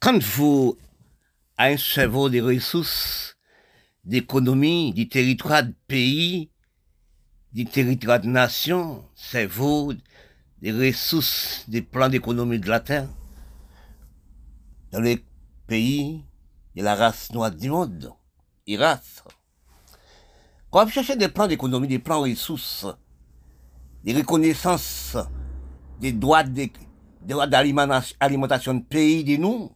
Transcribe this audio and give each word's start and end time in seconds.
quand 0.00 0.22
vous 0.22 0.78
un 1.58 1.76
cerveau 1.76 2.30
des 2.30 2.40
ressources, 2.40 3.36
d'économie, 4.02 4.94
du 4.94 5.08
territoire 5.08 5.62
de 5.62 5.74
pays, 5.86 6.50
du 7.52 7.66
territoire 7.66 8.18
de 8.18 8.28
nation, 8.28 9.04
cerveau 9.14 9.92
des 10.62 10.72
ressources, 10.72 11.66
des 11.68 11.82
plans 11.82 12.08
d'économie 12.08 12.58
de 12.58 12.68
la 12.68 12.80
terre, 12.80 13.08
dans 14.90 15.00
les 15.00 15.22
pays 15.66 16.24
de 16.74 16.82
la 16.82 16.94
race 16.94 17.30
noire 17.32 17.50
du 17.50 17.68
monde, 17.68 18.10
race. 18.78 19.22
Quand 20.70 20.84
vous 20.84 20.90
cherchez 20.92 21.16
des 21.16 21.28
plans 21.28 21.46
d'économie, 21.46 21.88
des 21.88 21.98
plans 21.98 22.22
ressources, 22.22 22.86
des 24.02 24.14
reconnaissances 24.14 25.16
des 26.00 26.12
droits 26.12 26.44
des 26.44 26.72
droits 27.22 27.46
d'alimentation 27.46 28.74
de 28.74 28.82
pays 28.82 29.24
de 29.24 29.36
nous, 29.36 29.70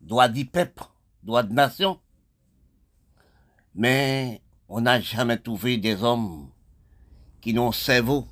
droits 0.00 0.28
du 0.28 0.46
peuple, 0.46 0.82
droits 1.22 1.42
de 1.42 1.52
nation. 1.52 2.00
Mais 3.74 4.40
on 4.68 4.80
n'a 4.80 5.00
jamais 5.00 5.38
trouvé 5.38 5.78
des 5.78 6.02
hommes 6.02 6.50
qui 7.40 7.54
n'ont 7.54 7.72
cerveau. 7.72 8.26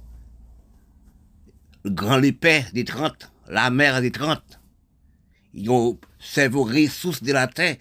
Le 1.85 1.91
grand 1.91 2.19
le 2.19 2.33
père 2.33 2.71
des 2.73 2.85
30, 2.85 3.31
la 3.49 3.71
mère 3.71 4.01
des 4.01 4.11
30. 4.11 4.61
Ils 5.55 5.71
ont 5.71 5.99
cerveau 6.19 6.65
ressources 6.65 7.23
de 7.23 7.33
la 7.33 7.47
terre. 7.47 7.77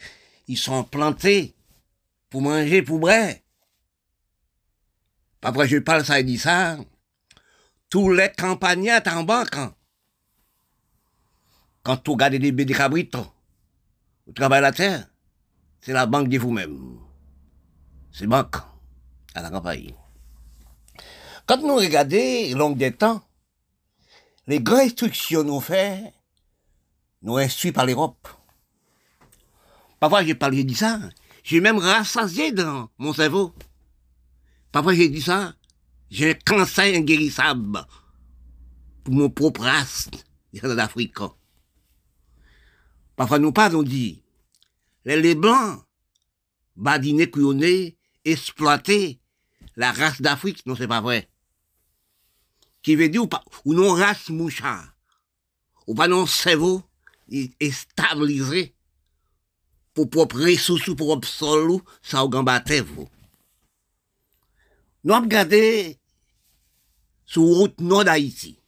Ils 0.48 0.58
sont 0.58 0.84
plantés 0.84 1.56
pour 2.30 2.42
manger, 2.42 2.82
pour 2.82 3.00
boire. 3.00 3.34
Après, 5.42 5.68
je 5.68 5.78
parle 5.78 6.06
ça 6.06 6.20
et 6.20 6.24
dis 6.24 6.40
ça. 6.40 6.78
Tous 7.90 8.12
les 8.12 8.32
campagnards 8.32 9.02
en 9.08 9.24
banque. 9.24 9.58
Quand 11.84 11.98
tu 11.98 12.12
regardes 12.12 12.36
des 12.36 12.52
bébés 12.52 12.74
cabritos, 12.74 13.35
vous 14.26 14.34
travaillez 14.34 14.62
la 14.62 14.72
terre, 14.72 15.08
c'est 15.82 15.94
la 15.94 16.06
banque 16.06 16.30
de 16.30 16.38
vous-même. 16.38 17.00
C'est 18.12 18.28
banque 18.28 18.56
à 19.34 19.42
la 19.42 19.50
campagne. 19.50 19.94
Quand 21.46 21.62
nous 21.62 21.76
regardons 21.76 22.58
long 22.58 22.72
des 22.72 22.92
temps, 22.92 23.22
les 24.48 24.60
grandes 24.60 24.80
instructions 24.80 25.44
nous 25.44 25.60
fait, 25.60 26.14
nous 27.22 27.38
instruits 27.38 27.72
par 27.72 27.86
l'Europe. 27.86 28.28
Parfois 30.00 30.24
j'ai 30.24 30.36
parlé, 30.36 30.58
j'ai 30.58 30.64
dit 30.64 30.76
ça, 30.76 31.00
j'ai 31.44 31.62
même 31.62 31.78
rassasié 31.78 32.52
dans 32.52 32.90
mon 32.98 33.14
cerveau. 33.14 33.54
Parfois 34.72 34.96
j'ai 34.96 35.10
dit 35.10 35.22
ça, 35.22 35.54
j'ai 36.10 36.32
un 36.32 36.34
cancer 36.34 36.96
inguérissable 36.96 37.86
pour 39.04 39.14
mon 39.14 39.30
propre 39.30 39.62
race 39.62 40.10
d'Afrique. 40.54 41.20
Parfois 43.16 43.40
nous 43.40 43.52
pas, 43.52 43.74
on 43.74 43.84
dit, 43.84 44.22
les, 45.06 45.22
les 45.22 45.36
blancs, 45.36 45.84
badinés, 46.76 47.30
couillonnés, 47.30 47.98
exploiter 48.24 49.20
la 49.76 49.92
race 49.92 50.22
d'Afrique, 50.22 50.66
non 50.66 50.76
c'est 50.76 50.88
pas 50.88 51.02
vrai. 51.02 51.30
Qui 52.82 52.96
veut 52.96 53.10
dire, 53.10 53.24
ou, 53.24 53.28
pas, 53.28 53.44
ou 53.64 53.74
non 53.74 53.94
race 53.94 54.30
mouchard, 54.30 54.94
ou 55.88 55.96
pas 55.96 56.08
non 56.08 56.26
cerveau, 56.26 56.84
et 57.30 57.72
stabilisé, 57.72 58.76
pour 59.96 60.10
propre 60.10 60.42
ressources, 60.42 60.94
pour 60.96 61.08
propre 61.08 61.28
sol, 61.28 61.80
ça 62.04 62.24
au 62.24 62.30
gambaté, 62.30 62.82
vous. 62.82 63.10
Nous 65.04 65.14
avons 65.14 65.24
regardé 65.24 66.00
sur 67.26 67.44
route 67.44 67.80
nord 67.80 68.04
d'Haïti. 68.04 68.60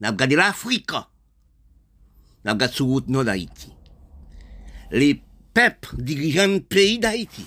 Nous 0.00 0.08
avons 0.08 0.16
regardé 0.16 0.36
l'Afrique. 0.36 0.90
Nous 2.46 2.52
avons 2.52 2.58
regardé 2.58 2.74
sur 2.76 2.86
route 2.86 3.08
nord 3.08 3.24
d'Haïti. 3.24 3.72
Les 4.92 5.20
peuples 5.52 5.96
dirigeants 6.00 6.46
du 6.46 6.60
pays 6.60 7.00
d'Haïti. 7.00 7.44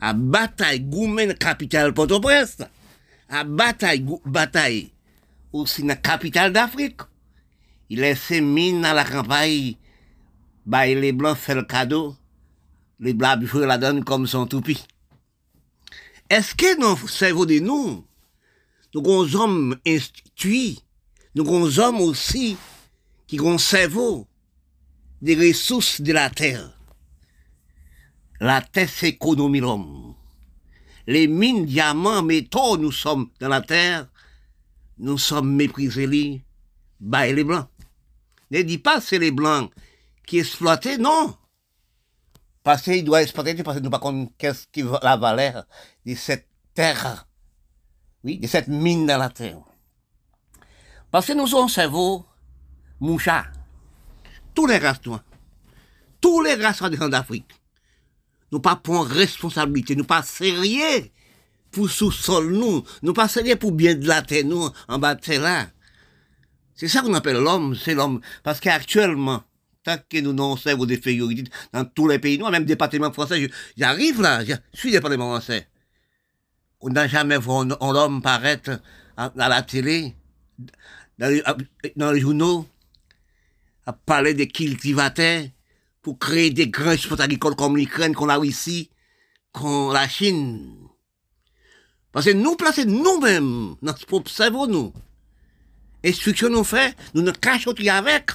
À 0.00 0.12
bataille, 0.12 0.80
Goumen, 0.80 1.34
capitale 1.34 1.94
Port-au-Prince. 1.94 2.58
À 3.28 3.44
bataille, 3.44 4.04
bataille, 4.24 4.90
aussi 5.52 5.82
dans 5.82 5.88
la 5.88 5.96
capitale 5.96 6.52
d'Afrique. 6.52 7.00
Il 7.88 8.00
laisse 8.00 8.30
mine 8.30 8.82
dans 8.82 8.92
la 8.92 9.04
campagne. 9.04 9.76
Bah, 10.64 10.86
les 10.86 11.12
blancs 11.12 11.36
font 11.36 11.54
le 11.54 11.62
cadeau. 11.62 12.16
Les 12.98 13.14
blancs 13.14 13.46
font 13.46 13.60
la 13.60 13.78
donne 13.78 14.02
comme 14.02 14.26
son 14.26 14.48
toupie. 14.48 14.84
Est-ce 16.28 16.56
que 16.56 16.80
dans 16.80 17.00
le 17.00 17.08
cerveau 17.08 17.46
de 17.46 17.60
nous, 17.60 18.04
nous 18.94 19.00
avons 19.00 19.42
hommes 19.42 19.76
instruits, 19.86 20.80
nous 21.36 21.46
avons 21.46 21.78
hommes 21.78 22.00
aussi 22.00 22.56
qui 23.26 23.40
ont 23.40 23.58
des 25.22 25.34
ressources 25.34 26.00
de 26.00 26.12
la 26.12 26.30
terre. 26.30 26.72
La 28.40 28.60
terre, 28.60 28.88
c'est 28.88 29.18
l'homme. 29.20 30.14
Les 31.06 31.26
mines, 31.26 31.66
diamants, 31.66 32.22
métaux, 32.22 32.76
nous 32.76 32.92
sommes 32.92 33.30
dans 33.40 33.48
la 33.48 33.60
terre, 33.60 34.08
nous 34.98 35.18
sommes 35.18 35.54
méprisés 35.54 36.06
les, 36.06 36.44
bah, 37.00 37.26
les 37.26 37.44
blancs. 37.44 37.68
Ne 38.50 38.62
dis 38.62 38.78
pas 38.78 39.00
c'est 39.00 39.18
les 39.18 39.30
blancs 39.30 39.70
qui 40.26 40.38
exploitaient, 40.38 40.98
non. 40.98 41.36
Parce 42.62 42.82
qu'il 42.82 43.04
doit 43.04 43.22
exploiter, 43.22 43.54
parce 43.62 43.78
que 43.78 43.82
nous 43.82 43.90
ne 43.90 43.96
pas 43.96 44.12
qu'est-ce 44.38 44.66
qui 44.72 44.82
la 45.02 45.16
valeur 45.16 45.64
de 46.04 46.14
cette 46.14 46.48
terre. 46.74 47.28
Oui, 48.24 48.38
de 48.38 48.46
cette 48.48 48.68
mine 48.68 49.06
dans 49.06 49.18
la 49.18 49.30
terre. 49.30 49.60
Parce 51.12 51.26
que 51.26 51.32
nous 51.32 51.46
sommes 51.46 51.68
cerveau, 51.68 52.26
moucha. 53.00 53.46
Tous 54.54 54.66
les 54.66 54.78
races 54.78 55.00
tous 56.20 56.40
les 56.42 56.54
races 56.54 56.80
d'Afrique, 56.80 57.50
nous 58.52 58.60
pas 58.60 58.76
prendre 58.76 59.10
responsabilité, 59.10 59.96
nous 59.96 60.04
pas 60.04 60.22
sérieux 60.22 61.10
pour 61.70 61.90
sous-sol 61.90 62.52
nous, 62.52 62.82
nous 63.02 63.12
pas 63.12 63.28
sérieux 63.28 63.56
pour 63.56 63.72
bien 63.72 63.94
de 63.94 64.06
la 64.06 64.22
terre 64.22 64.44
nous, 64.44 64.68
en 64.88 64.98
bas 64.98 65.14
de 65.14 65.20
terre 65.20 65.42
là. 65.42 65.66
C'est 66.74 66.88
ça 66.88 67.00
qu'on 67.00 67.14
appelle 67.14 67.38
l'homme, 67.38 67.74
c'est 67.74 67.94
l'homme. 67.94 68.20
Parce 68.42 68.60
qu'actuellement, 68.60 69.42
tant 69.82 69.96
que 70.08 70.20
nous 70.20 70.32
n'avons 70.32 70.56
pas 70.56 70.86
des 70.86 70.98
fériorités 70.98 71.50
dans 71.72 71.84
tous 71.84 72.08
les 72.08 72.18
pays 72.18 72.38
noirs, 72.38 72.50
même 72.50 72.64
département 72.64 73.12
français, 73.12 73.50
j'arrive 73.76 74.20
là, 74.20 74.44
je 74.44 74.54
suis 74.74 74.90
département 74.90 75.30
français. 75.30 75.68
On 76.80 76.90
n'a 76.90 77.08
jamais 77.08 77.38
vu 77.38 77.50
un, 77.50 77.70
homme 77.80 78.20
paraître 78.20 78.80
à, 79.16 79.32
la 79.34 79.62
télé, 79.62 80.14
dans 81.18 82.12
les, 82.12 82.20
journaux, 82.20 82.66
à 83.86 83.92
parler 83.92 84.34
des 84.34 84.48
cultivateurs 84.48 85.44
pour 86.02 86.18
créer 86.18 86.50
des 86.50 86.68
grands 86.68 86.92
exports 86.92 87.20
agricoles 87.20 87.56
comme 87.56 87.76
l'Ukraine 87.76 88.14
qu'on 88.14 88.28
a 88.28 88.44
ici, 88.44 88.90
comme 89.52 89.92
la 89.92 90.08
Chine. 90.08 90.88
Parce 92.12 92.26
que 92.26 92.32
nous 92.32 92.56
placer 92.56 92.84
nous-mêmes, 92.84 93.76
notre 93.82 94.06
propre 94.06 94.30
cerveau, 94.30 94.66
nous. 94.66 94.92
Instruction 96.04 96.50
nous 96.50 96.64
fait, 96.64 96.96
nous 97.14 97.22
nous 97.22 97.32
cachons 97.32 97.72
avec 97.88 98.30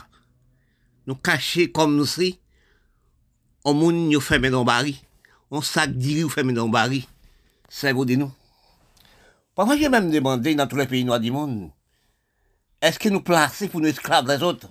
nous 1.08 1.16
cacher 1.16 1.72
comme 1.72 1.96
nous 1.96 2.06
si, 2.06 2.40
on 3.64 3.74
moun 3.74 4.10
nous 4.10 4.22
fait 4.22 4.40
dans 4.40 4.64
bari, 4.64 5.02
on 5.50 5.62
sac 5.62 5.92
diri 5.92 6.24
ou 6.24 6.30
fait 6.30 6.44
dans 6.44 6.70
bari, 6.70 7.08
c'est 7.70 7.92
vous 7.92 8.06
de 8.06 8.16
nous. 8.16 8.32
Parfois 9.56 9.78
j'ai 9.78 9.90
même 9.90 10.12
demandé 10.12 10.56
dans 10.56 10.68
tous 10.68 10.76
les 10.76 10.86
pays 10.86 11.04
noirs 11.04 11.20
du 11.20 11.32
monde, 11.32 11.72
est-ce 12.82 13.00
que 13.00 13.10
nous 13.10 13.22
placer 13.22 13.68
pour 13.68 13.82
nous 13.82 13.88
esclaves 13.88 14.26
des 14.26 14.44
autres? 14.44 14.68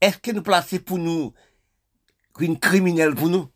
Est-ce 0.00 0.18
que 0.18 0.30
nous 0.30 0.42
placer 0.42 0.78
pour 0.78 0.98
nous 0.98 1.32
une 2.40 2.58
criminelle 2.58 3.14
pour 3.14 3.28
nous? 3.28 3.50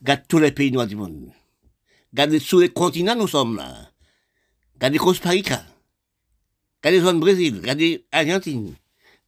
Regardez 0.00 0.24
tous 0.28 0.38
les 0.38 0.52
pays 0.52 0.70
noirs 0.70 0.86
du 0.86 0.96
monde. 0.96 1.30
Regardez 2.12 2.38
sur 2.38 2.58
les 2.58 2.70
continents 2.70 3.16
nous 3.16 3.28
sommes 3.28 3.56
là. 3.56 3.90
Regardez 4.74 4.98
Costa 4.98 5.30
Rica. 5.30 5.64
Regardez 6.82 7.00
zone 7.00 7.20
Brésil. 7.20 7.56
Regardez 7.60 8.06
Argentine. 8.12 8.74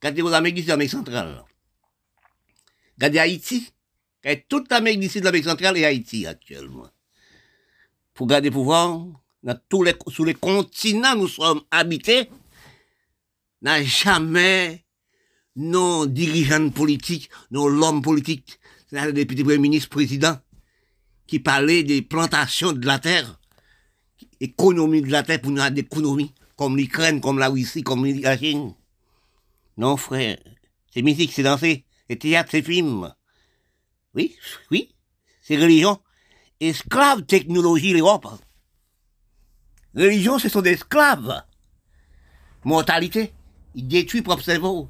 Regardez 0.01 0.21
l'Amérique 0.21 0.55
du 0.55 0.63
l'Amérique 0.63 0.91
centrale. 0.91 1.43
Regardez 2.97 3.19
Haïti. 3.19 3.71
Regardez 4.23 4.45
toute 4.47 4.71
l'Amérique 4.71 4.99
du 4.99 5.09
Sud, 5.09 5.23
l'Amérique 5.23 5.45
centrale 5.45 5.77
et 5.77 5.85
Haïti 5.85 6.25
actuellement. 6.25 6.89
Pour 8.13 8.27
garder 8.27 8.49
pouvoir, 8.49 9.05
dans 9.43 9.59
tous 9.69 9.83
les, 9.83 9.95
sur 10.07 10.25
les 10.25 10.33
continents 10.33 11.15
nous 11.15 11.27
sommes 11.27 11.61
habités, 11.69 12.29
n'a 13.61 13.83
jamais 13.83 14.86
nos 15.57 16.05
dirigeants 16.05 16.69
politiques, 16.69 17.29
nos 17.51 17.67
hommes 17.83 18.01
politiques, 18.01 18.59
c'est-à-dire 18.87 19.13
les 19.13 19.25
petits 19.25 19.43
premiers 19.43 19.57
ministres, 19.57 19.89
présidents, 19.89 20.37
qui 21.25 21.39
parlaient 21.39 21.83
des 21.83 22.01
plantations 22.01 22.71
de 22.71 22.85
la 22.85 22.99
terre, 22.99 23.39
économie 24.39 25.01
de 25.01 25.11
la 25.11 25.23
terre 25.23 25.41
pour 25.41 25.51
nous 25.51 25.57
avoir 25.57 25.71
d'économie, 25.71 26.33
comme 26.55 26.77
l'Ukraine, 26.77 27.19
comme 27.19 27.39
la 27.39 27.49
Russie, 27.49 27.83
comme 27.83 28.05
la 28.05 28.37
Chine. 28.37 28.73
Non, 29.77 29.97
frère, 29.97 30.37
c'est 30.93 31.01
musique, 31.01 31.33
c'est 31.33 31.43
danser, 31.43 31.85
c'est 32.07 32.17
théâtre, 32.17 32.49
c'est 32.51 32.61
film. 32.61 33.13
Oui, 34.13 34.35
oui, 34.71 34.95
c'est 35.41 35.57
religion. 35.57 35.99
Esclave 36.59 37.23
technologie, 37.23 37.93
l'Europe. 37.93 38.27
Religion, 39.95 40.39
ce 40.39 40.49
sont 40.49 40.61
des 40.61 40.71
esclaves. 40.71 41.43
Mortalité, 42.63 43.33
ils 43.75 43.87
détruisent 43.87 44.23
propre 44.23 44.43
cerveau. 44.43 44.89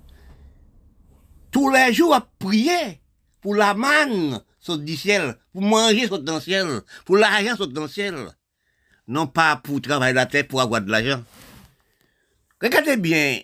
Tous 1.58 1.72
les 1.72 1.92
jours 1.92 2.14
à 2.14 2.22
prier 2.22 3.02
pour 3.42 3.56
la 3.56 3.74
manne 3.74 4.44
saute 4.60 4.86
du 4.86 4.96
ciel, 4.96 5.36
pour 5.52 5.64
manger 5.64 6.08
saute 6.08 6.24
dans 6.24 6.36
le 6.36 6.42
ciel, 6.42 6.82
pour 7.04 7.18
l'argent 7.18 7.56
saute 7.58 7.74
dans 7.74 7.82
le 7.82 7.88
ciel. 7.88 8.16
Non 9.08 9.26
pas 9.26 9.56
pour 9.56 9.82
travailler 9.82 10.14
la 10.14 10.28
terre 10.28 10.48
pour 10.48 10.62
avoir 10.62 10.82
de 10.82 10.92
l'argent. 10.92 11.24
Regardez 12.62 12.96
bien, 12.98 13.40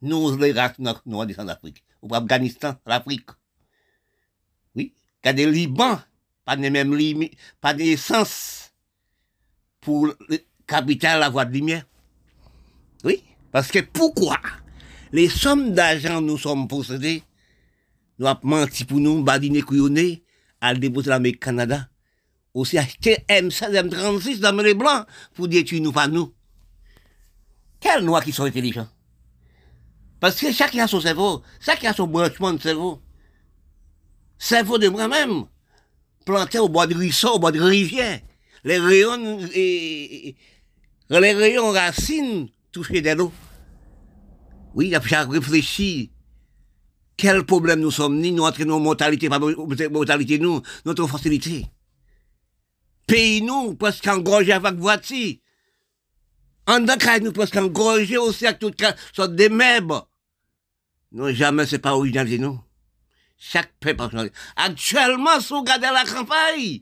nous, 0.00 0.36
les 0.36 0.52
races 0.52 0.78
noirs 0.78 1.02
en 1.38 1.48
Afrique, 1.48 1.82
ou 2.02 2.14
Afghanistan, 2.14 2.76
l'Afrique. 2.86 3.30
Oui, 4.76 4.94
regardez 5.20 5.50
Liban, 5.50 5.98
pas 6.44 6.54
de 6.54 6.68
même 6.68 6.94
limite, 6.94 7.36
pas 7.60 7.74
d'essence 7.74 8.70
pour 9.80 10.06
le 10.06 10.38
capital 10.68 11.18
la 11.18 11.30
voie 11.30 11.46
de 11.46 11.52
lumière. 11.52 11.84
Oui, 13.02 13.24
parce 13.50 13.72
que 13.72 13.80
pourquoi? 13.80 14.38
Les 15.14 15.28
sommes 15.28 15.70
d'argent 15.70 16.20
nous 16.20 16.36
sommes 16.36 16.66
possédés, 16.66 17.22
nous 18.18 18.26
avons 18.26 18.40
menti 18.42 18.84
pour 18.84 18.98
nous, 18.98 19.22
badiner 19.22 19.62
couillonner, 19.62 20.24
à 20.60 20.74
déposer 20.74 21.10
l'Amérique 21.10 21.38
Canada, 21.38 21.88
aussi 22.52 22.78
acheter 22.78 23.18
M16, 23.28 23.90
M36 23.90 24.40
dans 24.40 24.56
les 24.56 24.74
blancs 24.74 25.06
pour 25.34 25.46
détruire 25.46 25.82
nous, 25.82 25.92
pas 25.92 26.08
nous. 26.08 26.34
Quels 27.78 28.04
noirs 28.04 28.24
qui 28.24 28.32
sont 28.32 28.42
intelligents? 28.42 28.88
Parce 30.18 30.40
que 30.40 30.50
chacun 30.50 30.82
a 30.82 30.88
son 30.88 31.00
cerveau, 31.00 31.44
chacun 31.60 31.92
a 31.92 31.94
son 31.94 32.08
branchement 32.08 32.52
de 32.52 32.60
cerveau. 32.60 33.00
Cerveau 34.36 34.78
de 34.78 34.88
moi-même, 34.88 35.44
planté 36.26 36.58
au 36.58 36.68
bord 36.68 36.88
de 36.88 36.94
ruisseau, 36.94 37.34
au 37.34 37.38
bord 37.38 37.52
de 37.52 37.60
rivière. 37.60 38.20
Les 38.64 38.78
rayons, 38.78 39.38
et, 39.54 40.34
les 41.08 41.32
rayons 41.34 41.70
racines 41.70 42.48
touchés 42.72 43.00
de 43.00 43.10
l'eau. 43.10 43.32
Oui, 44.74 44.88
il 44.88 44.94
a 44.94 44.98
réfléchi. 44.98 46.10
Quel 47.16 47.44
problème 47.44 47.80
nous 47.80 47.92
sommes 47.92 48.18
ni 48.18 48.32
nous 48.32 48.42
entraînons 48.42 48.80
mortalité, 48.80 49.28
pas 49.28 49.38
mortalité 49.38 50.38
nous, 50.38 50.60
notre 50.84 51.06
facilité. 51.06 51.66
Pays 53.06 53.40
nous, 53.40 53.74
presque 53.74 54.06
engorgé 54.08 54.52
avec 54.52 54.74
voiture. 54.74 55.36
En 56.66 56.80
nous 56.80 57.32
presque 57.32 57.56
engorgé 57.56 58.16
aussi 58.16 58.46
avec 58.46 58.58
toutes 58.58 58.82
sortes 59.14 59.36
de 59.36 59.48
meubles. 59.48 60.02
Non, 61.12 61.32
jamais 61.32 61.66
c'est 61.66 61.78
pas 61.78 61.94
original 61.94 62.28
de 62.28 62.38
nous. 62.38 62.60
Chaque 63.38 63.72
peuple. 63.78 64.30
Actuellement, 64.56 65.38
si 65.40 65.48
vous 65.52 65.60
regardez 65.60 65.86
la 65.86 66.04
campagne, 66.04 66.80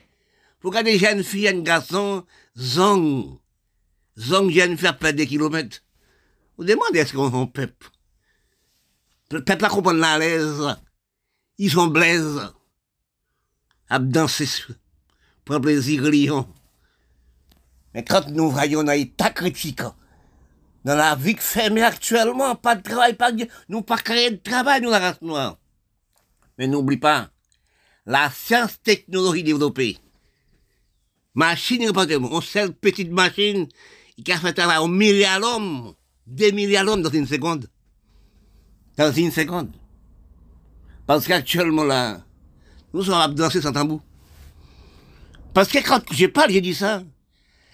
vous 0.62 0.70
regardez 0.70 0.98
jeunes 0.98 1.24
filles, 1.24 1.48
jeunes 1.48 1.62
garçons, 1.62 2.24
zong. 2.56 3.38
Zong, 4.18 4.50
jeunes 4.50 4.78
filles 4.78 4.86
à 4.86 4.92
perdre 4.94 5.18
des 5.18 5.26
kilomètres. 5.26 5.82
Demandez 6.62 7.00
est-ce 7.00 7.12
qu'on 7.12 7.47
peuple. 7.47 7.91
Le 9.31 9.44
peuple 9.44 9.64
a 9.64 9.69
compris 9.69 9.97
la 9.97 10.19
l'aise. 10.19 10.76
Ils 11.59 11.70
sont 11.70 11.87
blaises. 11.87 12.41
À 13.88 13.99
danser, 13.99 14.49
prendre 15.44 15.62
plaisir, 15.62 16.03
lion. 16.03 16.49
Mais 17.94 18.05
quand 18.05 18.29
nous 18.29 18.50
voyons 18.50 18.82
dans 18.82 18.93
l'état 18.93 19.31
critique, 19.31 19.82
dans 20.85 20.97
la 20.97 21.14
vie 21.14 21.37
fermée 21.38 21.82
actuellement, 21.82 22.55
pas 22.56 22.75
de 22.75 22.82
travail, 22.82 23.14
pas 23.14 23.32
de... 23.32 23.47
Nous 23.69 23.82
pas 23.82 23.99
créer 23.99 24.31
de 24.31 24.37
travail, 24.37 24.81
nous, 24.81 24.91
la 24.91 24.99
race 24.99 25.20
noire. 25.20 25.59
Mais 26.59 26.67
n'oublie 26.67 26.97
pas, 26.97 27.31
la 28.06 28.31
science 28.31 28.81
technologie 28.82 29.43
développée, 29.43 29.99
machine, 31.35 31.91
on 31.94 32.41
seule 32.41 32.73
petite 32.73 33.11
machine, 33.11 33.69
qui 34.25 34.32
a 34.32 34.38
fait 34.38 34.53
travail 34.53 34.82
un 34.82 34.88
milliard 34.88 35.41
d'hommes, 35.41 35.94
des 36.26 36.52
milliards 36.52 36.84
d'hommes 36.84 37.02
dans 37.02 37.10
une 37.10 37.26
seconde. 37.26 37.69
Dans 38.96 39.12
une 39.12 39.30
seconde. 39.30 39.70
Parce 41.06 41.26
qu'actuellement 41.26 41.84
là, 41.84 42.22
nous 42.92 43.02
sommes 43.02 43.34
danser 43.34 43.60
sans 43.60 43.72
tambour. 43.72 44.02
Parce 45.54 45.69
que 45.69 45.78
quand 45.78 46.02
je 46.12 46.26
parle, 46.26 46.50
j'ai 46.50 46.60
dit 46.60 46.74
ça. 46.74 47.02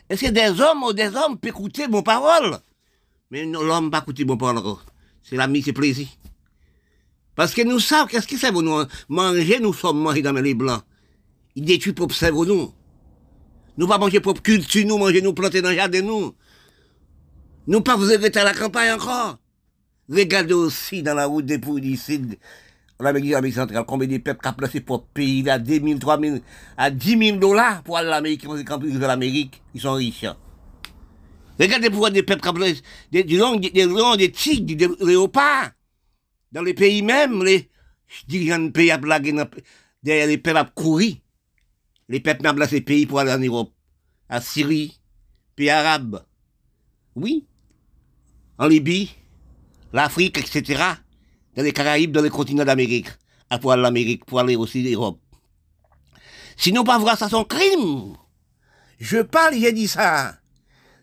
Est-ce 0.08 0.24
que 0.24 0.30
des 0.30 0.60
hommes 0.60 0.82
ou 0.82 0.92
des 0.92 1.14
hommes 1.14 1.38
peuvent 1.38 1.50
écouter 1.50 1.86
mon 1.86 2.02
parole? 2.02 2.58
Mais 3.30 3.44
l'homme 3.44 3.90
pas 3.90 3.98
écouter 3.98 4.24
mon 4.24 4.36
parole 4.36 4.58
encore. 4.58 4.84
C'est 5.22 5.36
l'ami, 5.36 5.62
c'est 5.62 5.72
plaisir. 5.72 6.08
Parce 7.34 7.54
que 7.54 7.62
nous 7.62 7.78
savons 7.78 8.06
qu'est-ce 8.06 8.26
que 8.26 8.36
c'est 8.36 8.50
pour 8.50 8.62
nous. 8.62 8.82
Manger, 9.08 9.60
nous 9.60 9.72
sommes 9.74 10.00
mangés 10.00 10.22
dans 10.22 10.32
les 10.32 10.54
blancs. 10.54 10.82
Ils 11.54 11.64
détruisent 11.64 11.94
pour 11.94 12.12
cerveau 12.12 12.46
nous. 12.46 12.72
Nous 13.76 13.86
pas 13.86 13.98
manger 13.98 14.20
pour 14.20 14.42
culture, 14.42 14.86
nous 14.86 14.98
manger, 14.98 15.22
nous 15.22 15.34
planter 15.34 15.62
dans 15.62 15.70
le 15.70 15.76
jardin, 15.76 16.02
nous. 16.02 16.34
Nous 17.68 17.82
pas 17.82 17.96
vous 17.96 18.10
arrêter 18.10 18.38
à 18.38 18.44
la 18.44 18.54
campagne 18.54 18.92
encore. 18.92 19.36
Regardez 20.08 20.54
aussi 20.54 21.02
dans 21.02 21.12
la 21.12 21.26
route 21.26 21.44
des 21.44 21.58
d'ici, 21.58 22.18
en 22.98 23.04
Amérique, 23.04 23.34
Amérique 23.34 23.56
centrale, 23.56 23.84
combien 23.86 24.08
de 24.08 24.16
peuples 24.16 24.40
qui 24.40 24.48
ont 24.48 24.52
placé 24.54 24.80
pour 24.80 25.04
pays? 25.08 25.46
À 25.50 25.58
2 25.58 25.78
000, 25.78 25.98
3 25.98 26.18
000, 26.18 26.38
à 26.78 26.90
10 26.90 27.18
000 27.26 27.36
dollars 27.36 27.82
pour 27.82 27.98
aller 27.98 28.08
à 28.08 28.12
l'Amérique, 28.12 28.46
quand 28.64 28.80
ils 28.82 28.98
l'Amérique, 28.98 29.62
ils 29.74 29.82
sont 29.82 29.92
riches. 29.92 30.24
Regardez 31.60 31.90
pour 31.90 32.10
des 32.10 32.22
peuples 32.22 32.40
qui 32.40 32.48
ont 32.48 32.54
placé 32.54 32.80
des 33.12 33.22
lions, 33.24 33.56
des, 33.56 33.68
des, 33.68 34.16
des 34.16 34.32
tigres, 34.32 34.74
des 34.74 35.04
léopards. 35.04 35.72
Dans 36.50 36.62
les 36.62 36.72
pays 36.72 37.02
même, 37.02 37.44
les 37.44 37.68
dirigeants 38.26 38.60
de 38.60 38.70
pays 38.70 38.90
à 38.90 38.96
blaguer 38.96 39.34
derrière 40.02 40.26
les 40.26 40.38
peuples 40.38 40.56
à 40.56 40.64
courir. 40.64 41.16
Les 42.08 42.20
peuples 42.20 42.48
ont 42.48 42.54
placé 42.54 42.80
pays 42.80 43.04
pour 43.04 43.18
aller 43.20 43.32
en 43.32 43.38
Europe. 43.38 43.74
À 44.26 44.40
Syrie, 44.40 44.98
pays 45.54 45.68
arabes. 45.68 46.24
Oui. 47.14 47.44
En 48.58 48.66
Libye, 48.66 49.14
l'Afrique, 49.93 50.38
etc 50.38 50.94
dans 51.58 51.64
les 51.64 51.72
Caraïbes, 51.72 52.12
dans 52.12 52.22
les 52.22 52.31
continents 52.31 52.64
d'Amérique, 52.64 53.08
à 53.50 53.58
pour 53.58 53.75
l'Amérique, 53.75 54.25
pour 54.25 54.38
aller 54.38 54.55
aussi 54.55 54.81
l'Europe. 54.81 55.19
Sinon, 56.56 56.84
pas 56.84 56.99
voir 56.99 57.19
ça, 57.19 57.28
son 57.28 57.43
crime. 57.43 58.14
Je 59.00 59.19
parle, 59.19 59.58
j'ai 59.58 59.72
dit 59.72 59.88
ça. 59.88 60.37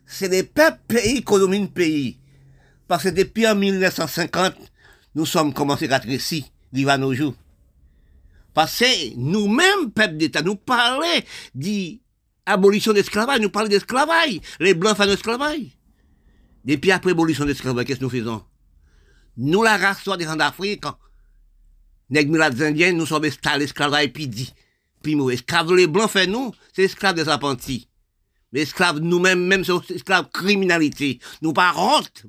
C'est 0.05 0.29
les 0.29 0.43
peuples 0.43 0.77
pays 0.87 1.21
de 1.21 1.65
pays. 1.65 2.19
Parce 2.87 3.03
que 3.03 3.09
depuis 3.09 3.45
en 3.45 3.55
1950, 3.55 4.53
nous 5.15 5.25
sommes 5.25 5.53
commencés 5.53 5.91
à 5.91 5.97
récits, 5.97 6.45
vivre 6.71 6.91
à 6.91 6.97
nos 6.97 7.13
jours. 7.13 7.33
Parce 8.53 8.79
que 8.79 9.15
nous-mêmes, 9.17 9.91
peuple 9.93 10.15
d'État, 10.15 10.41
nous 10.41 10.55
parlons 10.55 11.05
d'abolition 11.53 12.93
d'esclavage, 12.93 13.41
nous 13.41 13.49
parlons 13.49 13.67
d'esclavage. 13.67 14.39
Les 14.61 14.73
Blancs 14.73 14.95
font 14.95 15.03
l'esclavage. 15.03 15.74
Depuis 16.65 16.91
après 16.91 17.11
l'abolition 17.11 17.45
d'esclavage, 17.45 17.85
qu'est-ce 17.85 17.99
que 17.99 18.03
nous 18.03 18.09
faisons? 18.09 18.43
Nous, 19.37 19.63
la 19.63 19.77
race 19.77 20.01
soit 20.03 20.17
des 20.17 20.25
d'Afrique, 20.25 20.83
les 22.09 22.25
Indiens, 22.61 22.93
nous 22.93 23.05
sommes 23.05 23.25
esclaves, 23.25 23.59
l'esclavage 23.59 24.07
pidi. 24.07 24.53
Puis 25.01 25.15
nous, 25.15 25.29
esclaves 25.29 25.73
les 25.73 25.87
blancs, 25.87 26.09
fait 26.09 26.27
nous, 26.27 26.51
c'est 26.73 26.83
esclaves 26.83 27.15
des 27.15 27.29
apprentis. 27.29 27.87
Mais 28.51 28.61
esclaves 28.61 28.99
nous-mêmes, 28.99 29.45
même, 29.45 29.63
c'est 29.63 29.95
esclaves 29.95 30.29
criminalité. 30.31 31.19
Nous 31.41 31.53
pas 31.53 31.73
honte. 31.75 32.25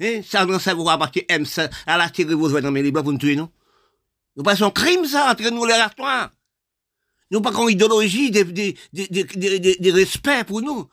Hein? 0.00 0.22
Ça, 0.26 0.44
nous, 0.44 0.58
ça 0.58 0.74
vous 0.74 0.84
va 0.84 0.98
partir 0.98 1.22
M, 1.28 1.44
à 1.86 1.96
la 1.96 2.10
tirer 2.10 2.34
vos 2.34 2.60
dans 2.60 2.70
les 2.70 2.90
blancs 2.90 3.04
pour 3.04 3.12
nous 3.12 3.18
tuer, 3.18 3.36
nous. 3.36 3.48
Nous 4.36 4.42
pas 4.42 4.62
un 4.64 4.70
crime, 4.70 5.04
ça, 5.04 5.30
entre 5.30 5.50
nous, 5.50 5.64
les 5.64 5.74
races. 5.74 5.92
Nous 7.30 7.40
pas 7.40 7.52
une 7.52 7.70
idéologie 7.70 8.30
de, 8.30 8.42
de, 8.42 8.74
de, 8.92 9.82
de, 9.82 9.92
respect 9.92 10.44
pour 10.44 10.62
nous. 10.62 10.88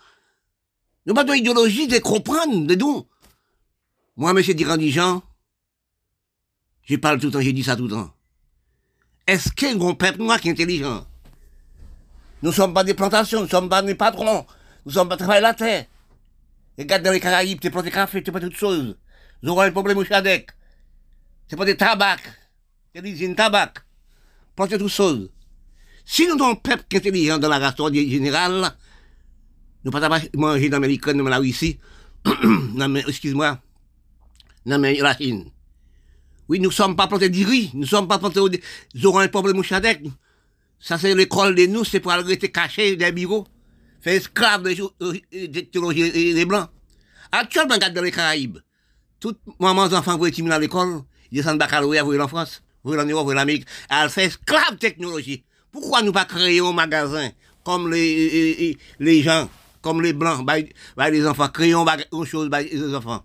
Nous 1.05 1.13
pas 1.13 1.35
idéologie 1.35 1.87
de 1.87 1.99
comprendre 1.99 2.65
de 2.65 2.75
nous. 2.75 3.07
Moi, 4.17 4.33
monsieur 4.33 4.53
dirigeant, 4.53 5.21
je 6.83 6.95
parle 6.95 7.19
tout 7.19 7.27
le 7.27 7.33
temps, 7.33 7.41
j'ai 7.41 7.53
dit 7.53 7.63
ça 7.63 7.75
tout 7.75 7.83
le 7.83 7.91
temps. 7.91 8.11
Est-ce 9.27 9.51
qu'il 9.51 9.67
y 9.67 9.71
a 9.71 9.85
un 9.85 9.93
peuple 9.93 10.19
noir 10.19 10.39
qui 10.39 10.49
est 10.49 10.51
intelligent? 10.51 11.05
Nous 12.41 12.51
sommes 12.51 12.73
pas 12.73 12.83
des 12.83 12.93
plantations, 12.93 13.41
nous 13.41 13.47
sommes 13.47 13.69
pas 13.69 13.81
des 13.81 13.95
patrons, 13.95 14.45
nous 14.85 14.91
sommes 14.91 15.09
pas 15.09 15.17
travailler 15.17 15.41
la 15.41 15.53
terre. 15.53 15.85
Regarde 16.77 17.03
dans 17.03 17.11
les 17.11 17.19
Caraïbes, 17.19 17.59
tu 17.59 17.71
plantes 17.71 17.85
des 17.85 17.91
café, 17.91 18.23
tu 18.23 18.31
pas 18.31 18.39
toutes 18.39 18.55
choses. 18.55 18.97
Nous 19.41 19.51
aurons 19.51 19.61
un 19.61 19.71
problème 19.71 19.97
au 19.97 20.05
Chadec. 20.05 20.49
C'est 21.47 21.55
pas 21.55 21.65
des 21.65 21.77
tabac. 21.77 22.17
C'est 22.93 23.01
des 23.01 23.11
usines 23.11 23.35
tabac. 23.35 23.73
Planter 24.55 24.77
toutes 24.77 24.89
choses. 24.89 25.29
Si 26.03 26.27
nous 26.27 26.33
avons 26.33 26.51
un 26.51 26.55
peuple 26.55 26.83
qui 26.89 26.97
est 26.97 26.99
intelligent 26.99 27.37
dans 27.37 27.49
la 27.49 27.59
race 27.59 27.75
générale, 27.93 28.75
nous 29.85 29.91
ne 29.91 29.97
pouvons 29.97 30.09
pas 30.09 30.19
manger 30.33 30.69
dans 30.69 30.77
l'Amérique, 30.77 31.05
dans 31.07 31.23
la 31.23 31.37
Russie, 31.37 31.77
excuse-moi, 33.07 33.59
dans 34.65 34.81
la 34.81 35.15
Chine. 35.15 35.45
Oui, 36.49 36.59
nous 36.59 36.69
ne 36.69 36.73
sommes 36.73 36.95
pas 36.95 37.07
plantés 37.07 37.29
du 37.29 37.45
riz, 37.45 37.69
nous 37.75 37.81
ne 37.81 37.85
sommes 37.85 38.07
pas 38.07 38.17
plantés, 38.17 38.39
un 38.39 39.27
problème 39.27 39.59
au 39.59 39.63
Chadec. 39.63 40.01
Ça, 40.79 40.97
c'est 40.97 41.13
l'école 41.13 41.53
de 41.53 41.67
nous, 41.67 41.83
c'est 41.83 41.99
pour 41.99 42.11
aller 42.11 42.23
rester 42.23 42.51
caché 42.51 42.95
des 42.95 43.11
bureaux, 43.11 43.45
faire 44.01 44.13
esclave 44.13 44.63
des 44.63 45.51
technologies 45.51 46.33
des 46.33 46.45
blancs. 46.45 46.69
Actuellement, 47.31 47.75
regarde 47.75 47.93
dans 47.93 48.01
les 48.01 48.11
Caraïbes, 48.11 48.57
toutes 49.19 49.39
mamans 49.59 49.83
enfants 49.83 50.17
vont 50.17 50.25
être 50.25 50.51
à 50.51 50.59
l'école, 50.59 51.01
ils 51.31 51.37
descendent 51.37 51.59
baccalauréat, 51.59 52.03
vous 52.03 52.19
en 52.19 52.27
France, 52.27 52.63
vous 52.83 52.95
en 52.95 53.05
Europe, 53.05 53.25
vous 53.25 53.33
en 53.33 53.37
Amérique, 53.37 53.67
elles 53.89 54.09
font 54.09 54.21
esclave 54.21 54.77
technologie. 54.79 55.43
Pourquoi 55.71 56.01
nous 56.01 56.11
pas 56.11 56.25
créer 56.25 56.59
un 56.59 56.73
magasin 56.73 57.29
comme 57.63 57.91
les, 57.91 58.77
les 58.99 59.23
gens, 59.23 59.49
comme 59.85 60.01
les 60.01 60.13
blancs, 60.13 60.43
bah, 60.43 60.55
bah, 60.97 61.11
les 61.11 61.27
enfants, 61.27 61.47
créons 61.47 61.85
une 62.11 62.25
chose, 62.25 62.49
bah, 62.49 62.63
les 62.63 62.95
enfants. 62.95 63.23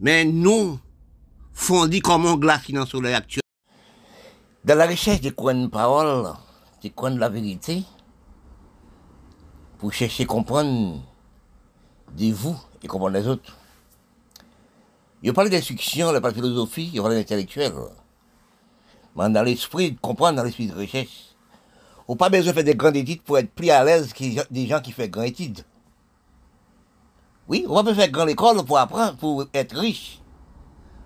Mais 0.00 0.24
nous, 0.24 0.80
fondit 1.52 2.00
comme 2.00 2.24
un 2.24 2.36
glace 2.36 2.70
dans 2.70 2.80
le 2.80 2.86
soleil 2.86 3.12
actuel. 3.12 3.42
Dans 4.64 4.78
la 4.78 4.86
recherche 4.86 5.20
de 5.20 5.28
coins 5.28 5.54
de 5.54 5.66
parole, 5.66 6.32
des 6.80 6.88
coins 6.88 7.10
de 7.10 7.20
la 7.20 7.28
vérité, 7.28 7.82
pour 9.76 9.92
chercher 9.92 10.22
à 10.22 10.26
comprendre 10.26 11.02
de 12.16 12.32
vous 12.32 12.58
et 12.82 12.86
comprendre 12.86 13.18
les 13.18 13.28
autres. 13.28 13.54
Il 15.22 15.34
parle 15.34 15.50
d'instruction, 15.50 16.14
il 16.14 16.20
parle 16.22 16.32
de 16.32 16.40
philosophie, 16.40 16.90
il 16.94 17.02
parle 17.02 17.14
d'intellectuel. 17.14 17.74
Mais 19.14 19.28
dans 19.28 19.42
l'esprit 19.42 19.92
de 19.92 20.00
comprendre, 20.00 20.38
dans 20.38 20.44
l'esprit 20.44 20.68
de 20.68 20.74
recherche. 20.74 21.27
On 22.10 22.16
pas 22.16 22.30
besoin 22.30 22.52
de 22.52 22.54
faire 22.54 22.64
des 22.64 22.74
grandes 22.74 22.96
études 22.96 23.20
pour 23.20 23.36
être 23.36 23.50
plus 23.50 23.68
à 23.68 23.84
l'aise 23.84 24.14
que 24.14 24.24
des 24.50 24.66
gens 24.66 24.80
qui 24.80 24.92
font 24.92 25.06
grandes 25.06 25.26
études. 25.26 25.60
Oui, 27.46 27.66
on 27.68 27.74
va 27.74 27.84
pas 27.84 27.94
faire 27.94 28.10
grande 28.10 28.30
école 28.30 28.64
pour 28.64 28.78
apprendre, 28.78 29.16
pour 29.18 29.46
être 29.52 29.76
riche, 29.76 30.20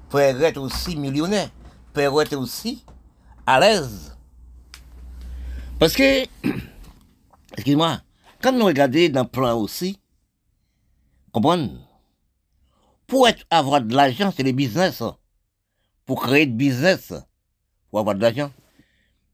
pour 0.09 0.21
être 0.21 0.61
aussi 0.61 0.97
millionnaire, 0.97 1.51
pour 1.93 2.23
être 2.23 2.37
aussi 2.37 2.85
à 3.45 3.59
l'aise. 3.59 4.17
Parce 5.81 5.95
que, 5.95 6.25
excuse-moi, 7.57 8.01
quand 8.41 8.53
nous 8.53 8.65
regardons 8.65 9.09
dans 9.09 9.23
le 9.23 9.29
plan 9.29 9.59
aussi, 9.59 9.99
comprenez 11.33 11.73
Pour 13.09 13.27
être, 13.27 13.45
avoir 13.51 13.81
de 13.81 13.95
l'argent, 13.95 14.33
c'est 14.37 14.45
le 14.45 14.53
business. 14.53 15.03
Pour 16.07 16.23
créer 16.23 16.47
de 16.47 16.55
business, 16.55 17.13
pour 17.91 17.99
avoir 17.99 18.15
de 18.15 18.23
l'argent. 18.23 18.53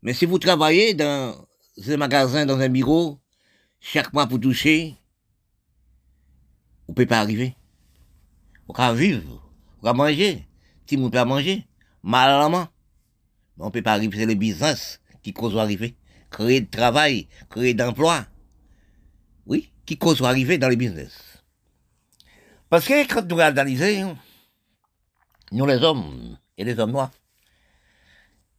Mais 0.03 0.15
si 0.15 0.25
vous 0.25 0.39
travaillez 0.39 0.95
dans 0.95 1.48
un 1.87 1.97
magasin, 1.97 2.45
dans 2.47 2.59
un 2.59 2.69
bureau, 2.69 3.21
chaque 3.81 4.13
mois 4.13 4.27
pour 4.27 4.41
toucher, 4.41 4.97
vous 6.87 6.93
ne 6.93 6.95
pouvez 6.95 7.07
pas 7.07 7.21
arriver. 7.21 7.57
Vous 8.67 8.75
pouvez 8.75 8.95
vivre, 8.95 9.23
vous 9.23 9.81
pouvez 9.81 9.93
manger. 9.93 10.49
Si 10.87 10.97
vous 10.97 11.11
pouvez 11.11 11.25
manger, 11.25 11.69
malement. 12.03 12.69
Mais 13.57 13.65
on 13.65 13.67
ne 13.67 13.71
peut 13.71 13.83
pas 13.83 13.93
arriver, 13.93 14.19
c'est 14.19 14.27
le 14.27 14.35
business 14.35 15.01
qui 15.23 15.33
cause 15.33 15.57
arriver. 15.57 15.97
Créer 16.31 16.61
de 16.61 16.71
travail, 16.71 17.29
créer 17.49 17.75
d'emploi. 17.75 18.27
Oui, 19.47 19.73
qui 19.87 19.97
cause 19.97 20.23
arriver 20.23 20.59
dans 20.59 20.69
le 20.69 20.77
business. 20.77 21.43
Parce 22.69 22.87
que 22.87 23.07
quand 23.07 23.27
nous 23.27 23.41
analysons, 23.41 24.19
nous 25.53 25.67
les 25.67 25.83
hommes 25.83 26.37
et 26.59 26.65
les 26.65 26.79
hommes 26.79 26.93
noirs, 26.93 27.11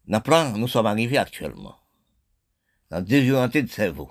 nous 0.07 0.67
sommes 0.67 0.87
arrivés 0.87 1.19
actuellement 1.19 1.78
dans 2.89 3.01
désorienté 3.01 3.63
de 3.63 3.69
cerveau. 3.69 4.09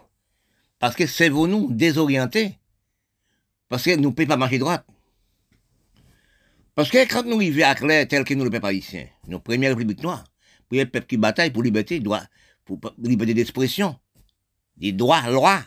Parce 0.78 0.94
que 0.94 1.06
cerveau 1.06 1.47
nous 1.47 1.73
désorienté, 1.73 2.58
parce 3.68 3.85
que 3.85 3.97
nous 3.97 4.11
ne 4.11 4.14
pouvons 4.14 4.28
pas 4.28 4.37
marcher 4.37 4.58
droite. 4.58 4.87
Parce 6.75 6.90
que 6.90 7.08
quand 7.11 7.25
nous 7.25 7.38
vivons 7.38 7.64
à 7.64 7.75
clair 7.75 8.06
tel 8.06 8.25
que 8.25 8.35
nous 8.35 8.44
le 8.44 8.50
peuple 8.50 8.66
haïtien, 8.66 9.06
nos 9.26 9.40
premières 9.40 9.70
républiques 9.70 10.02
noires, 10.02 10.25
pour 10.68 10.76
les 10.76 10.87
peuples 10.87 11.06
qui 11.06 11.16
bataillent 11.16 11.50
pour 11.50 11.62
liberté, 11.62 11.99
droit, 11.99 12.23
pour 12.64 12.78
liberté 12.99 13.35
d'expression, 13.35 13.99
des 14.76 14.92
droits, 14.92 15.28
lois, 15.28 15.64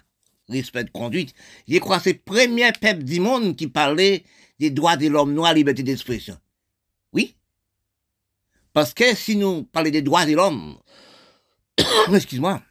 respect 0.47 0.85
de 0.85 0.89
conduite. 0.89 1.33
Je 1.67 1.77
crois 1.79 1.97
que 1.97 2.03
c'est 2.03 2.13
le 2.13 2.19
premier 2.19 2.71
peuple 2.71 3.03
du 3.03 3.19
monde 3.19 3.55
qui 3.55 3.67
parlait 3.67 4.23
des 4.59 4.69
droits 4.69 4.95
de 4.95 5.07
l'homme 5.07 5.33
noir, 5.33 5.53
liberté 5.53 5.83
d'expression. 5.83 6.37
Oui. 7.11 7.35
Parce 8.71 8.93
que 8.93 9.13
si 9.15 9.35
nous 9.35 9.63
parlons 9.63 9.89
des 9.89 10.01
droits 10.01 10.25
de 10.25 10.33
l'homme, 10.33 10.77
excuse-moi, 12.13 12.61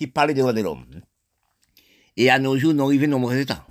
qui 0.00 0.06
parlait 0.06 0.32
des 0.32 0.40
droits 0.40 0.54
de 0.54 0.62
l'homme. 0.62 0.86
Et 2.16 2.30
à 2.30 2.38
nos 2.38 2.56
jours, 2.56 2.72
nous 2.72 2.84
arrivons 2.84 3.04
dans 3.04 3.18
nombreux 3.18 3.36
États. 3.36 3.66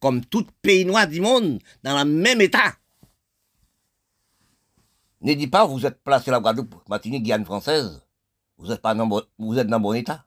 Comme 0.00 0.24
tout 0.24 0.44
pays 0.60 0.84
noir 0.84 1.06
du 1.06 1.20
monde, 1.20 1.60
dans 1.84 1.96
le 1.96 2.04
même 2.04 2.40
état. 2.40 2.74
Ne 5.20 5.34
dis 5.34 5.46
pas, 5.46 5.64
vous 5.66 5.86
êtes 5.86 6.02
placé 6.02 6.32
la 6.32 6.40
Guadeloupe, 6.40 6.74
Martinique, 6.88 7.22
Guyane 7.22 7.44
française. 7.44 8.02
Vous 8.56 8.72
êtes 8.72 8.82
pas 8.82 8.92
dans, 8.92 9.08
vous 9.38 9.56
êtes 9.56 9.68
dans 9.68 9.78
bon 9.78 9.92
état. 9.92 10.26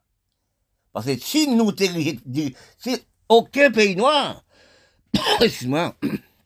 Parce 0.93 1.05
que 1.05 1.17
si 1.17 1.50
nous 1.50 1.74
si 1.75 2.98
aucun 3.27 3.72
pays 3.72 3.98
noir, 3.98 4.46
excuse-moi, 5.41 5.98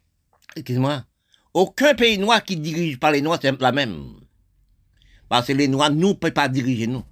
excuse-moi, 0.56 1.06
aucun 1.54 1.94
pays 1.94 2.18
noir 2.18 2.44
qui 2.44 2.56
dirige 2.58 3.00
par 3.00 3.12
les 3.12 3.22
noirs, 3.22 3.38
c'est 3.40 3.62
la 3.62 3.72
même. 3.72 4.16
Parce 5.30 5.46
que 5.46 5.54
les 5.54 5.68
noirs, 5.68 5.92
nous, 5.92 6.10
ne 6.10 6.14
peuvent 6.14 6.32
pas 6.32 6.50
diriger 6.50 6.88
nous. 6.88 7.04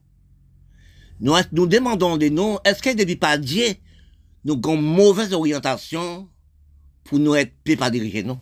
Nous, 1.24 1.34
nous 1.54 1.68
demandons 1.68 2.18
des 2.18 2.30
noms, 2.30 2.60
est-ce 2.66 2.84
que 2.84 2.94
depuis 2.94 3.16
pas 3.16 3.38
Dieu, 3.38 3.76
nous 4.44 4.60
avons 4.62 4.76
mauvaise 4.76 5.32
orientation 5.32 6.30
pour 7.06 7.18
nous 7.18 7.34
être 7.34 7.54
pas 7.78 7.90
diriger 7.90 8.24
nous? 8.24 8.38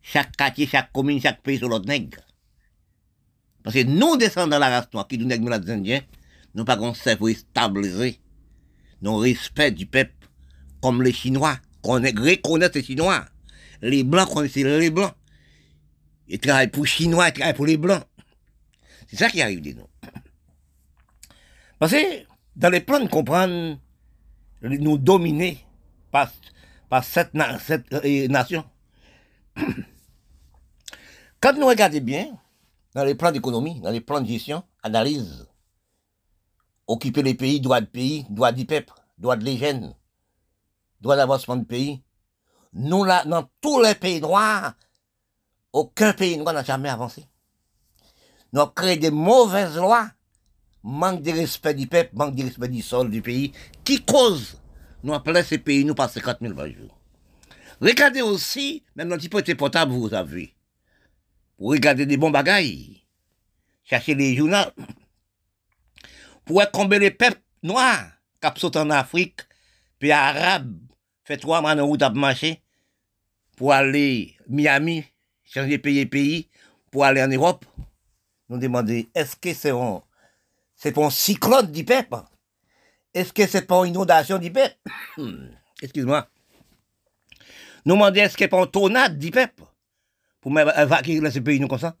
Chaque 0.00 0.34
quartier, 0.34 0.66
chaque 0.66 0.90
commune, 0.94 1.20
chaque 1.20 1.42
pays 1.42 1.58
sur 1.58 1.68
l'autre 1.68 1.84
nègre. 1.84 2.20
Parce 3.62 3.76
que 3.76 3.82
nous 3.82 4.16
descendons 4.16 4.56
de 4.56 4.60
la 4.60 4.70
race 4.70 4.88
noire, 4.94 5.06
qui 5.06 5.18
nous 5.18 5.26
nègres 5.26 5.50
les 5.50 5.70
Indiens, 5.70 6.00
nous 6.54 6.64
pas 6.64 6.78
un 6.78 6.94
cerveau 6.94 7.28
stabilisé. 7.34 8.18
Nous 9.02 9.18
respect 9.18 9.70
du 9.70 9.84
peuple, 9.84 10.26
comme 10.80 11.02
les 11.02 11.12
Chinois, 11.12 11.58
qu'on 11.82 12.00
reconnaît 12.00 12.70
les 12.74 12.82
Chinois. 12.82 13.26
Les 13.82 14.04
Blancs 14.04 14.32
connaissent 14.32 14.54
les 14.54 14.88
Blancs. 14.88 15.12
Ils 16.28 16.38
travaillent 16.38 16.68
pour 16.68 16.84
les 16.84 16.88
Chinois, 16.88 17.28
ils 17.28 17.34
travaillent 17.34 17.54
pour 17.54 17.66
les 17.66 17.76
Blancs. 17.76 18.04
C'est 19.06 19.16
ça 19.16 19.28
qui 19.28 19.42
arrive 19.42 19.60
de 19.60 19.72
nous. 19.72 19.89
Parce 21.80 21.92
que 21.92 22.26
dans 22.56 22.68
les 22.68 22.82
plans 22.82 23.00
de 23.00 23.08
comprendre, 23.08 23.78
nous 24.62 24.98
dominer 24.98 25.64
par, 26.10 26.30
cette, 27.02 27.34
euh, 27.34 28.28
nation. 28.28 28.64
Quand 31.40 31.54
nous 31.54 31.66
regardons 31.66 32.00
bien, 32.02 32.36
dans 32.94 33.02
les 33.04 33.14
plans 33.14 33.32
d'économie, 33.32 33.80
dans 33.80 33.90
les 33.90 34.02
plans 34.02 34.20
de 34.20 34.26
gestion, 34.26 34.62
analyse, 34.82 35.48
occuper 36.86 37.22
les 37.22 37.32
pays, 37.34 37.62
droit 37.62 37.80
de 37.80 37.86
pays, 37.86 38.26
droit 38.28 38.52
du 38.52 38.66
peuple, 38.66 38.92
droit 39.16 39.36
de 39.36 39.44
l'hygiène, 39.44 39.94
droit 41.00 41.16
d'avancement 41.16 41.56
de 41.56 41.64
pays. 41.64 42.02
Nous, 42.74 43.04
là, 43.04 43.24
dans 43.24 43.48
tous 43.62 43.80
les 43.80 43.94
pays 43.94 44.20
noirs, 44.20 44.74
aucun 45.72 46.12
pays 46.12 46.36
noir 46.36 46.52
n'a 46.52 46.62
jamais 46.62 46.90
avancé. 46.90 47.24
Nous 48.52 48.60
avons 48.60 48.72
créé 48.72 48.98
des 48.98 49.10
mauvaises 49.10 49.76
lois 49.76 50.10
manque 50.82 51.22
de 51.22 51.30
respect 51.30 51.74
du 51.74 51.86
peuple, 51.86 52.10
manque 52.14 52.34
de 52.34 52.44
respect 52.44 52.68
du 52.68 52.82
sol 52.82 53.10
du 53.10 53.22
pays, 53.22 53.52
qui 53.84 54.02
cause 54.04 54.60
nous 55.02 55.14
appelons 55.14 55.42
ces 55.42 55.58
pays 55.58 55.84
nous 55.84 55.94
par 55.94 56.10
50 56.10 56.38
000 56.40 56.54
par 56.54 56.66
jour. 56.68 56.96
Regardez 57.80 58.20
aussi, 58.20 58.84
même 58.94 59.08
dans 59.08 59.16
petit 59.16 59.28
petit 59.28 59.54
portable, 59.54 59.92
vous 59.92 60.12
avez. 60.12 60.54
Pour 61.56 61.70
regarder 61.70 62.04
des 62.04 62.16
bons 62.16 62.30
bagailles. 62.30 63.02
Chercher 63.84 64.14
les 64.14 64.36
journaux. 64.36 64.56
Pour 66.44 66.62
combler 66.70 66.98
les 66.98 67.10
peuples 67.10 67.40
noirs 67.62 68.10
qui 68.40 68.60
sont 68.60 68.76
en 68.76 68.90
Afrique, 68.90 69.40
puis 69.98 70.12
arabes, 70.12 70.78
fait 71.24 71.36
trois 71.36 71.60
mois 71.60 71.74
de 71.74 71.80
route 71.80 72.02
à 72.02 72.10
marcher, 72.10 72.62
pour 73.56 73.72
aller 73.72 74.36
Miami, 74.48 75.04
changer 75.44 75.78
pays 75.78 76.06
pays, 76.06 76.48
pour 76.90 77.04
aller 77.04 77.22
en 77.22 77.28
Europe. 77.28 77.64
Nous 78.48 78.58
demandons, 78.58 79.04
est-ce 79.14 79.36
que 79.36 79.54
c'est 79.54 79.70
un 79.70 80.02
c'est 80.80 80.92
pas 80.92 81.04
un 81.04 81.10
cyclone 81.10 81.70
du 81.70 81.84
peuple. 81.84 82.16
Est-ce 83.12 83.34
que 83.34 83.46
c'est 83.46 83.66
pas 83.66 83.84
une 83.84 83.92
inondation 83.94 84.38
du 84.38 84.50
peuple 84.50 84.76
Excuse-moi. 85.82 86.26
Nous 87.84 87.94
demandons 87.94 88.20
est-ce 88.20 88.34
que 88.34 88.44
c'est 88.44 88.48
pas 88.48 88.60
une 88.60 88.70
tornade 88.70 89.18
du 89.18 89.30
peuple 89.30 89.62
pour 90.40 90.58
évacuer 90.58 91.30
ce 91.30 91.38
pays 91.40 91.60
nous 91.60 91.68
comme 91.68 91.78
ça 91.78 91.96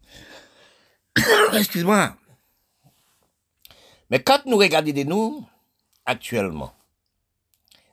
Excuse-moi. 1.52 2.16
Mais 4.08 4.22
quand 4.22 4.46
nous 4.46 4.56
regardons 4.56 4.92
de 4.92 5.02
nous, 5.02 5.46
actuellement, 6.06 6.72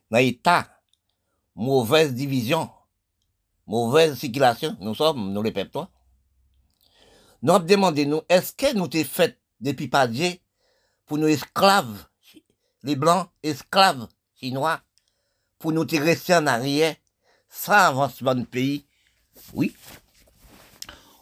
dans 0.10 0.20
l'état, 0.20 0.70
mauvaise 1.53 2.13
division, 2.13 2.70
mauvaise 3.65 4.17
circulation, 4.17 4.77
nous 4.79 4.96
sommes, 4.96 5.34
nous 5.34 5.44
les 5.44 5.51
peuples, 5.51 5.79
nous 7.41 7.60
demandé, 7.60 8.06
nous, 8.06 8.22
est-ce 8.29 8.53
que 8.53 8.74
nous 8.74 8.88
t'es 8.88 9.03
fait 9.03 9.38
depuis 9.60 9.89
pas 9.89 10.08
Dieu 10.08 10.32
pour 11.07 11.17
nos 11.17 11.27
esclaves, 11.27 12.05
les 12.83 12.95
blancs 12.95 13.29
esclaves 13.41 14.07
chinois, 14.39 14.81
pour 15.57 15.71
nous 15.71 15.85
rester 15.89 16.35
en 16.35 16.45
arrière, 16.45 16.95
sans 17.49 17.73
avancement 17.73 18.35
de 18.35 18.43
pays. 18.43 18.85
Oui. 19.53 19.73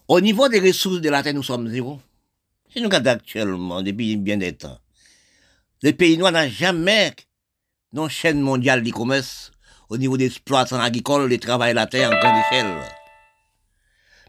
Au 0.08 0.20
niveau 0.20 0.50
des 0.50 0.60
ressources 0.60 1.02
de 1.02 1.10
la 1.10 1.24
terre, 1.24 1.34
nous 1.34 1.44
sommes 1.44 1.70
zéro. 1.70 2.02
Si 2.70 2.80
nous 2.80 2.86
regardons 2.86 3.12
actuellement, 3.12 3.82
depuis 3.82 4.18
bien 4.18 4.38
des 4.38 4.54
temps, 4.54 4.80
les 5.82 5.94
pays 5.94 6.18
noirs 6.18 6.32
n'ont 6.32 6.50
jamais 6.50 7.16
une 7.94 8.10
chaîne 8.10 8.42
mondiale 8.42 8.84
d'e-commerce 8.84 9.52
au 9.88 9.98
niveau 9.98 10.18
des 10.18 10.26
exploitants 10.26 10.80
agricoles, 10.80 11.30
des 11.30 11.40
travail 11.40 11.72
de 11.72 11.76
la 11.76 11.88
terre 11.88 12.10
en 12.10 12.20
grande 12.20 12.38
échelle. 12.40 12.82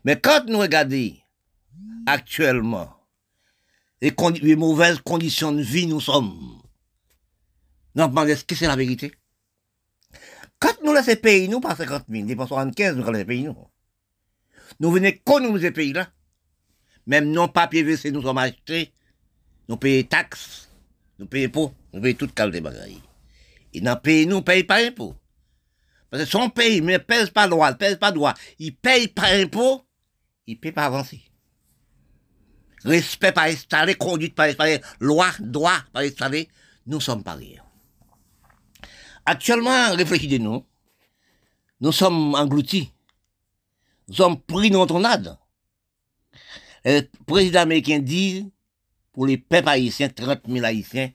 Mais 0.04 0.20
quand 0.20 0.44
nous 0.46 0.58
regardons 0.58 1.16
actuellement 2.06 2.95
les, 4.00 4.56
mauvaises 4.56 5.00
conditions 5.00 5.52
de 5.52 5.62
vie 5.62 5.86
nous 5.86 6.00
sommes. 6.00 6.60
Nous 7.94 8.04
est-ce 8.04 8.44
que 8.44 8.54
c'est 8.54 8.66
la 8.66 8.76
vérité? 8.76 9.12
Quand 10.58 10.82
nous 10.84 10.92
laissons 10.92 11.16
payer, 11.16 11.48
nous, 11.48 11.60
par 11.60 11.76
50 11.76 12.04
000, 12.08 12.26
des 12.26 12.34
75, 12.34 12.96
nous 12.96 13.10
laissons 13.10 13.26
payer, 13.26 13.42
nous. 13.44 13.56
Nous 14.80 14.90
venons 14.90 15.06
économiser 15.06 15.68
ces 15.68 15.72
pays-là. 15.72 16.08
Même 17.06 17.30
non 17.30 17.48
papier 17.48 17.82
WC, 17.82 18.10
nous 18.10 18.22
sommes 18.22 18.38
achetés 18.38 18.92
nous 19.68 19.76
payons 19.76 20.06
taxes, 20.06 20.68
nous 21.18 21.26
payons 21.26 21.46
impôts, 21.46 21.72
nous 21.92 22.00
payons 22.00 22.16
toutes 22.16 22.34
qualité 22.34 22.60
de 22.60 22.64
bagailles. 22.64 23.02
Et 23.72 23.80
dans 23.80 23.94
le 23.94 24.00
pays, 24.00 24.26
nous 24.26 24.36
ne 24.36 24.40
payons 24.40 24.66
pas 24.66 24.84
impôts. 24.84 25.14
Parce 26.10 26.24
que 26.24 26.28
son 26.28 26.50
pays 26.50 26.80
ne 26.80 26.98
pèse 26.98 27.30
pas 27.30 27.48
droit, 27.48 27.70
ne 27.70 27.76
pèse 27.76 27.96
pas 27.96 28.12
droit. 28.12 28.34
Il 28.58 28.76
paye 28.76 29.08
pas 29.08 29.32
impôts, 29.34 29.82
il 30.46 30.54
ne 30.54 30.60
paye 30.60 30.72
pas 30.72 30.86
avancer. 30.86 31.20
Respect 32.84 33.32
pas 33.32 33.48
installé, 33.48 33.94
conduite 33.94 34.34
pas 34.34 34.48
installée, 34.48 34.80
loi, 35.00 35.28
droit 35.40 35.78
pas 35.92 36.02
installé, 36.02 36.48
nous 36.86 37.00
sommes 37.00 37.22
pas 37.24 37.34
rien. 37.34 37.62
Actuellement, 39.24 39.94
réfléchissez-nous. 39.94 40.64
Nous 41.80 41.92
sommes 41.92 42.34
engloutis. 42.34 42.92
Nous 44.08 44.14
sommes 44.14 44.40
pris 44.40 44.70
dans 44.70 44.86
ton 44.86 45.04
âne. 45.04 45.36
Le 46.84 47.02
président 47.26 47.60
américain 47.60 47.98
dit, 47.98 48.52
pour 49.12 49.26
les 49.26 49.38
peuples 49.38 49.68
haïtiens, 49.68 50.08
30 50.08 50.42
000 50.46 50.64
haïtiens, 50.64 51.10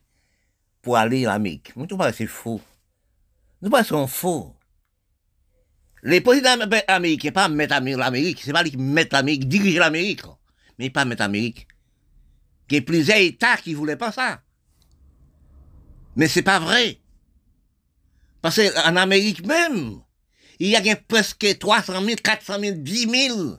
pour 0.82 0.98
aller 0.98 1.26
en 1.26 1.32
Amérique. 1.32 1.74
Nous 1.76 1.86
pas 1.86 2.12
c'est 2.12 2.28
faux. 2.28 2.60
Nous 3.62 3.70
pensons 3.70 4.08
faux. 4.08 4.56
Les 6.04 6.20
présidents 6.20 6.60
américains, 6.88 7.32
pas 7.32 7.48
mettre 7.48 7.80
l'Amérique, 7.80 8.42
c'est 8.44 8.52
pas 8.52 8.64
lui 8.64 8.72
qui 8.72 8.78
mettent 8.78 9.14
l'Amérique, 9.14 9.48
diriger 9.48 9.78
l'Amérique, 9.78 10.24
mais 10.82 10.90
pas 10.90 11.06
mettre 11.06 11.22
l'Amérique. 11.22 11.68
Il 12.70 12.76
y 12.76 12.78
a 12.80 12.82
plusieurs 12.82 13.18
États 13.18 13.58
qui 13.58 13.76
voulaient 13.76 13.98
pas 13.98 14.12
ça. 14.12 14.42
Mais 16.16 16.28
c'est 16.28 16.42
pas 16.42 16.60
vrai. 16.60 17.00
Parce 18.42 18.60
qu'en 18.60 18.96
Amérique 18.96 19.46
même, 19.46 20.02
il 20.58 20.70
y 20.70 20.76
a 20.76 20.96
presque 20.96 21.60
300 21.60 22.02
000, 22.02 22.16
400 22.24 22.60
000, 22.60 22.76
10 22.78 23.10
000, 23.28 23.58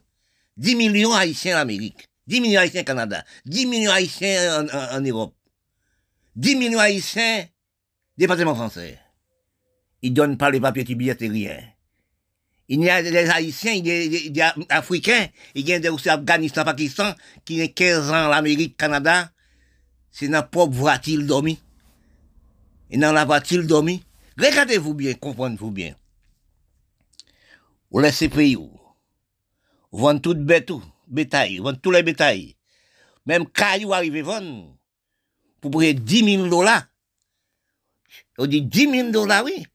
10 0.57 0.75
millions 0.75 1.13
haïtiens 1.13 1.59
en 1.59 1.61
Amérique, 1.61 2.09
10 2.27 2.41
millions 2.41 2.61
haïtiens 2.61 2.81
au 2.81 2.85
Canada, 2.85 3.25
10 3.47 3.67
millions 3.67 3.93
haïtiens 3.93 4.67
en, 4.73 5.01
Europe, 5.01 5.37
10 6.35 6.57
millions 6.57 6.81
haïtiens 6.81 7.47
département 8.19 8.57
français. 8.57 8.99
Ils 10.03 10.13
donnent 10.13 10.37
pas 10.37 10.51
les 10.51 10.61
papiers 10.61 10.97
billets 10.97 11.17
et 11.21 11.29
rien. 11.29 11.72
Il 12.69 12.83
y 12.83 12.91
a 12.91 13.03
des 13.03 13.29
Haïtiens, 13.29 13.73
il 13.73 13.87
y 13.87 14.41
a 14.41 14.53
des 14.55 14.65
Africains, 14.69 15.27
il 15.55 15.69
y 15.69 15.73
a 15.73 15.79
des 15.79 15.89
aussi 15.89 16.09
Afghanistan, 16.09 16.65
Pakistan, 16.65 17.13
qui 17.45 17.63
ont 17.63 17.69
15 17.69 18.11
ans 18.11 18.29
l'Amérique, 18.29 18.77
Canada, 18.77 19.31
c'est 20.11 20.29
dans 20.29 20.39
la 20.39 20.43
propre 20.43 20.75
voiture 20.75 21.23
dormi. 21.23 21.61
Et 22.91 22.99
dans 22.99 23.13
la 23.13 23.25
voiture 23.25 23.65
dormi. 23.67 24.05
Regardez-vous 24.39 24.95
bien, 24.95 25.15
comprenez-vous 25.15 25.71
bien. 25.71 25.95
Vous 27.91 28.01
laissez 28.01 28.29
pays 28.29 28.57
où? 28.57 28.71
Vendez 29.91 30.21
tout 30.21 30.35
bétou, 30.35 30.83
bétail, 31.07 31.59
vendez 31.59 31.79
tous 31.79 31.91
les 31.91 32.03
bétails. 32.03 32.57
Même 33.27 33.47
caillou 33.47 33.93
arrive 33.93 34.23
vendre. 34.23 34.77
Pour 35.61 35.71
payer 35.71 35.95
10 35.95 36.37
000 36.37 36.49
dollars. 36.49 36.87
On 38.39 38.47
dit 38.47 38.63
10 38.63 38.91
000 38.91 39.11
dollars, 39.11 39.45
oui. 39.45 39.67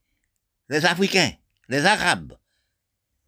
Les 0.70 0.86
Africains, 0.86 1.32
les 1.70 1.86
Arabes. 1.86 2.34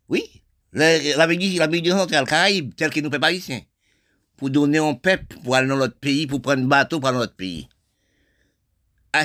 Oui. 0.09 0.43
L'Amérique 0.73 1.87
centrale, 1.87 2.25
Caraïbe, 2.25 2.75
tel 2.75 2.91
que 2.91 2.99
nous 2.99 3.09
pas 3.09 3.31
ici. 3.31 3.65
Pour 4.37 4.49
donner 4.49 4.77
un 4.77 4.93
peuple, 4.93 5.37
pour 5.43 5.55
aller 5.55 5.67
dans 5.67 5.77
notre 5.77 5.97
pays, 5.97 6.27
pour 6.27 6.41
prendre 6.41 6.63
un 6.63 6.67
bateau 6.67 6.99
pour 6.99 7.09
aller 7.09 7.15
dans 7.15 7.21
notre 7.21 7.35
pays. 7.35 7.67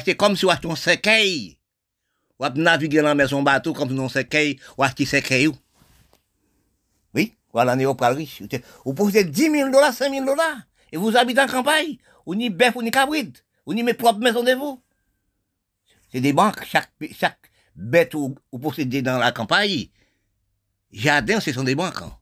C'est 0.05 0.17
comme 0.17 0.37
si 0.37 0.45
on 0.45 0.49
achetait 0.49 0.71
un 0.71 0.77
cercueil 0.77 1.59
ou 2.39 2.49
naviguer 2.61 3.03
dans 3.03 3.15
la 3.15 3.29
son 3.29 3.43
bateau 3.43 3.73
comme 3.73 3.93
non 3.93 4.09
séqueil, 4.09 4.59
ou 4.77 4.83
acheter 4.83 5.07
séqueil. 5.07 5.51
Oui, 7.15 7.35
voilà, 7.53 7.77
on 7.89 7.95
pas 7.95 8.11
riche. 8.11 8.43
Vous 8.85 8.95
pouvez 8.95 9.25
10 9.25 9.51
000 9.51 9.71
dollars, 9.71 9.93
5 9.93 10.11
000 10.11 10.25
dollars, 10.25 10.63
et 10.91 10.97
vous 10.97 11.17
habitez 11.17 11.41
en 11.41 11.47
campagne, 11.47 11.97
ou 12.27 12.35
ni 12.35 12.51
bœuf, 12.51 12.75
ou 12.77 12.83
ni 12.83 12.91
cabrit, 12.91 13.33
ou 13.67 13.75
ni 13.75 13.83
mes 13.83 13.95
propres 13.95 14.19
maisons 14.19 14.43
de 14.43 14.53
vous. 14.53 14.83
C'est 16.11 16.21
des 16.21 16.33
banques, 16.33 16.65
chaque, 16.65 16.91
bête 17.77 18.15
ou, 18.15 18.35
ou 18.53 18.59
possédez 18.59 19.03
dans 19.03 19.19
la 19.19 19.33
campagne, 19.33 19.89
jardin, 20.95 21.41
ce 21.41 21.53
sont 21.53 21.65
des 21.65 21.75
banques. 21.75 22.03
Hein. 22.03 22.17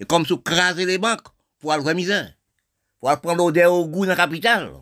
Et 0.00 0.04
comme 0.04 0.24
si 0.24 0.32
vous 0.32 0.40
crasez 0.40 0.86
les 0.86 0.98
banques, 0.98 1.28
pour 1.58 1.72
aller 1.72 1.94
misère, 1.94 2.34
pour 2.98 3.10
aller 3.10 3.20
prendre 3.20 3.38
l'odeur 3.38 3.72
au 3.72 3.86
goût 3.86 4.04
dans 4.04 4.10
la 4.10 4.16
capitale. 4.16 4.72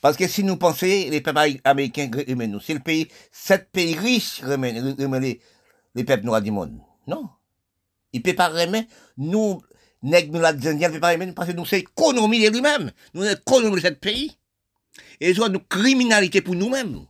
Parce 0.00 0.16
que 0.16 0.28
si 0.28 0.44
nous 0.44 0.56
pensons, 0.56 0.86
les 0.86 1.20
peuples 1.20 1.60
américains 1.64 2.08
nous, 2.28 2.60
c'est 2.60 2.74
le 2.74 2.80
pays, 2.80 3.08
sept 3.32 3.68
pays 3.72 3.96
riches 3.96 4.40
remettent, 4.42 4.98
les, 5.20 5.40
les 5.94 6.04
peuples 6.04 6.24
noirs 6.24 6.40
du 6.40 6.50
monde. 6.50 6.78
Non. 7.06 7.28
Ils 8.12 8.18
ne 8.18 8.22
peuvent 8.22 8.34
pas 8.34 8.48
remettre, 8.48 8.88
nous, 9.16 9.60
nègres, 10.02 10.38
nous, 10.38 10.44
Indiens, 10.44 10.74
ne 10.74 10.92
peuvent 10.92 11.00
pas 11.00 11.12
remettre, 11.12 11.34
parce 11.34 11.48
que 11.48 11.54
nous, 11.54 11.66
c'est 11.66 11.78
l'économie 11.78 12.44
de 12.44 12.50
lui-même. 12.50 12.92
Nous, 13.12 13.22
l'économie 13.22 13.76
de 13.76 13.86
ce 13.86 13.92
pays. 13.92 14.38
Et 15.20 15.38
ont 15.40 15.48
une 15.48 15.58
criminalité 15.58 16.40
pour 16.40 16.54
nous-mêmes. 16.54 17.06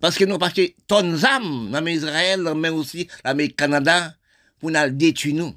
Parce 0.00 0.16
que 0.16 0.24
nous, 0.24 0.38
parce 0.38 0.52
que 0.52 0.72
tonnes 0.86 1.16
d'âmes, 1.16 1.70
même 1.70 1.88
Israël, 1.88 2.42
même 2.54 2.74
aussi 2.74 3.08
l'Amérique 3.24 3.56
Canada, 3.56 4.14
pour 4.60 4.70
nous 4.70 4.90
détruire 4.90 5.34
nous. 5.34 5.54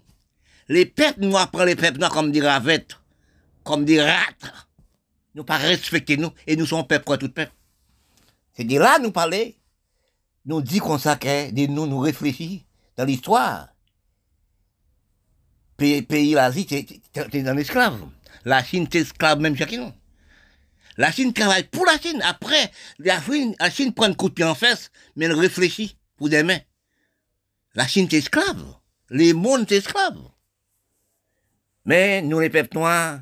Les 0.67 0.85
peuples 0.85 1.21
noirs 1.21 1.51
prennent 1.51 1.67
les 1.67 1.75
peuples 1.75 1.99
noirs 1.99 2.11
comme 2.11 2.31
des 2.31 2.41
ravettes, 2.41 2.97
comme 3.63 3.85
des 3.85 4.01
rats 4.01 4.25
nous 5.33 5.43
pas 5.43 5.57
respecter 5.57 6.17
nous, 6.17 6.31
et 6.45 6.55
nous 6.55 6.65
sommes 6.65 6.85
peuple 6.85 7.05
pour 7.05 7.17
tout 7.17 7.29
peuple. 7.29 7.53
C'est 8.53 8.65
de 8.65 8.77
là 8.77 8.99
nous 8.99 9.11
parler, 9.11 9.57
nous 10.45 10.61
dit 10.61 10.81
s'accueille, 10.99 11.53
de 11.53 11.67
nous, 11.67 11.87
nous 11.87 12.05
dans 12.97 13.05
l'histoire. 13.05 13.69
Pays, 15.77 16.01
pays 16.01 16.33
l'Asie, 16.33 16.65
t'es 16.65 17.47
un 17.47 17.57
esclave. 17.57 17.99
La 18.43 18.63
Chine, 18.63 18.87
t'es 18.87 18.99
esclave 18.99 19.39
même 19.39 19.55
chacun. 19.55 19.93
La 20.97 21.11
Chine 21.11 21.33
travaille 21.33 21.63
pour 21.63 21.85
la 21.85 21.97
Chine. 21.97 22.21
Après, 22.23 22.71
la 22.99 23.19
Chine, 23.69 23.93
prend 23.93 24.05
un 24.05 24.13
coup 24.13 24.29
de 24.29 24.33
pied 24.33 24.45
en 24.45 24.55
fesse, 24.55 24.91
mais 25.15 25.25
elle 25.25 25.33
réfléchit 25.33 25.97
pour 26.17 26.29
demain. 26.29 26.59
La 27.75 27.87
Chine 27.87 28.07
t'es 28.07 28.17
esclave. 28.17 28.75
Les 29.09 29.33
mondes 29.33 29.67
t'es 29.67 29.77
esclaves. 29.77 30.29
Mais 31.85 32.21
nous, 32.21 32.39
les 32.39 32.49
peuples 32.49 32.77
noirs, 32.77 33.21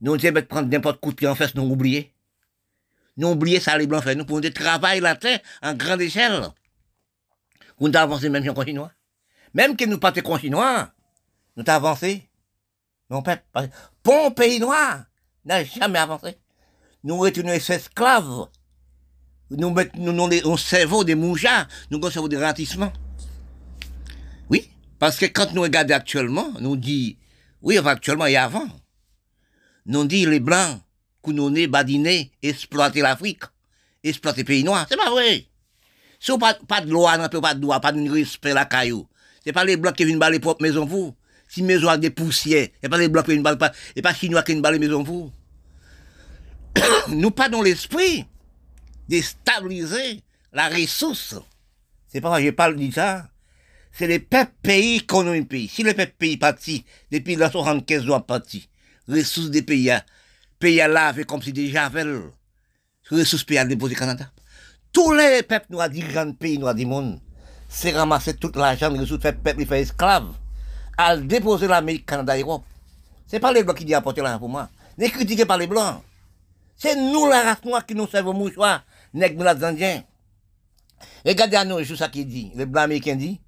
nous 0.00 0.16
aimons 0.26 0.42
prendre 0.42 0.68
n'importe 0.68 1.00
coup 1.00 1.10
de 1.10 1.16
pied 1.16 1.28
en 1.28 1.34
face, 1.34 1.54
nous 1.54 1.62
oublier. 1.62 2.12
Nous 3.16 3.28
oublier 3.28 3.60
ça, 3.60 3.78
les 3.78 3.86
blancs 3.86 4.04
fait. 4.04 4.14
Nous 4.14 4.24
pouvons 4.24 4.42
travailler 4.50 5.00
la 5.00 5.16
terre 5.16 5.40
en 5.62 5.74
grande 5.74 6.02
échelle. 6.02 6.48
Nous 7.80 7.88
avons 7.88 7.96
avancé 7.96 8.28
même 8.28 8.42
si 8.42 8.50
on 8.50 8.64
chinois. 8.64 8.92
Même 9.54 9.76
que 9.76 9.84
nous 9.84 9.98
pas 9.98 10.12
chinois, 10.40 10.92
nous 11.56 11.64
avons 11.66 11.86
avancé. 11.88 12.28
Non, 13.08 13.22
pas, 13.22 13.38
bon 14.02 14.30
pays 14.32 14.58
noir 14.58 15.04
n'a 15.44 15.64
jamais 15.64 15.98
avancé. 15.98 16.36
Nous 17.04 17.18
retournons 17.18 17.52
esclaves. 17.52 18.48
Nous 19.50 19.70
mettons 19.70 20.12
nous, 20.12 20.56
cerveau 20.56 21.04
des 21.04 21.14
moujas, 21.14 21.68
nous 21.90 21.98
avons 21.98 22.10
cerveau 22.10 22.28
des 22.28 22.36
ratissements. 22.36 22.92
Oui, 24.50 24.68
parce 24.98 25.16
que 25.16 25.26
quand 25.26 25.52
nous 25.52 25.62
regardons 25.62 25.94
actuellement, 25.94 26.52
nous 26.60 26.76
dit, 26.76 27.16
oui, 27.62 27.78
actuellement 27.78 28.26
et 28.26 28.36
avant, 28.36 28.66
nous 29.86 30.04
dit 30.04 30.26
les 30.26 30.40
Blancs, 30.40 30.80
Kounoné, 31.22 31.68
Badiné, 31.68 32.32
exploiter 32.42 33.02
l'Afrique, 33.02 33.44
exploiter 34.02 34.40
les 34.40 34.44
pays 34.44 34.64
noirs. 34.64 34.86
C'est 34.88 34.96
pas 34.96 35.10
vrai. 35.10 35.46
Si 36.18 36.32
on 36.32 36.38
pas, 36.38 36.54
pas 36.54 36.80
de 36.80 36.90
loi, 36.90 37.16
pas 37.28 37.54
de 37.54 37.60
droit, 37.60 37.78
pas 37.78 37.92
de 37.92 38.10
respect 38.10 38.52
la 38.52 38.64
caillou. 38.64 39.06
C'est 39.44 39.52
pas 39.52 39.64
les 39.64 39.76
Blancs 39.76 39.94
qui 39.94 40.04
viennent 40.04 40.18
baler 40.18 40.40
propres 40.40 40.62
maisons 40.62 40.86
vous. 40.86 41.14
Si 41.48 41.62
maison 41.62 41.88
a 41.88 41.96
des 41.96 42.10
poussières, 42.10 42.68
c'est 42.82 42.88
pas 42.88 42.98
les 42.98 43.08
Blancs 43.08 43.26
qui 43.26 43.32
viennent 43.32 43.44
baler, 43.44 43.58
et 43.94 44.02
pas 44.02 44.12
Chinois 44.12 44.42
qui 44.42 44.52
viennent 44.52 44.62
baler 44.62 44.80
maisons 44.80 45.04
vous. 45.04 45.30
Nous 47.08 47.30
pas 47.30 47.48
dans 47.48 47.62
l'esprit 47.62 48.26
de 49.08 49.20
stabiliser 49.20 50.22
la 50.52 50.68
ressource. 50.68 51.36
C'est 52.08 52.20
pas 52.20 52.40
je 52.40 52.50
parle 52.50 52.76
de 52.76 52.90
ça. 52.90 53.28
C'est 53.92 54.06
les 54.06 54.18
peuples 54.18 54.52
pays 54.62 54.96
économie 54.96 55.44
pays. 55.44 55.68
Si 55.68 55.82
les 55.82 55.94
peuples 55.94 56.14
pays 56.18 56.36
partis, 56.36 56.84
depuis 57.10 57.36
la 57.36 57.50
75 57.50 58.04
doit 58.04 58.26
partis, 58.26 58.68
ressources 59.08 59.50
des 59.50 59.62
pays, 59.62 59.90
pays 60.58 60.80
à 60.80 60.88
laver 60.88 61.24
comme 61.24 61.42
si 61.42 61.52
déjà 61.52 61.86
avaient 61.86 62.04
ressources 63.10 63.44
pays 63.44 63.58
à 63.58 63.64
déposer 63.64 63.94
Canada. 63.94 64.30
Tous 64.92 65.12
les 65.12 65.42
peuples 65.42 65.66
noirs, 65.70 65.88
dirigeants 65.88 66.26
de 66.26 66.32
pays 66.32 66.58
noirs 66.58 66.74
du 66.74 66.86
monde, 66.86 67.20
c'est 67.68 67.92
ramasser 67.92 68.34
tout 68.34 68.52
l'argent 68.54 68.90
des 68.90 68.98
ressources, 68.98 69.22
faire 69.22 69.36
peuple, 69.36 69.66
faire 69.66 69.78
esclaves, 69.78 70.32
à 70.96 71.16
déposer 71.16 71.66
l'Amérique, 71.66 72.06
Canada, 72.06 72.38
Europe. 72.38 72.64
C'est 73.26 73.40
pas 73.40 73.52
les 73.52 73.62
blancs 73.62 73.76
qui 73.76 73.84
disent 73.84 73.94
apporter 73.94 74.22
l'argent 74.22 74.38
pour 74.38 74.48
moi. 74.48 74.68
N'est 74.98 75.10
critiqué 75.10 75.44
par 75.44 75.58
les 75.58 75.66
blancs. 75.66 76.02
C'est 76.76 76.94
nous, 76.94 77.26
la 77.26 77.42
race 77.42 77.64
noire, 77.64 77.84
qui 77.86 77.94
nous 77.94 78.06
servons 78.06 78.34
mouchoirs, 78.34 78.84
nègres, 79.14 79.42
les 79.42 79.64
indiens. 79.64 80.04
Regardez 81.24 81.56
à 81.56 81.64
nous, 81.64 81.82
je 81.82 81.94
ça 81.94 82.08
qu'il 82.08 82.28
dit. 82.28 82.52
Le 82.54 82.66
blanc 82.66 82.82
américain 82.82 83.16
dit. 83.16 83.40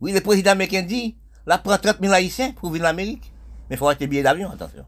Oui, 0.00 0.12
le 0.12 0.20
président 0.20 0.52
américain 0.52 0.82
dit, 0.82 1.16
là, 1.46 1.58
prend 1.58 1.78
30 1.78 1.98
000 2.00 2.12
haïtiens 2.12 2.52
pour 2.52 2.70
venir 2.70 2.86
en 2.86 2.90
Amérique. 2.90 3.32
Mais 3.68 3.76
il 3.76 3.78
faut 3.78 3.88
acheter 3.88 4.06
billets 4.06 4.22
d'avion, 4.22 4.50
attention. 4.50 4.86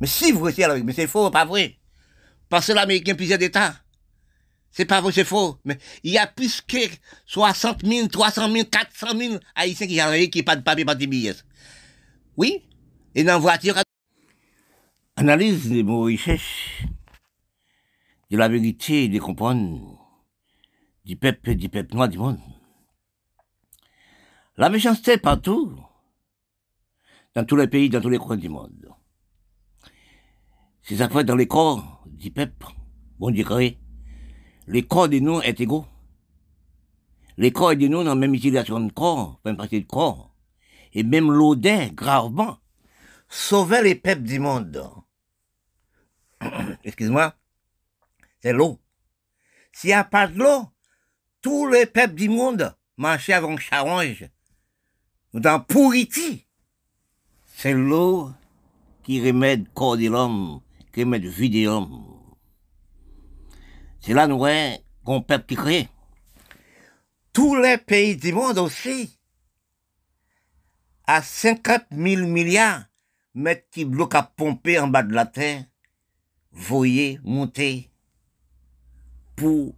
Mais 0.00 0.06
si 0.06 0.32
vous 0.32 0.42
restez 0.42 0.64
avec, 0.64 0.84
mais 0.84 0.92
c'est 0.92 1.06
faux, 1.06 1.30
pas 1.30 1.44
vrai. 1.44 1.76
Parce 2.48 2.66
que 2.66 2.72
l'Américain 2.72 3.14
plusieurs 3.14 3.38
d'État. 3.38 3.74
C'est 4.70 4.84
pas 4.84 5.00
vrai, 5.00 5.12
c'est 5.12 5.24
faux. 5.24 5.58
Mais 5.64 5.78
il 6.02 6.12
y 6.12 6.18
a 6.18 6.26
plus 6.26 6.60
que 6.60 6.78
60 7.26 7.86
000, 7.86 8.08
300 8.08 8.52
000, 8.52 8.64
400 8.70 9.06
000 9.16 9.34
Haïtiens 9.54 9.86
qui 9.86 10.00
arrivent 10.00 10.30
qui 10.30 10.38
n'ont 10.38 10.44
pas 10.44 10.56
de 10.56 10.62
papier, 10.62 10.84
pas 10.84 10.94
de 10.94 11.06
billets. 11.06 11.36
Oui. 12.36 12.64
Et 13.14 13.22
dans 13.22 13.34
la 13.34 13.38
voiture, 13.38 13.76
analyse 15.16 15.70
des 15.70 15.84
mots 15.84 16.04
recherche 16.04 16.84
de 18.30 18.36
la 18.36 18.48
vérité 18.48 19.04
et 19.04 19.08
de 19.08 19.18
comprendre 19.20 20.00
du 21.04 21.16
peuple 21.16 21.54
du 21.54 21.68
peuple 21.68 21.94
noir 21.94 22.08
du 22.08 22.18
monde. 22.18 22.40
La 24.56 24.68
méchanceté 24.70 25.18
partout, 25.18 25.76
dans 27.34 27.44
tous 27.44 27.56
les 27.56 27.68
pays, 27.68 27.90
dans 27.90 28.00
tous 28.00 28.08
les 28.08 28.18
coins 28.18 28.36
du 28.36 28.48
monde. 28.48 28.92
C'est 30.82 30.96
ça 30.96 31.08
fait 31.08 31.24
dans 31.24 31.36
les 31.36 31.46
corps 31.46 32.04
du 32.06 32.30
peuple, 32.30 32.66
bon 33.18 33.30
Dieu 33.30 33.44
créé. 33.44 33.78
Les 34.66 34.82
corps 34.82 35.08
de 35.08 35.18
nous 35.18 35.40
est 35.42 35.60
égaux. 35.60 35.86
Les 37.36 37.52
corps 37.52 37.76
de 37.76 37.86
nous 37.86 38.02
dans 38.02 38.10
la 38.10 38.14
même 38.14 38.34
utilisation 38.34 38.80
de 38.80 38.92
corps, 38.92 39.40
même 39.44 39.56
partie 39.56 39.80
de 39.80 39.86
corps. 39.86 40.34
Et 40.92 41.02
même 41.02 41.30
l'odeur, 41.30 41.90
gravement, 41.92 42.58
sauvait 43.28 43.82
les 43.82 43.94
peuples 43.94 44.22
du 44.22 44.38
monde. 44.38 45.03
Excuse-moi, 46.84 47.34
c'est 48.40 48.52
l'eau. 48.52 48.80
S'il 49.72 49.88
n'y 49.88 49.94
a 49.94 50.04
pas 50.04 50.26
de 50.28 50.38
l'eau, 50.38 50.68
tous 51.42 51.66
les 51.68 51.86
peuples 51.86 52.14
du 52.14 52.28
monde 52.28 52.76
marchaient 52.96 53.32
avec 53.32 53.58
charange, 53.58 54.28
dans 55.32 55.60
pourriti. 55.60 56.46
C'est 57.46 57.72
l'eau 57.72 58.30
qui 59.02 59.24
remet 59.24 59.56
le 59.56 59.64
corps 59.74 59.96
de 59.96 60.08
l'homme, 60.08 60.60
qui 60.92 61.04
la 61.04 61.18
vie 61.18 61.50
de 61.50 61.64
l'homme. 61.64 62.14
C'est 64.00 64.14
là, 64.14 64.26
nous 64.26 64.44
qu'on 65.04 65.22
peuple 65.22 65.46
qui 65.46 65.56
crée. 65.56 65.88
Tous 67.32 67.56
les 67.56 67.78
pays 67.78 68.16
du 68.16 68.32
monde 68.32 68.58
aussi, 68.58 69.18
à 71.06 71.20
50 71.20 71.84
000 71.90 72.26
milliards, 72.26 72.84
mettre 73.34 73.68
qui 73.70 73.84
bloquent 73.84 74.18
à 74.18 74.22
pomper 74.22 74.78
en 74.78 74.88
bas 74.88 75.02
de 75.02 75.12
la 75.12 75.26
terre, 75.26 75.64
voyer, 76.54 77.20
monter, 77.24 77.90
pour 79.36 79.74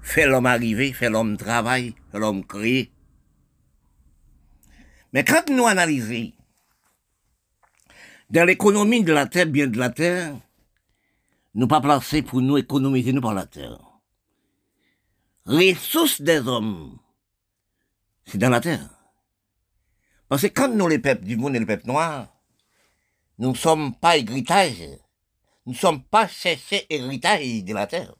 faire 0.00 0.28
l'homme 0.28 0.46
arriver, 0.46 0.92
faire 0.92 1.10
l'homme 1.10 1.36
travailler, 1.36 1.94
faire 2.10 2.20
l'homme 2.20 2.44
créer. 2.44 2.90
Mais 5.12 5.24
quand 5.24 5.48
nous 5.50 5.66
analysons 5.66 6.32
dans 8.30 8.46
l'économie 8.46 9.04
de 9.04 9.12
la 9.12 9.26
terre, 9.26 9.46
bien 9.46 9.66
de 9.66 9.78
la 9.78 9.90
terre, 9.90 10.34
nous 11.54 11.68
pas 11.68 11.82
placés 11.82 12.22
pour 12.22 12.40
nous 12.40 12.56
économiser 12.56 13.12
nous 13.12 13.20
par 13.20 13.34
la 13.34 13.46
terre. 13.46 13.78
Ressources 15.44 16.22
des 16.22 16.38
hommes, 16.38 16.98
c'est 18.24 18.38
dans 18.38 18.48
la 18.48 18.60
terre. 18.60 18.88
Parce 20.28 20.42
que 20.42 20.46
quand 20.46 20.68
nous, 20.68 20.88
les 20.88 20.98
peuples 20.98 21.24
du 21.24 21.36
monde 21.36 21.56
et 21.56 21.58
les 21.58 21.66
peuples 21.66 21.88
noirs, 21.88 22.34
nous 23.38 23.50
ne 23.50 23.56
sommes 23.56 23.94
pas 23.94 24.16
héritage, 24.16 24.98
nous 25.66 25.72
ne 25.72 25.76
sommes 25.78 26.02
pas 26.02 26.26
cherchés 26.26 26.86
héritage 26.90 27.64
de 27.64 27.74
la 27.74 27.86
terre. 27.86 28.14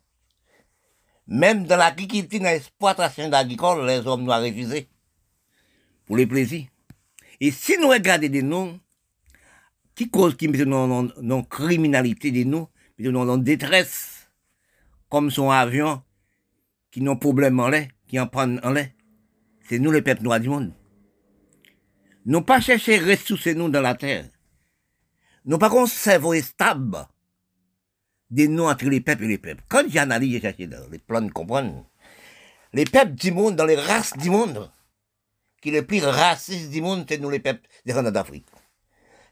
Même 1.26 1.66
dans 1.66 1.76
l'agriculture, 1.76 2.40
dans 2.40 2.46
l'exploitation 2.46 3.32
agricole, 3.32 3.86
les 3.86 4.06
hommes 4.06 4.24
nous 4.24 4.32
ont 4.32 4.42
refusé. 4.42 4.88
Pour 6.06 6.16
les 6.16 6.26
plaisirs. 6.26 6.66
Et 7.40 7.50
si 7.50 7.76
nous 7.78 7.88
regardons 7.88 8.28
des 8.28 8.42
noms, 8.42 8.78
qui 9.94 10.08
cause 10.08 10.36
qui 10.36 10.48
met 10.48 10.64
non, 10.64 11.42
criminalité 11.44 12.30
de 12.30 12.44
nous, 12.44 12.68
nous 12.98 13.18
en 13.18 13.36
détresse, 13.36 14.28
comme 15.08 15.30
son 15.30 15.50
avion, 15.50 16.02
qui 16.90 17.00
n'ont 17.00 17.16
problème 17.16 17.58
en 17.58 17.68
l'air, 17.68 17.88
qui 18.06 18.20
en 18.20 18.26
prennent 18.26 18.60
en 18.62 18.70
l'air. 18.70 18.90
C'est 19.68 19.78
nous 19.78 19.90
les 19.90 20.02
peuples 20.02 20.22
noirs 20.22 20.40
du 20.40 20.48
monde. 20.48 20.72
Nous 22.24 22.42
pas 22.42 22.60
chercher 22.60 22.98
ressourcer 22.98 23.54
nous 23.54 23.68
dans 23.68 23.80
la 23.80 23.94
terre. 23.94 24.28
Nous 25.44 25.58
pas 25.58 25.70
qu'on 25.70 25.86
cerveau 25.86 26.34
stable 26.34 27.06
des 28.32 28.48
noms 28.48 28.68
entre 28.68 28.86
les 28.86 29.00
peuples 29.00 29.24
et 29.24 29.28
les 29.28 29.38
peuples. 29.38 29.62
Quand 29.68 29.84
j'analyse, 29.88 30.40
j'ai 30.42 30.66
les 30.90 30.98
plans 30.98 31.20
de 31.20 31.30
comprendre, 31.30 31.84
les 32.72 32.86
peuples 32.86 33.12
du 33.12 33.30
monde, 33.30 33.56
dans 33.56 33.66
les 33.66 33.76
races 33.76 34.16
du 34.16 34.30
monde, 34.30 34.70
qui 35.60 35.68
est 35.68 35.72
le 35.72 35.86
plus 35.86 36.02
raciste 36.02 36.70
du 36.70 36.80
monde, 36.80 37.04
c'est 37.06 37.18
nous 37.18 37.28
les 37.28 37.38
peuples 37.38 37.68
des 37.84 37.92
Canada 37.92 38.22
d'Afrique. 38.22 38.46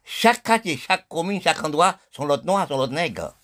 Chaque 0.04 0.42
quartier, 0.42 0.76
chaque 0.76 1.08
commune, 1.08 1.40
chaque 1.40 1.64
endroit 1.64 1.98
sont 2.10 2.26
l'autre 2.26 2.44
noir, 2.44 2.68
sont 2.68 2.76
l'autre 2.76 2.92
nègre. 2.92 3.34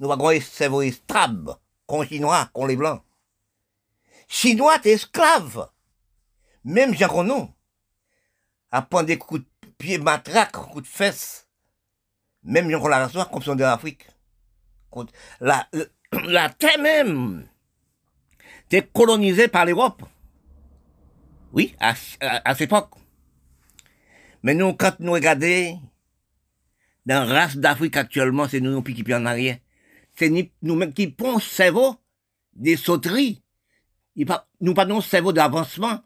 Nous 0.00 0.10
avons 0.10 0.30
un 0.30 0.40
cerveau 0.40 0.82
stable, 0.90 1.54
qu'on 1.86 2.04
chinois, 2.04 2.50
qu'on 2.52 2.66
les 2.66 2.76
blancs. 2.76 3.02
Chinois, 4.26 4.80
t'es 4.80 4.92
esclave. 4.92 5.70
Même 6.64 6.96
qu'on 6.96 7.22
nous. 7.22 7.48
À 8.72 8.82
prendre 8.82 9.06
des 9.06 9.16
coups 9.16 9.42
de 9.42 9.68
pied 9.78 9.98
matraque, 9.98 10.52
coups 10.52 10.82
de 10.82 10.88
fesses. 10.88 11.46
Même 12.42 12.68
la 12.68 13.06
reçoit 13.06 13.26
comme 13.26 13.42
sont 13.42 13.54
de 13.54 13.62
l'Afrique. 13.62 14.06
La, 15.40 16.48
terre 16.50 16.78
même, 16.78 17.46
t'es 18.68 18.82
colonisée 18.82 19.48
par 19.48 19.66
l'Europe. 19.66 20.02
Oui, 21.52 21.74
à, 21.80 21.94
cette 21.94 22.60
époque. 22.62 22.90
Mais 24.42 24.54
nous, 24.54 24.72
quand 24.74 24.98
nous 25.00 25.12
regardons, 25.12 25.80
dans 27.04 27.26
la 27.26 27.34
race 27.34 27.56
d'Afrique 27.56 27.96
actuellement, 27.96 28.48
c'est 28.48 28.60
nous, 28.60 28.82
qui 28.82 29.14
en 29.14 29.26
arrière. 29.26 29.58
C'est 30.14 30.30
nous-mêmes 30.62 30.92
qui 30.92 31.08
pensons 31.08 31.40
cerveau 31.40 31.96
des 32.54 32.76
sauteries. 32.76 33.42
Nous 34.16 34.74
pas 34.74 34.84
nos 34.86 35.00
cerveau 35.02 35.32
d'avancement 35.32 36.02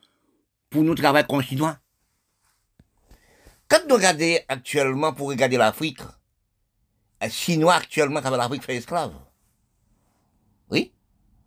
pour 0.69 0.83
nous 0.83 0.95
travailler 0.95 1.27
comme. 1.27 1.77
Quand 3.69 3.81
nous 3.89 3.95
regardons 3.95 4.37
actuellement 4.49 5.13
pour 5.13 5.29
regarder 5.29 5.57
l'Afrique, 5.57 6.01
Chinois 7.29 7.75
actuellement 7.75 8.23
qui 8.23 8.31
l'Afrique 8.31 8.65
fait 8.65 8.77
esclave. 8.77 9.13
Oui? 10.71 10.93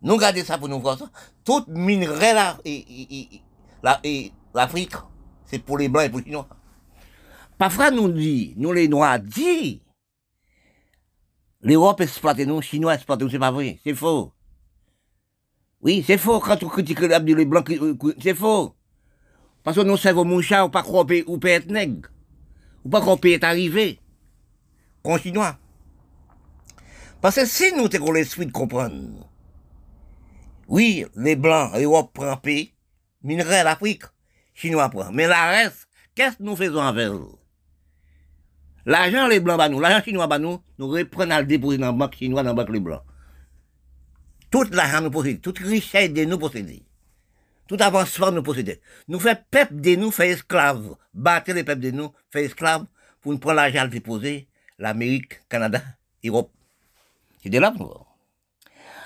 Nous 0.02 0.14
regardons 0.14 0.44
ça 0.44 0.58
pour 0.58 0.68
nous 0.68 0.80
voir 0.80 0.98
ça. 0.98 1.10
Tout 1.44 1.64
minerai 1.68 2.34
là, 2.34 2.58
et, 2.64 4.32
l'Afrique, 4.54 4.94
c'est 5.46 5.58
pour 5.58 5.78
les 5.78 5.88
Blancs 5.88 6.04
et 6.04 6.08
pour 6.10 6.18
les 6.18 6.26
Chinois. 6.26 6.48
Parfois, 7.58 7.90
nous 7.90 8.10
dit, 8.12 8.54
nous 8.56 8.72
les 8.72 8.88
Noirs 8.88 9.18
dit, 9.18 9.82
l'Europe 11.60 12.00
exploite 12.00 12.38
nous, 12.38 12.60
les 12.60 12.66
Chinois 12.66 12.94
exploitent 12.94 13.22
nous, 13.22 13.30
c'est 13.30 13.38
pas 13.38 13.50
vrai, 13.50 13.80
c'est 13.82 13.94
faux. 13.94 14.32
Oui, 15.80 16.04
c'est 16.06 16.18
faux 16.18 16.40
quand 16.40 16.62
on 16.62 16.68
critique 16.68 17.00
les 17.00 17.44
Blancs, 17.44 17.70
c'est 18.20 18.34
faux. 18.34 18.74
Parce 19.64 19.78
que 19.78 19.82
nous 19.82 19.96
savons 19.96 20.24
mon 20.24 20.42
chat, 20.42 20.64
ou 20.64 20.68
pas 20.68 20.82
croire 20.82 21.06
ou 21.26 21.38
peut 21.38 21.48
être 21.48 21.70
nègre. 21.70 22.10
Ou 22.84 22.90
pas 22.90 23.00
qu'on 23.00 23.16
peut 23.16 23.32
être 23.32 23.44
arrivé. 23.44 23.98
Qu'on 25.02 25.16
Chinois. 25.18 25.58
Parce 27.24 27.36
que 27.36 27.46
si 27.46 27.72
nous 27.72 27.88
avons 27.90 28.12
l'esprit 28.12 28.44
de 28.44 28.52
comprendre, 28.52 29.26
oui, 30.68 31.06
les 31.16 31.36
Blancs, 31.36 31.72
l'Europe 31.74 32.12
prend 32.12 32.36
paix, 32.36 32.74
minerai 33.22 33.62
l'Afrique, 33.64 34.02
Chinois 34.52 34.90
prend. 34.90 35.10
Mais 35.10 35.26
la 35.26 35.46
reste, 35.46 35.88
qu'est-ce 36.14 36.36
que 36.36 36.42
nous 36.42 36.54
faisons 36.54 36.82
avec 36.82 37.08
eux? 37.08 37.30
L'argent, 38.84 39.26
les 39.26 39.40
blancs, 39.40 39.56
bah 39.56 39.70
nous, 39.70 39.80
l'argent 39.80 40.04
chinois, 40.04 40.26
bah 40.26 40.38
nous, 40.38 40.60
nous 40.76 40.86
reprenons 40.86 41.34
à 41.34 41.40
le 41.40 41.46
déposer 41.46 41.78
dans 41.78 41.86
la 41.86 41.92
banque 41.92 42.14
chinoise, 42.14 42.44
dans 42.44 42.50
la 42.50 42.54
banque 42.54 42.74
les 42.74 42.80
blancs. 42.80 43.02
Tout 44.50 44.66
l'argent 44.72 45.00
nous 45.00 45.10
possède, 45.10 45.40
toute 45.40 45.60
richesse 45.60 46.12
de 46.12 46.26
nous 46.26 46.36
possède. 46.36 46.78
Tout 47.66 47.78
avancement 47.80 48.32
nous 48.32 48.42
possède. 48.42 48.78
Nous 49.08 49.18
faisons 49.18 49.38
peuple 49.50 49.80
de 49.80 49.96
nous, 49.96 50.10
fait 50.10 50.28
esclaves. 50.28 50.94
Battre 51.14 51.52
les 51.54 51.64
peuples 51.64 51.80
de 51.80 51.90
nous, 51.90 52.12
fait 52.30 52.44
esclaves, 52.44 52.84
pour 53.22 53.32
nous 53.32 53.38
prendre 53.38 53.56
l'argent 53.56 53.80
à 53.80 53.84
le 53.84 53.90
déposer, 53.90 54.46
l'Amérique, 54.78 55.40
Canada, 55.48 55.80
Europe. 56.22 56.50
C'est 57.44 57.50
de 57.50 57.58
là 57.58 57.70
pour 57.70 58.06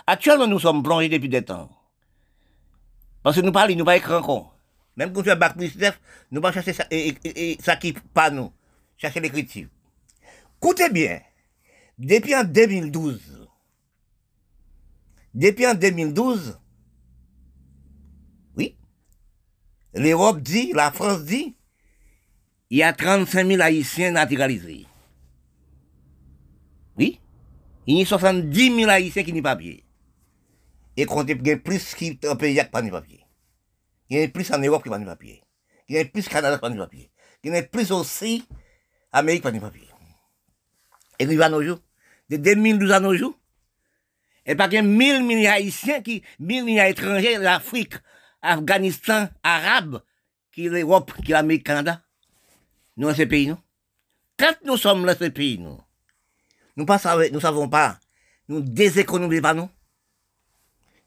Actuellement, 0.06 0.46
nous 0.46 0.60
sommes 0.60 0.84
plongés 0.84 1.08
depuis 1.08 1.28
des 1.28 1.44
temps. 1.44 1.68
Parce 3.24 3.34
que 3.34 3.40
nous 3.40 3.50
parlons, 3.50 3.74
nous 3.74 3.84
pas 3.84 3.96
écran 3.96 4.22
con. 4.22 4.46
Même 4.96 5.12
quand 5.12 5.24
tu 5.24 5.30
as 5.30 5.34
bac 5.34 5.56
plus 5.56 5.76
nous 6.30 6.40
pas 6.40 6.52
chercher 6.52 6.72
ça, 6.72 6.86
et, 6.88 7.58
ça 7.60 7.74
qui 7.74 7.92
pas 7.92 8.30
nous. 8.30 8.52
Chercher 8.96 9.18
l'écriture. 9.18 9.68
Écoutez 10.56 10.88
bien. 10.88 11.20
Depuis 11.98 12.36
en 12.36 12.44
2012, 12.44 13.48
depuis 15.34 15.66
en 15.66 15.74
2012, 15.74 16.60
oui, 18.56 18.76
l'Europe 19.94 20.40
dit, 20.40 20.72
la 20.74 20.92
France 20.92 21.24
dit, 21.24 21.56
il 22.70 22.78
y 22.78 22.82
a 22.84 22.92
35 22.92 23.48
000 23.48 23.60
Haïtiens 23.60 24.12
naturalisés. 24.12 24.86
Oui, 26.96 27.20
il 27.88 27.98
y 27.98 28.02
a 28.02 28.06
70 28.06 28.76
000 28.76 28.90
Haïtiens 28.90 29.22
qui 29.24 29.32
n'ont 29.32 29.40
pas 29.40 29.56
papier. 29.56 29.82
Et 30.96 31.06
comptez 31.06 31.34
plus 31.34 31.94
qui 31.94 32.18
un 32.24 32.36
pays 32.36 32.52
qui 32.52 32.58
n'a 32.58 32.66
pas 32.66 32.82
de 32.82 32.90
papier. 32.90 33.24
Il 34.10 34.18
y 34.18 34.22
a 34.22 34.28
plus 34.28 34.50
en 34.52 34.58
Europe 34.58 34.82
qui 34.82 34.90
n'a 34.90 34.96
pas 34.96 35.04
de 35.04 35.08
papier. 35.08 35.42
Il 35.88 35.96
y 35.96 35.98
a 35.98 36.04
plus 36.04 36.26
au 36.26 36.30
Canada 36.30 36.58
qui 36.58 36.64
n'a 36.64 36.68
pas 36.68 36.74
de 36.74 36.78
papier. 36.78 37.10
Il 37.42 37.54
y 37.54 37.56
a 37.56 37.62
plus 37.62 37.90
aussi 37.90 38.44
Amérique 39.10 39.40
qui 39.40 39.46
n'a 39.46 39.52
pas 39.52 39.58
de 39.58 39.62
papier. 39.62 39.88
Et 41.18 41.24
nous 41.24 41.40
à 41.40 41.48
nos 41.48 41.62
jours, 41.62 41.78
de 42.28 42.36
2012 42.36 42.92
à 42.92 43.00
nos 43.00 43.16
jours, 43.16 43.38
et 44.44 44.54
pas 44.54 44.64
a 44.64 44.82
1000 44.82 45.24
milliards 45.24 45.54
haïtiens, 45.54 46.02
qui, 46.02 46.22
1000 46.40 46.64
milliards 46.64 46.88
étrangers, 46.88 47.38
l'Afrique, 47.38 47.94
Afghanistan, 48.42 49.28
Arabe, 49.42 50.02
qui 50.52 50.68
l'Europe, 50.68 51.12
qui 51.24 51.32
l'Amérique, 51.32 51.64
Canada. 51.64 52.02
Nous, 52.98 53.08
dans 53.08 53.14
ces 53.14 53.26
pays, 53.26 53.46
non? 53.46 53.58
Quand 54.38 54.54
nous 54.64 54.76
sommes 54.76 55.06
là, 55.06 55.14
ce 55.14 55.24
pays, 55.24 55.58
nous, 55.58 55.80
nous 56.78 56.86
ne 56.86 57.40
savons 57.40 57.68
pas, 57.68 57.98
nous 58.48 58.60
déséconomisons 58.60 59.42
pas, 59.42 59.54
nous. 59.54 59.68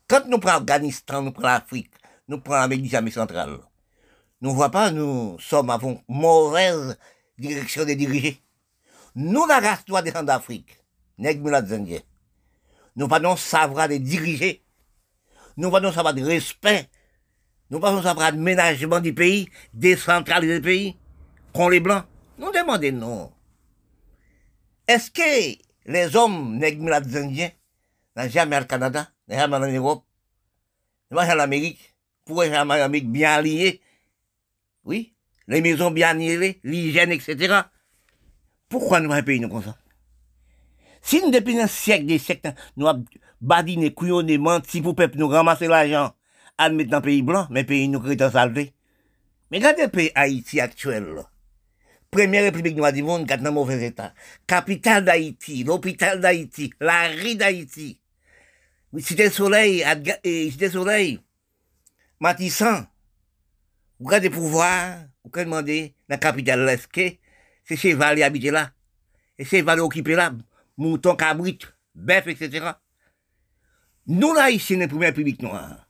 Quand 0.07 0.25
nous 0.27 0.37
prenons 0.37 0.59
l'Afghanistan, 0.59 1.21
nous 1.21 1.31
prenons 1.31 1.47
l'Afrique, 1.47 1.93
nous 2.27 2.41
prenons 2.41 2.59
l'Amérique 2.59 3.13
centrale, 3.13 3.57
nous 4.41 4.49
ne 4.49 4.55
voyons 4.55 4.71
pas, 4.71 4.91
nous 4.91 5.39
sommes, 5.39 5.69
avons 5.69 6.03
mauvaise 6.09 6.97
direction 7.37 7.85
des 7.85 7.95
dirigés. 7.95 8.41
Nous, 9.15 9.45
la 9.45 9.59
race 9.59 9.85
doit 9.85 10.01
descendre 10.01 10.25
d'Afrique, 10.25 10.77
Nous 11.17 11.33
nous 12.95 13.37
savoir 13.37 13.87
les 13.87 13.99
diriger. 13.99 14.63
Nous 15.55 15.69
nous 15.69 15.91
savoir 15.91 16.13
de 16.13 16.23
respect. 16.23 16.89
Nous 17.69 17.79
nous 17.79 18.01
savoir 18.01 18.33
de 18.33 18.37
ménagement 18.37 18.99
du 18.99 19.13
pays, 19.13 19.49
décentraliser 19.73 20.55
le 20.55 20.61
pays, 20.61 20.97
qu'on 21.53 21.69
les 21.69 21.79
blancs. 21.79 22.05
Nous 22.37 22.51
demandons 22.51 22.91
non. 22.91 23.31
Est-ce 24.87 25.11
que 25.11 25.57
les 25.85 26.15
hommes 26.15 26.59
indiens 26.63 27.49
n'ont 28.15 28.29
jamais 28.29 28.59
au 28.59 28.65
Canada, 28.65 29.09
n'ont 29.27 29.37
jamais 29.37 29.57
en 29.57 29.71
Europe, 29.71 30.03
n'ont 31.09 31.21
jamais 31.21 31.33
en 31.33 31.43
Amérique, 31.43 31.95
pour 32.25 32.43
jamais 32.43 32.59
en 32.59 32.85
Amérique 32.85 33.09
bien 33.09 33.31
alliés, 33.33 33.81
oui, 34.83 35.13
les 35.47 35.61
maisons 35.61 35.91
bien 35.91 36.13
liées, 36.13 36.59
l'hygiène, 36.63 37.11
etc. 37.11 37.61
Pourquoi 38.69 38.99
nous 38.99 39.11
avons 39.11 39.23
pays 39.23 39.41
comme 39.41 39.63
ça? 39.63 39.77
Si 41.01 41.21
nous, 41.21 41.31
depuis 41.31 41.59
un 41.59 41.67
siècle, 41.67 42.05
des 42.05 42.19
siècles, 42.19 42.53
nous 42.77 42.87
avons 42.87 43.05
badiné, 43.39 43.93
couillonné, 43.93 44.37
menti 44.37 44.81
pour 44.81 44.95
nous 45.15 45.27
ramasser 45.27 45.67
l'argent, 45.67 46.13
à 46.57 46.69
mettre 46.69 46.91
dans 46.91 47.01
pays 47.01 47.21
blanc, 47.21 47.47
mais 47.49 47.63
pays 47.63 47.87
nous 47.87 47.99
créent 47.99 48.21
en. 48.21 48.53
Mais 49.49 49.57
regardez 49.57 49.83
le 49.83 49.89
pays 49.89 50.11
Haïti 50.15 50.59
actuel, 50.59 51.05
là. 51.15 51.30
Première 52.11 52.43
République 52.43 52.75
noire 52.75 52.91
du 52.91 53.03
monde, 53.03 53.25
dans 53.25 53.53
mauvais 53.53 53.85
état. 53.85 54.13
Capitale 54.45 55.05
d'Haïti, 55.05 55.63
l'hôpital 55.63 56.19
d'Haïti, 56.19 56.73
la 56.81 57.07
rue 57.07 57.35
d'Haïti. 57.35 58.01
Cité 58.99 59.29
Soleil, 59.29 59.85
Cité 60.25 60.69
Soleil, 60.69 61.21
Matissan. 62.19 62.85
Vous 63.97 64.07
regardez 64.07 64.29
pouvoir, 64.29 65.05
vous 65.23 65.29
pouvez 65.29 65.45
demander 65.45 65.95
la 66.09 66.17
capitale 66.17 66.65
l'Esque, 66.65 67.17
c'est 67.63 67.77
cheval 67.77 68.21
habité 68.21 68.51
là? 68.51 68.73
Et 69.37 69.45
cheval 69.45 69.79
occupé 69.79 70.13
là, 70.13 70.33
mouton, 70.75 71.15
cabrit, 71.15 71.59
bœuf, 71.95 72.27
etc. 72.27 72.71
Nous, 74.07 74.33
là, 74.33 74.49
ici, 74.49 74.75
la 74.75 74.89
première 74.89 75.09
République 75.09 75.41
noire. 75.41 75.87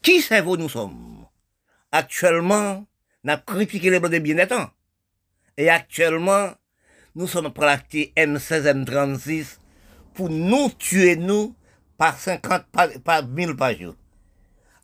Qui 0.00 0.22
cerveau 0.22 0.56
nous 0.56 0.70
sommes? 0.70 1.26
Actuellement, 1.90 2.86
on 3.24 3.28
a 3.28 3.36
critiqué 3.36 3.90
les 3.90 4.00
blancs 4.00 4.12
de 4.12 4.18
bien-être. 4.18 4.72
Et 5.56 5.68
actuellement, 5.68 6.50
nous 7.14 7.26
sommes 7.26 7.52
l'acheter 7.66 8.12
M16, 8.16 8.84
M36 8.84 9.58
pour 10.14 10.30
nous 10.30 10.70
tuer, 10.70 11.16
nous, 11.16 11.54
par 11.98 12.18
50, 12.18 12.66
par, 12.72 12.88
par 13.04 13.26
1000 13.26 13.56
par. 13.56 13.72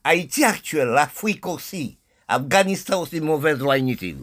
Haïti 0.04 0.44
actuel, 0.44 0.88
l'Afrique 0.88 1.46
aussi, 1.46 1.98
Afghanistan 2.28 3.02
aussi, 3.02 3.20
mauvaise 3.20 3.58
loi 3.58 3.78
inutile. 3.78 4.18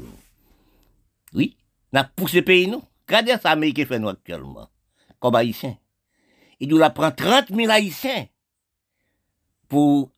Oui, 1.33 1.57
n'a 1.91 2.03
poussé 2.03 2.41
pays, 2.41 2.67
nous. 2.67 2.83
Regardez 3.07 3.35
ça, 3.41 3.51
Amérique 3.51 3.87
fait 3.87 3.99
nous 3.99 4.09
actuellement, 4.09 4.69
comme 5.19 5.35
Haïtiens. 5.35 5.77
Il 6.59 6.69
nous 6.69 6.77
la 6.77 6.89
prend 6.89 7.11
30 7.11 7.49
000 7.49 7.69
Haïtiens 7.69 8.27
pour 9.67 10.09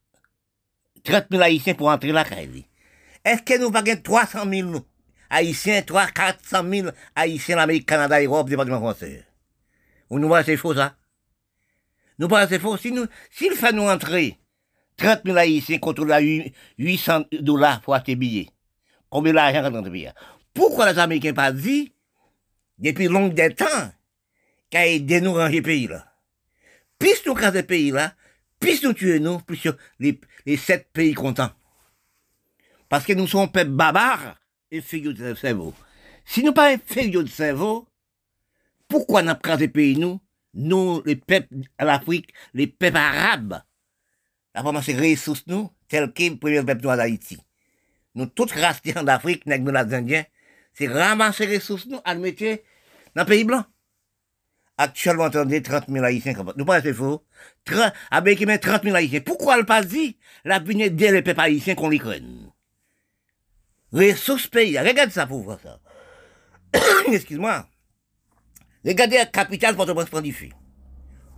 30 1.04 1.26
000 1.32 1.42
Haïtiens 1.42 1.74
pour 1.74 1.90
entrer 1.90 2.12
la 2.12 2.24
caille. 2.24 2.66
Est-ce 3.26 3.42
que 3.42 3.60
nous 3.60 3.72
pas 3.72 3.84
300 3.84 4.50
000 4.50 4.70
nous? 4.70 4.86
Haïtiens, 5.30 5.82
3, 5.82 6.08
400 6.08 6.70
000 6.70 6.90
Haïtiens, 7.16 7.56
l'Amérique, 7.56 7.86
Canada, 7.86 8.22
Europe, 8.22 8.50
département 8.50 8.80
français. 8.80 9.26
Ou 10.10 10.20
nous 10.20 10.34
c'est 10.44 10.58
faux, 10.58 10.74
ça? 10.74 10.96
Nous 12.20 12.30
c'est 12.50 12.60
faux. 12.60 12.78
Si 12.78 12.92
nous, 12.92 13.06
s'il 13.30 13.54
fait 13.54 13.74
nous 13.74 13.84
entrer 13.84 14.38
30 14.98 15.22
000 15.26 15.38
Haïtiens 15.38 15.80
contre 15.80 16.06
la 16.06 16.20
800 16.78 17.26
dollars 17.42 17.82
pour 17.82 17.94
acheter 17.94 18.16
billets, 18.16 18.50
combien 19.10 19.34
d'argent 19.34 19.70
dans 19.70 19.84
pays? 19.84 20.10
Pourquoi 20.54 20.92
les 20.92 20.98
Américains 21.00 21.34
pas 21.34 21.52
dit, 21.52 21.94
depuis 22.80 23.08
long 23.08 23.28
des 23.28 23.54
qu'ils 24.70 24.80
aidé 24.80 25.22
nous 25.22 25.34
ranger 25.34 25.58
le 25.58 25.64
pays, 25.64 25.88
là? 25.88 26.06
Plus 26.98 27.24
nous 27.26 27.36
casser 27.36 27.62
le 27.62 27.68
pays, 27.68 27.92
là, 27.92 28.14
plus 28.60 28.84
nous 28.84 28.94
tuer 28.94 29.20
nous, 29.20 29.40
plus 29.40 29.68
les, 30.00 30.20
les 30.46 30.58
sept 30.58 30.90
pays 30.92 31.14
contents. 31.14 31.52
Parce 32.90 33.06
que 33.06 33.14
nous 33.14 33.28
sommes 33.28 33.52
peuple 33.52 33.72
barbares, 33.72 34.36
inférieur 34.72 35.14
de 35.14 35.34
cerveau. 35.34 35.74
Si 36.26 36.44
nous 36.44 36.54
pas 36.54 36.74
inférieur 36.74 37.24
de 37.24 37.30
cerveau, 37.30 37.88
pourquoi 38.88 39.22
n'a 39.22 39.36
pas 39.36 39.58
des 39.58 39.68
pays 39.68 39.98
nous, 39.98 40.20
nous, 40.54 41.02
les 41.06 41.16
peuples 41.16 41.56
à 41.78 41.86
l'Afrique, 41.86 42.34
les 42.54 42.68
peuples 42.68 42.98
arabes, 42.98 43.62
la 44.56 44.64
commencé 44.64 44.96
ressources 44.96 45.46
nous, 45.48 45.70
tel 45.88 46.12
que 46.12 46.24
le 46.24 46.38
premier 46.38 46.64
peuple 46.64 46.84
noir 46.84 46.98
d'Haïti. 46.98 47.38
Nous, 48.16 48.26
toutes 48.26 48.52
races 48.52 48.82
en 48.96 49.08
Afrique, 49.08 49.46
nous, 49.46 49.72
les 49.72 49.94
Indiens, 49.94 50.26
c'est 50.74 50.88
ramasser 50.88 51.46
les 51.46 51.58
ressources 51.58 51.86
nous, 51.86 52.00
mettre 52.20 52.44
dans 53.16 53.24
le 53.24 53.26
pays 53.26 53.44
blanc. 53.44 53.64
Actuellement, 54.80 55.24
attendez 55.24 55.64
30 55.64 55.86
000 55.90 56.06
Haïtiens. 56.06 56.36
Nous 56.56 56.66
pas 56.66 56.82
c'est 56.82 56.94
faux. 56.94 57.26
Avec 58.12 58.40
30 58.40 58.84
000 58.84 58.96
Haïtiens. 58.96 59.22
Pourquoi 59.22 59.58
le 59.58 59.66
pas 59.66 59.84
dit 59.84 60.18
la 60.46 60.60
punée 60.60 60.92
des 60.92 61.12
les 61.12 61.24
peuples 61.24 61.42
haïtiens 61.42 61.74
qu'on 61.74 61.90
les 61.90 61.98
craigne? 61.98 62.52
Ressources 63.92 64.48
pays. 64.48 64.78
Regarde 64.78 65.12
ça 65.12 65.28
pour 65.28 65.42
voir 65.42 65.60
ça. 65.60 65.80
Excuse-moi. 67.08 67.68
Regardez 68.86 69.18
la 69.18 69.26
capitale 69.26 69.76
Port-au-Prince 69.76 70.10
prend 70.10 70.22
du 70.22 70.34
feu. 70.34 70.50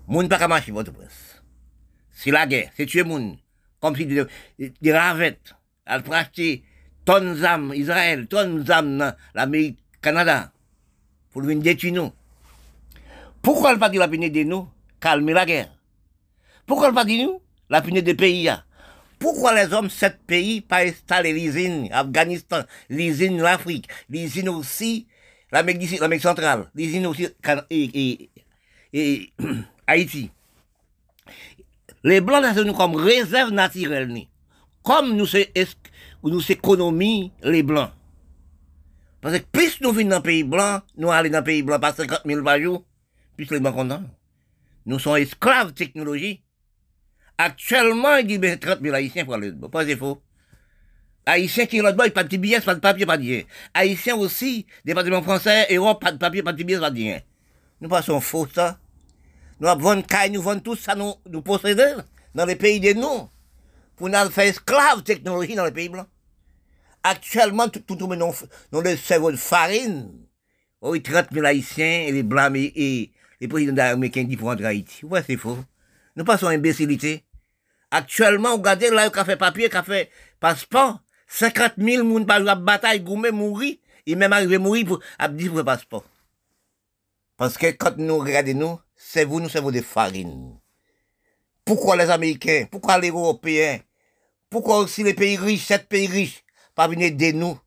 Moun 0.08 0.28
pas 0.28 0.48
marcher 0.48 0.72
Port-au-Prince. 0.72 1.44
C'est 2.12 2.32
la 2.32 2.46
guerre, 2.46 2.72
c'est 2.76 2.86
tuer 2.86 3.04
moun. 3.04 3.38
Comme 3.80 3.96
si 3.96 4.06
des, 4.06 4.26
des 4.82 4.94
ravettes, 4.94 5.56
elle 5.86 6.04
acheter 6.12 6.64
tonnes 7.06 7.40
d'âmes, 7.40 7.74
Israël, 7.74 8.28
tonnes 8.28 8.64
d'âmes 8.64 9.16
l'Amérique, 9.34 9.80
Canada, 10.02 10.52
pour 11.32 11.42
venir 11.42 11.64
détruire 11.64 11.94
nous. 11.94 12.12
Pourquoi 13.42 13.72
elle 13.72 13.80
pas 13.80 13.90
dit 13.90 13.98
la 13.98 14.08
punée 14.08 14.30
de 14.30 14.44
nous, 14.44 14.68
calmer 15.00 15.34
la 15.34 15.46
guerre? 15.46 15.74
Pourquoi 16.66 16.90
elle 16.90 16.94
pas 16.94 17.06
dit 17.06 17.24
nous, 17.24 17.42
la 17.70 17.82
punée 17.82 18.02
des 18.02 18.16
pays, 18.16 18.50
pourquoi 19.20 19.54
les 19.54 19.74
hommes, 19.74 19.90
sept 19.90 20.18
pays, 20.26 20.62
pas 20.62 20.86
installer 20.86 21.34
l'usine, 21.34 21.90
Afghanistan, 21.92 22.64
l'usine 22.90 23.42
l'Afrique, 23.42 23.88
l'usine 24.10 24.50
aussi, 24.50 25.08
l'Amérique 25.52 26.22
centrale, 26.22 26.70
l'usine 26.74 27.06
aussi, 27.06 27.28
et, 27.70 28.30
Haïti. 29.88 30.32
Les 32.04 32.22
Blancs, 32.22 32.56
nous 32.66 32.74
comme 32.74 32.96
réserve 32.96 33.52
naturelle, 33.52 34.10
comme 34.84 35.16
nous 35.16 35.26
c'est, 35.26 35.52
nous 36.24 36.52
économie, 36.52 37.32
les 37.44 37.62
Blancs. 37.62 37.92
Parce 39.22 39.38
que 39.38 39.44
plus 39.52 39.82
nous 39.82 39.92
venons 39.92 40.12
dans 40.12 40.16
le 40.18 40.24
pays 40.24 40.44
blanc, 40.44 40.80
nous 40.96 41.12
allons 41.12 41.30
dans 41.30 41.40
le 41.40 41.44
pays 41.44 41.62
blanc 41.62 41.80
par 41.80 41.94
50 41.94 42.22
000 42.26 42.44
par 42.44 42.60
jour, 42.60 42.86
plus 43.36 43.52
les 43.52 43.60
blancs 43.60 43.76
contents. 43.76 44.04
Nous 44.86 45.00
sommes 45.00 45.18
esclaves 45.18 45.68
de 45.68 45.74
technologie. 45.74 46.42
Actuellement, 47.42 48.18
il 48.18 48.28
dit, 48.28 48.38
ben, 48.38 48.60
30 48.60 48.82
000 48.82 48.94
Haïtiens 48.94 49.24
pour 49.24 49.36
aller. 49.36 49.54
Pas 49.72 49.86
c'est 49.86 49.96
faux. 49.96 50.22
Haïtiens 51.26 51.68
qui 51.68 51.78
là-bas, 51.80 52.08
ils 52.08 52.12
pas 52.12 52.24
de 52.24 52.28
petits 52.28 52.38
billets, 52.38 52.60
pas 52.60 52.76
de 52.76 52.82
papier, 52.82 53.06
pas 53.06 53.18
de 53.18 53.24
rien. 53.24 53.44
Haïtiens 53.74 54.18
aussi, 54.18 54.66
département 54.84 55.22
français, 55.22 55.68
Europe, 55.74 56.02
pas 56.02 56.12
de 56.12 56.18
papier, 56.18 56.44
pas 56.44 56.52
de 56.52 56.62
billets, 56.62 56.80
pas 56.80 56.92
de 56.92 56.98
rien. 56.98 57.22
Nous 57.80 57.88
passons 57.88 58.20
faux, 58.20 58.46
ça. 58.54 58.78
Nous 59.62 59.70
avons 59.70 60.02
caille, 60.02 60.32
nous 60.32 60.42
vendons 60.42 60.60
tout 60.60 60.76
ça, 60.76 60.96
nous, 60.96 61.14
nous 61.30 61.42
possédons 61.42 62.04
dans 62.36 62.44
les 62.46 62.58
pays 62.58 62.82
de 62.82 62.92
nous. 62.92 63.30
Pour 63.96 64.10
nous 64.10 64.30
faire 64.32 64.44
esclaves 64.44 65.04
technologie 65.04 65.56
dans 65.56 65.64
les 65.64 65.72
pays 65.72 65.88
blancs. 65.88 66.08
Actuellement, 67.04 67.70
tout, 67.70 67.80
tout, 67.80 67.96
tout 67.96 68.14
nous, 68.14 68.34
nous 68.74 68.82
le 68.82 68.98
cerveau 68.98 69.32
de 69.32 69.38
farine. 69.38 70.12
Oui, 70.82 71.02
30 71.02 71.28
000 71.32 71.46
Haïtiens, 71.46 72.02
et 72.06 72.12
les 72.12 72.24
blancs, 72.24 72.54
et, 72.58 73.12
les 73.40 73.48
présidents 73.48 73.84
américains 73.84 74.26
qui 74.26 74.36
font 74.36 74.52
entrer 74.52 74.66
Haïti. 74.66 75.06
Ouais, 75.06 75.24
c'est 75.26 75.38
faux. 75.38 75.58
Nous 76.18 76.26
passons 76.26 76.48
imbécilité. 76.48 77.24
Actuellement, 77.92 78.54
regardez 78.54 78.90
là, 78.90 79.10
il 79.14 79.20
a 79.20 79.26
fait 79.26 79.38
papier, 79.38 79.70
il 79.72 79.76
a 79.76 79.84
fait 79.84 80.10
passeport. 80.40 81.00
50 81.28 81.74
000 81.78 82.04
moun 82.04 82.26
par 82.26 82.40
la 82.40 82.56
bataille, 82.56 83.02
gourmet, 83.02 83.32
mourir. 83.32 83.76
Il 84.06 84.18
même 84.18 84.34
arrivé 84.34 84.56
à 84.56 84.60
mourir 84.60 84.86
pour, 84.86 85.00
à 85.18 85.28
dire 85.28 85.52
pour 85.52 85.64
passeport. 85.64 86.06
Parce 87.38 87.58
que 87.58 87.68
quand 87.72 87.98
nous 87.98 88.18
regardons 88.18 88.54
nous, 88.54 88.80
c'est 88.96 89.26
vous, 89.26 89.40
nous, 89.40 89.50
c'est 89.50 89.62
vous 89.62 89.72
des 89.72 89.82
farines. 89.82 90.58
Pourquoi 91.64 91.96
les 91.96 92.10
Américains? 92.10 92.66
Pourquoi 92.72 92.98
les 92.98 93.10
Européens? 93.10 93.80
Pourquoi 94.50 94.80
aussi 94.80 95.04
les 95.04 95.14
pays 95.14 95.38
riches, 95.38 95.68
sept 95.68 95.88
pays 95.88 96.08
riches, 96.08 96.44
pas 96.74 96.88
venir 96.88 97.12
nous, 97.36 97.60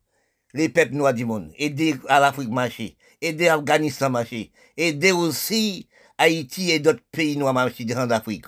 les 0.53 0.67
peuples 0.67 0.95
noirs 0.95 1.13
du 1.13 1.23
monde, 1.23 1.49
aider 1.57 1.95
à 2.09 2.19
l'Afrique 2.19 2.49
marcher, 2.49 2.97
aider 3.21 3.45
l'Afghanistan 3.45 4.09
marcher, 4.09 4.51
aider 4.75 5.13
aussi 5.13 5.87
Haïti 6.17 6.71
et 6.71 6.79
d'autres 6.79 7.03
pays 7.09 7.37
noirs 7.37 7.53
marcher 7.53 7.85
dans 7.85 8.05
l'Afrique. 8.05 8.47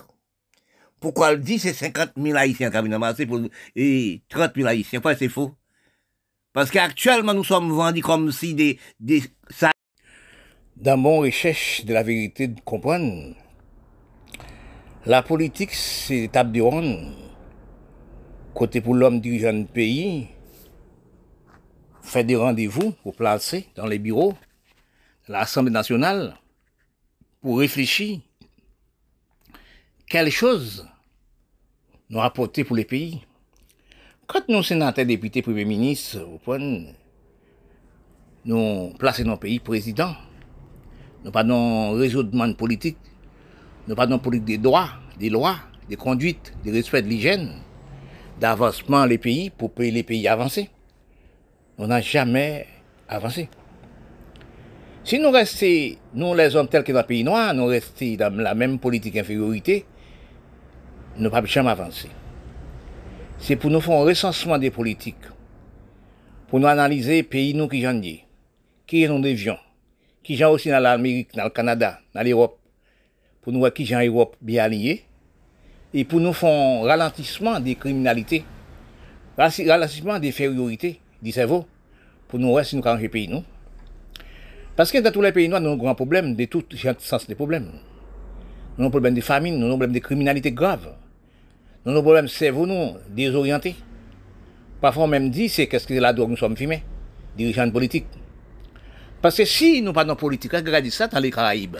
Pourquoi 1.00 1.32
elle 1.32 1.40
dit 1.40 1.58
c'est 1.58 1.72
50 1.72 2.12
000 2.16 2.36
Haïtiens 2.36 2.70
qui 2.70 2.88
marcher 2.88 3.26
pour, 3.26 3.40
et 3.74 4.22
30 4.28 4.52
000 4.56 4.68
Haïtiens? 4.68 5.00
C'est 5.18 5.28
faux? 5.28 5.54
Parce 6.52 6.70
qu'actuellement, 6.70 7.34
nous 7.34 7.44
sommes 7.44 7.70
vendus 7.70 8.00
comme 8.00 8.32
si 8.32 8.54
des, 8.54 8.78
des. 8.98 9.22
Dans 10.76 10.96
mon 10.96 11.18
recherche 11.18 11.84
de 11.84 11.92
la 11.92 12.02
vérité 12.02 12.48
de 12.48 12.60
comprendre, 12.60 13.34
la 15.04 15.22
politique, 15.22 15.72
c'est 15.72 16.24
étape 16.24 16.52
de 16.52 16.60
ronde. 16.60 17.14
Côté 18.54 18.80
pour 18.80 18.94
l'homme 18.94 19.20
dirigeant 19.20 19.52
du 19.52 19.66
pays, 19.66 20.28
fait 22.00 22.24
des 22.24 22.36
rendez-vous 22.36 22.92
pour 23.02 23.14
placer 23.14 23.68
dans 23.74 23.86
les 23.86 23.98
bureaux 23.98 24.34
de 25.26 25.32
l'Assemblée 25.32 25.72
nationale 25.72 26.36
pour 27.42 27.58
réfléchir 27.58 28.20
quelle 30.08 30.30
chose 30.30 30.86
nous 32.08 32.20
apporter 32.20 32.64
pour 32.64 32.76
les 32.76 32.84
pays? 32.84 33.20
Quand 34.26 34.48
nous, 34.48 34.62
sénateurs, 34.62 35.06
députés, 35.06 35.42
premiers 35.42 35.64
ministres, 35.64 36.20
nous 38.44 38.94
plaçons 38.98 39.24
nos 39.24 39.36
pays 39.36 39.58
président, 39.58 40.14
nous 41.24 41.30
pas 41.30 41.44
dans 41.44 41.92
réseau 41.92 42.24
politique, 42.56 42.98
nous 43.88 43.94
pas 43.94 44.06
dans 44.06 44.18
politique 44.18 44.46
des 44.46 44.58
droits, 44.58 44.90
des 45.18 45.30
lois, 45.30 45.56
des 45.88 45.96
conduites, 45.96 46.52
des 46.64 46.72
respect 46.72 47.02
de 47.02 47.08
l'hygiène, 47.08 47.54
d'avancement 48.40 49.04
les 49.06 49.18
pays 49.18 49.50
pour 49.50 49.72
payer 49.72 49.90
les 49.90 50.02
pays 50.02 50.26
avancés. 50.28 50.70
On 51.78 51.88
n'a 51.88 52.00
jamais 52.00 52.66
avancé. 53.08 53.48
Si 55.04 55.18
nous 55.20 55.30
restons, 55.30 55.96
nous 56.14 56.34
les 56.34 56.56
hommes 56.56 56.68
tels 56.68 56.82
que 56.82 56.90
dans 56.90 57.00
le 57.00 57.06
pays 57.06 57.22
noir, 57.22 57.54
nous 57.54 57.66
restons 57.66 58.14
dans 58.16 58.34
la 58.36 58.54
même 58.54 58.78
politique 58.78 59.16
infériorité, 59.16 59.84
nous 61.18 61.24
ne 61.24 61.28
pouvons 61.28 61.46
jamais 61.46 61.70
avancer. 61.70 62.08
C'est 63.38 63.56
pour 63.56 63.70
nous 63.70 63.80
faire 63.80 63.94
un 63.94 64.04
recensement 64.04 64.58
des 64.58 64.70
politiques, 64.70 65.16
pour 66.48 66.60
nous 66.60 66.66
analyser 66.66 67.16
les 67.16 67.22
pays 67.22 67.54
nous 67.54 67.68
qui 67.68 67.80
j'en 67.82 67.94
dis, 67.94 68.22
qui 68.86 69.06
nous 69.08 69.20
devions, 69.20 69.58
qui 70.22 70.36
j'en 70.36 70.50
aussi 70.50 70.68
dans 70.68 70.80
l'Amérique, 70.80 71.34
dans 71.34 71.44
le 71.44 71.50
Canada, 71.50 72.00
dans 72.14 72.22
l'Europe, 72.22 72.58
pour 73.42 73.52
nous 73.52 73.60
voir 73.60 73.72
qui 73.72 73.86
j'en 73.86 74.00
Europe 74.00 74.36
bien 74.40 74.64
alliés, 74.64 75.04
et 75.94 76.04
pour 76.04 76.20
nous 76.20 76.32
faire 76.32 76.50
un 76.50 76.82
ralentissement 76.86 77.60
des 77.60 77.74
criminalités, 77.74 78.44
ralentissement 79.36 80.18
des 80.18 80.28
infériorités 80.28 81.00
du 81.22 81.32
cerveau, 81.32 81.66
pour 82.28 82.38
nous 82.38 82.48
voir 82.48 82.64
si 82.64 82.76
nous 82.76 82.82
pays 83.08 83.28
nous. 83.28 83.44
Parce 84.74 84.92
que 84.92 84.98
dans 84.98 85.10
tous 85.10 85.22
les 85.22 85.32
pays 85.32 85.48
nous 85.48 85.56
avons 85.56 85.72
un 85.72 85.76
grand 85.76 85.94
problème, 85.94 86.34
de 86.34 86.44
tout 86.44 86.64
sens 86.98 87.26
des 87.26 87.34
problèmes. 87.34 87.70
Nous 88.76 88.84
avons 88.84 88.88
un 88.88 88.90
problème 88.90 89.14
de 89.14 89.22
famine, 89.22 89.54
nous 89.54 89.64
avons 89.64 89.74
un 89.74 89.78
problème 89.78 89.92
de 89.92 89.98
criminalité 90.00 90.52
grave. 90.52 90.94
Nous 91.86 91.92
avons 91.92 92.00
un 92.00 92.02
problème 92.02 92.28
cerveau, 92.28 92.66
nous, 92.66 92.96
désorienté. 93.08 93.76
Parfois, 94.80 95.04
on 95.04 95.06
même 95.06 95.30
dit, 95.30 95.48
c'est 95.48 95.68
qu'est-ce 95.68 95.86
que 95.86 95.94
la 95.94 96.12
drogue 96.12 96.30
nous 96.30 96.36
sommes 96.36 96.56
filmés, 96.56 96.82
dirigeants 97.36 97.70
politiques. 97.70 98.08
Parce 99.22 99.36
que 99.36 99.44
si 99.44 99.82
nous 99.82 99.92
parlons 99.92 100.16
politique, 100.16 100.52
regardez 100.52 100.90
ça 100.90 101.06
dans 101.06 101.20
les 101.20 101.30
Caraïbes. 101.30 101.76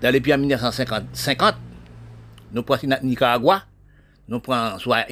Dans 0.00 0.10
les 0.10 0.22
pays 0.22 0.32
en 0.32 0.38
1950, 0.38 1.54
nous 2.54 2.62
prenons 2.62 2.96
Nicaragua, 3.02 3.64
nous 4.26 4.40
prenons 4.40 4.78
soit 4.78 5.04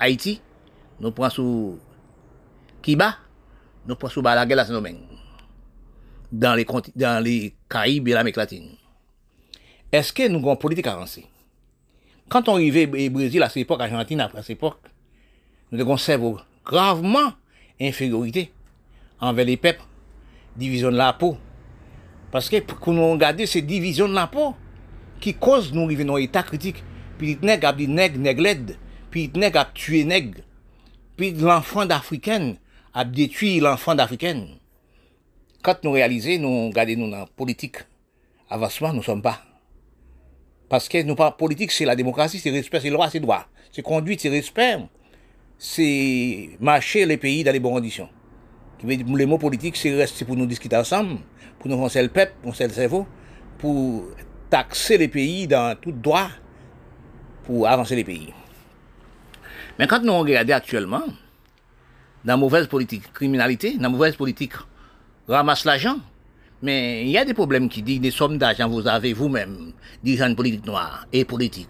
Haïti, 0.00 0.40
nous 0.98 1.12
prenons 1.12 1.30
sous 1.30 1.78
nous 2.88 3.94
prenons 3.94 4.10
sous 4.10 4.22
la 4.22 4.44
guerre 4.44 4.66
dans 6.32 6.54
les, 6.54 6.66
dans 6.96 7.22
les 7.22 7.54
Caraïbes 7.68 8.08
et 8.08 8.12
l'Amérique 8.12 8.36
latine. 8.36 8.70
Est-ce 9.92 10.12
que 10.12 10.26
nous 10.26 10.38
avons 10.40 10.54
une 10.54 10.58
politique 10.58 10.86
avancée? 10.88 11.26
Quand 12.28 12.48
on 12.48 12.54
arrivait 12.54 12.86
au 12.86 13.10
Brésil 13.10 13.42
à 13.42 13.48
cette 13.48 13.62
époque, 13.62 13.80
Argentine 13.80 14.20
après 14.20 14.42
cette 14.42 14.50
époque, 14.50 14.80
nous 15.70 15.80
avons 15.80 15.96
cerveau 15.96 16.38
gravement 16.64 17.32
infériorité 17.80 18.52
envers 19.20 19.44
les 19.44 19.56
peuples, 19.56 19.82
division 20.56 20.90
de 20.90 20.96
la 20.96 21.12
peau. 21.12 21.36
Parce 22.30 22.48
que 22.48 22.60
pour 22.60 22.92
nous 22.92 23.12
regarder 23.12 23.46
ces 23.46 23.62
divisions 23.62 24.08
de 24.08 24.14
la 24.14 24.26
peau 24.26 24.54
qui 25.20 25.34
causent 25.34 25.72
nous 25.72 25.84
arriver 25.84 26.04
dans 26.04 26.16
un 26.16 26.18
état 26.18 26.42
critique. 26.42 26.82
Puis 27.16 27.38
nègre 27.42 27.68
a 27.68 27.72
dit 27.72 27.88
nègre, 27.88 28.18
nègre 28.18 28.42
l'aide. 28.42 28.76
Puis 29.10 29.30
nègre 29.34 29.60
a 29.60 29.64
tué 29.64 30.04
nègre. 30.04 30.42
Puis 31.16 31.32
l'enfant 31.32 31.86
d'Africaine 31.86 32.56
a 32.94 33.04
détruit 33.04 33.60
l'enfant 33.60 33.94
d'Africaine. 33.94 34.46
Quand 35.62 35.82
nous 35.82 35.92
réalisons, 35.92 36.38
nous 36.38 36.68
regardons 36.68 36.96
nous 36.96 37.10
dans 37.10 37.18
la 37.18 37.26
politique, 37.26 37.78
avancement, 38.48 38.92
nous 38.92 38.98
ne 38.98 39.02
sommes 39.02 39.22
pas. 39.22 39.42
Parce 40.68 40.88
que 40.88 41.02
nous 41.02 41.14
pas 41.14 41.30
politique, 41.30 41.72
c'est 41.72 41.84
la 41.84 41.96
démocratie, 41.96 42.38
c'est 42.38 42.50
respect, 42.50 42.80
c'est 42.80 42.90
loi, 42.90 43.08
c'est 43.10 43.20
droit. 43.20 43.46
C'est 43.72 43.82
conduite, 43.82 44.20
c'est 44.20 44.28
respect. 44.28 44.78
C'est 45.56 46.50
marcher 46.60 47.06
les 47.06 47.16
pays 47.16 47.42
dans 47.42 47.52
les 47.52 47.60
bonnes 47.60 47.72
conditions. 47.72 48.08
Les 48.84 49.26
mots 49.26 49.38
politiques, 49.38 49.76
c'est 49.76 50.24
pour 50.24 50.36
nous 50.36 50.46
discuter 50.46 50.76
ensemble, 50.76 51.18
pour 51.58 51.68
nous 51.68 51.76
foncer 51.76 52.02
le 52.02 52.08
peuple, 52.08 52.32
pour 52.42 52.52
le 52.58 52.68
cerveau, 52.68 53.06
pour 53.58 54.04
taxer 54.50 54.98
les 54.98 55.08
pays 55.08 55.46
dans 55.46 55.76
tout 55.80 55.90
droit, 55.90 56.28
pour 57.44 57.66
avancer 57.66 57.96
les 57.96 58.04
pays. 58.04 58.32
Mais 59.78 59.86
quand 59.86 60.02
nous 60.02 60.16
regardons 60.18 60.54
actuellement, 60.54 61.02
dans 62.24 62.34
la 62.34 62.36
mauvaise 62.36 62.66
politique 62.66 63.12
criminalité, 63.12 63.74
dans 63.76 63.82
la 63.84 63.88
mauvaise 63.88 64.16
politique 64.16 64.52
ramasse 65.26 65.64
l'argent, 65.64 65.96
mais 66.62 67.02
il 67.02 67.10
y 67.10 67.18
a 67.18 67.24
des 67.24 67.34
problèmes 67.34 67.68
qui 67.68 67.82
disent 67.82 68.00
des 68.00 68.10
sommes 68.10 68.38
d'argent 68.38 68.68
vous 68.68 68.86
avez 68.86 69.12
vous-même, 69.12 69.72
dirigeants 70.02 70.34
politiques 70.34 70.66
noirs 70.66 71.06
et 71.12 71.24
politiques. 71.24 71.68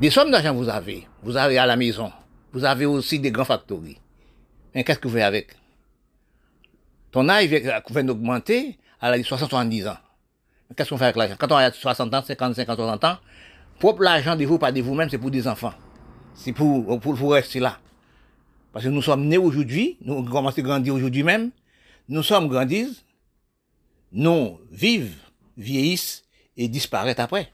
Des 0.00 0.10
sommes 0.10 0.30
d'argent 0.30 0.54
vous 0.54 0.68
avez, 0.68 1.06
vous 1.22 1.36
avez 1.36 1.58
à 1.58 1.66
la 1.66 1.76
maison, 1.76 2.12
vous 2.52 2.64
avez 2.64 2.86
aussi 2.86 3.18
des 3.18 3.30
grands 3.30 3.44
factories. 3.44 3.98
Mais 4.74 4.84
qu'est-ce 4.84 4.98
que 4.98 5.08
vous 5.08 5.14
faites 5.14 5.24
avec? 5.24 5.48
Ton 7.10 7.28
âge 7.28 7.46
vient 7.46 8.04
d'augmenter 8.04 8.78
à 9.00 9.16
60-70 9.16 9.88
ans. 9.88 9.96
Qu'est-ce 10.76 10.90
qu'on 10.90 10.98
fait 10.98 11.04
avec 11.04 11.16
l'argent? 11.16 11.36
Quand 11.38 11.50
on 11.52 11.56
a 11.56 11.70
60 11.70 12.12
ans, 12.12 12.22
50, 12.22 12.54
50, 12.54 12.76
60 12.76 13.04
ans, 13.04 13.16
propre 13.78 14.02
l'argent 14.02 14.36
de 14.36 14.44
vous, 14.44 14.58
pas 14.58 14.72
de 14.72 14.82
vous-même, 14.82 15.08
c'est 15.08 15.18
pour 15.18 15.30
des 15.30 15.46
enfants. 15.46 15.72
C'est 16.34 16.52
pour, 16.52 17.00
pour, 17.00 17.14
pour 17.14 17.32
rester 17.32 17.60
là. 17.60 17.78
Parce 18.72 18.84
que 18.84 18.90
nous 18.90 19.00
sommes 19.00 19.26
nés 19.26 19.38
aujourd'hui, 19.38 19.96
nous 20.02 20.22
commençons 20.24 20.58
à 20.58 20.62
grandir 20.62 20.94
aujourd'hui 20.94 21.22
même, 21.22 21.50
nous 22.08 22.22
sommes 22.22 22.48
grandis, 22.48 23.05
nous 24.16 24.58
vivent, 24.72 25.18
vieillissent 25.58 26.24
et 26.56 26.68
disparaissent 26.68 27.18
après. 27.18 27.52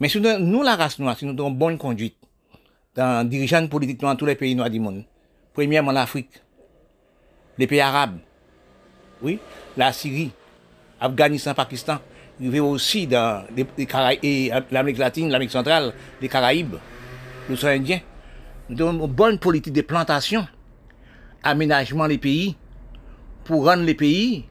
Mais 0.00 0.08
si 0.08 0.18
nous, 0.18 0.62
la 0.62 0.74
race 0.74 0.98
noire, 0.98 1.18
si 1.18 1.26
nous 1.26 1.32
avons 1.32 1.50
bonne 1.50 1.76
conduite, 1.76 2.16
dans 2.94 3.28
dirigeants 3.28 3.66
politiques 3.68 4.00
dans 4.00 4.16
tous 4.16 4.24
les 4.24 4.36
pays 4.36 4.54
noirs 4.54 4.70
du 4.70 4.80
monde, 4.80 5.04
premièrement 5.52 5.92
l'Afrique, 5.92 6.30
les 7.58 7.66
pays 7.66 7.80
arabes, 7.80 8.18
oui, 9.22 9.38
la 9.76 9.92
Syrie, 9.92 10.30
Afghanistan, 10.98 11.54
Pakistan, 11.54 11.98
il 12.40 12.58
aussi 12.60 13.06
dans 13.06 13.44
l'Amérique 14.70 14.98
latine, 14.98 15.30
l'Amérique 15.30 15.52
centrale, 15.52 15.92
les 16.22 16.28
Caraïbes, 16.28 16.76
l'océan 17.48 17.70
Indien. 17.70 18.00
Nous 18.70 18.80
avons 18.80 19.06
une 19.06 19.12
bonne 19.12 19.38
politique 19.38 19.74
de 19.74 19.82
plantation, 19.82 20.46
aménagement 21.42 22.08
des 22.08 22.18
pays, 22.18 22.56
pour 23.44 23.66
rendre 23.66 23.82
les 23.82 23.94
pays 23.94 24.46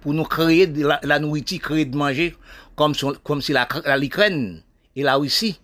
pour 0.00 0.14
nous 0.14 0.24
créer 0.24 0.66
de 0.66 0.86
la, 1.02 1.18
nourriture, 1.18 1.60
créer 1.60 1.84
de 1.84 1.96
manger, 1.96 2.34
comme, 2.76 2.94
comme 3.22 3.42
si 3.42 3.54
l'Ukraine 3.98 4.62
et 4.94 5.02
la 5.02 5.16
Russie 5.16 5.60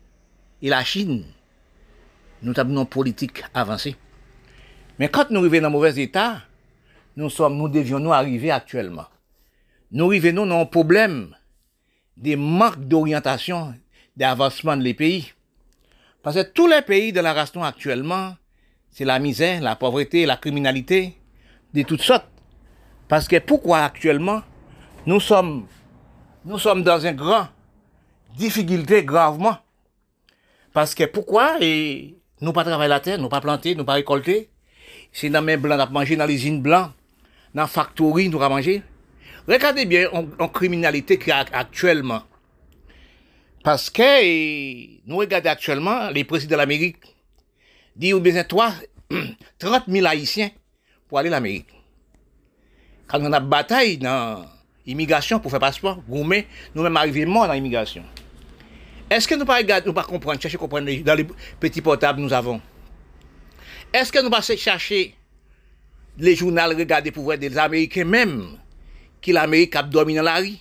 et 0.62 0.68
la 0.68 0.82
Chine, 0.84 1.24
nous 2.42 2.52
avons 2.56 2.80
une 2.80 2.86
politique 2.86 3.42
avancée. 3.54 3.96
Mais 4.98 5.08
quand 5.08 5.30
nous 5.30 5.40
arrivons 5.40 5.62
dans 5.62 5.66
un 5.66 5.70
mauvais 5.70 6.02
état, 6.02 6.42
nous, 7.16 7.30
sommes, 7.30 7.56
nous 7.56 7.68
devions 7.68 7.98
nous 7.98 8.12
arriver 8.12 8.50
actuellement. 8.50 9.06
Nous 9.90 10.06
arrivons 10.06 10.46
dans 10.46 10.60
un 10.60 10.66
problème 10.66 11.34
des 12.16 12.36
manques 12.36 12.86
d'orientation, 12.86 13.74
d'avancement 14.16 14.76
des 14.76 14.94
pays. 14.94 15.32
Parce 16.22 16.36
que 16.36 16.42
tous 16.42 16.66
les 16.66 16.82
pays 16.82 17.12
de 17.12 17.20
la 17.20 17.32
race 17.32 17.52
actuellement, 17.56 18.34
c'est 18.90 19.04
la 19.04 19.18
misère, 19.18 19.60
la 19.60 19.76
pauvreté, 19.76 20.26
la 20.26 20.36
criminalité, 20.36 21.18
de 21.72 21.82
toutes 21.82 22.02
sortes. 22.02 22.26
Parce 23.14 23.28
que 23.28 23.38
pourquoi 23.38 23.84
actuellement, 23.84 24.42
nous 25.06 25.20
sommes, 25.20 25.68
nous 26.44 26.58
sommes 26.58 26.82
dans 26.82 26.98
une 26.98 27.14
grande 27.14 27.46
difficulté 28.36 29.04
gravement? 29.04 29.56
Parce 30.72 30.96
que 30.96 31.04
pourquoi? 31.04 31.58
Et 31.60 32.16
nous 32.40 32.52
pas 32.52 32.64
travailler 32.64 32.88
la 32.88 32.98
terre, 32.98 33.18
nous 33.20 33.28
pas 33.28 33.40
planter, 33.40 33.76
nous 33.76 33.84
pas 33.84 33.92
récolter. 33.92 34.50
C'est 35.12 35.30
dans 35.30 35.46
les 35.46 35.56
blancs, 35.56 35.78
nous 35.78 35.94
manger 35.94 36.16
dans 36.16 36.26
les 36.26 36.34
usines 36.34 36.60
blancs, 36.60 36.90
dans 37.54 37.62
la 37.62 37.68
factory, 37.68 38.28
nous 38.28 38.40
pas 38.40 38.48
manger. 38.48 38.82
Regardez 39.46 39.86
bien 39.86 40.08
en, 40.10 40.48
criminalité 40.48 41.16
qu'il 41.16 41.28
y 41.28 41.30
a 41.30 41.44
actuellement. 41.52 42.24
Parce 43.62 43.90
que 43.90 45.06
nous 45.06 45.18
regardons 45.18 45.50
actuellement 45.50 46.10
les 46.10 46.24
présidents 46.24 46.56
de 46.56 46.62
l'Amérique 46.62 46.96
disent 47.94 48.14
besoin 48.14 48.42
3, 48.42 48.72
30 49.60 49.84
000 49.86 50.04
Haïtiens 50.04 50.50
pour 51.08 51.20
aller 51.20 51.30
en 51.30 51.34
Amérique 51.34 51.68
quand 53.06 53.20
on 53.20 53.32
a 53.32 53.40
bataille 53.40 53.98
dans 53.98 54.44
l'immigration 54.86 55.40
pour 55.40 55.50
faire 55.50 55.60
passeport, 55.60 56.02
nous-mêmes, 56.08 56.44
nous-mêmes 56.74 56.96
arrivons 56.96 57.46
dans 57.46 57.52
l'immigration. 57.52 58.04
Est-ce 59.10 59.28
que 59.28 59.34
nous 59.34 59.40
ne 59.40 59.46
pas 59.46 59.62
nous 59.84 59.92
pas 59.92 60.04
comprendre, 60.04 60.40
chercher 60.40 60.56
comprendre 60.56 60.90
dans 61.02 61.14
les 61.14 61.26
petits 61.60 61.82
portables 61.82 62.20
nous 62.20 62.32
avons? 62.32 62.60
Est-ce 63.92 64.10
que 64.10 64.22
nous 64.22 64.30
passons 64.30 64.56
chercher 64.56 65.14
les 66.18 66.34
journaux, 66.34 66.62
regarder 66.76 67.10
pour 67.10 67.24
voir 67.24 67.38
des 67.38 67.56
Américains 67.56 68.04
même, 68.04 68.58
qui 69.20 69.32
l'Amérique 69.32 69.76
a 69.76 69.82
dominé 69.82 70.22
la 70.22 70.36
rue? 70.36 70.56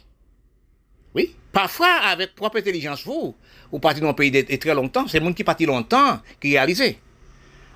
Oui. 1.16 1.36
Parfois, 1.52 1.94
avec 2.06 2.36
propre 2.36 2.58
intelligence, 2.58 3.04
vous, 3.06 3.36
vous 3.72 3.80
partez 3.80 4.02
dans 4.02 4.10
un 4.10 4.14
pays 4.14 4.46
très 4.58 4.74
longtemps, 4.74 5.08
c'est 5.08 5.20
le 5.20 5.26
monde 5.26 5.36
qui 5.36 5.44
partit 5.44 5.66
longtemps 5.66 6.20
qui 6.40 6.52
réalise. 6.52 6.96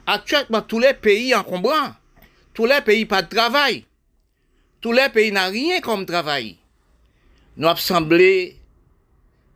Actuellement, 0.06 0.62
tous 0.62 0.80
les 0.80 0.94
pays 0.94 1.34
encombrants, 1.34 1.94
tous 2.54 2.66
les 2.66 2.82
pays 2.82 3.06
pas 3.06 3.22
de 3.22 3.30
travail, 3.30 3.86
tous 4.88 4.94
les 4.94 5.10
pays 5.10 5.34
n'ont 5.34 5.52
rien 5.52 5.82
comme 5.82 6.06
travail. 6.06 6.56
Nous 7.58 7.68
avons 7.68 7.76
semblé, 7.76 8.56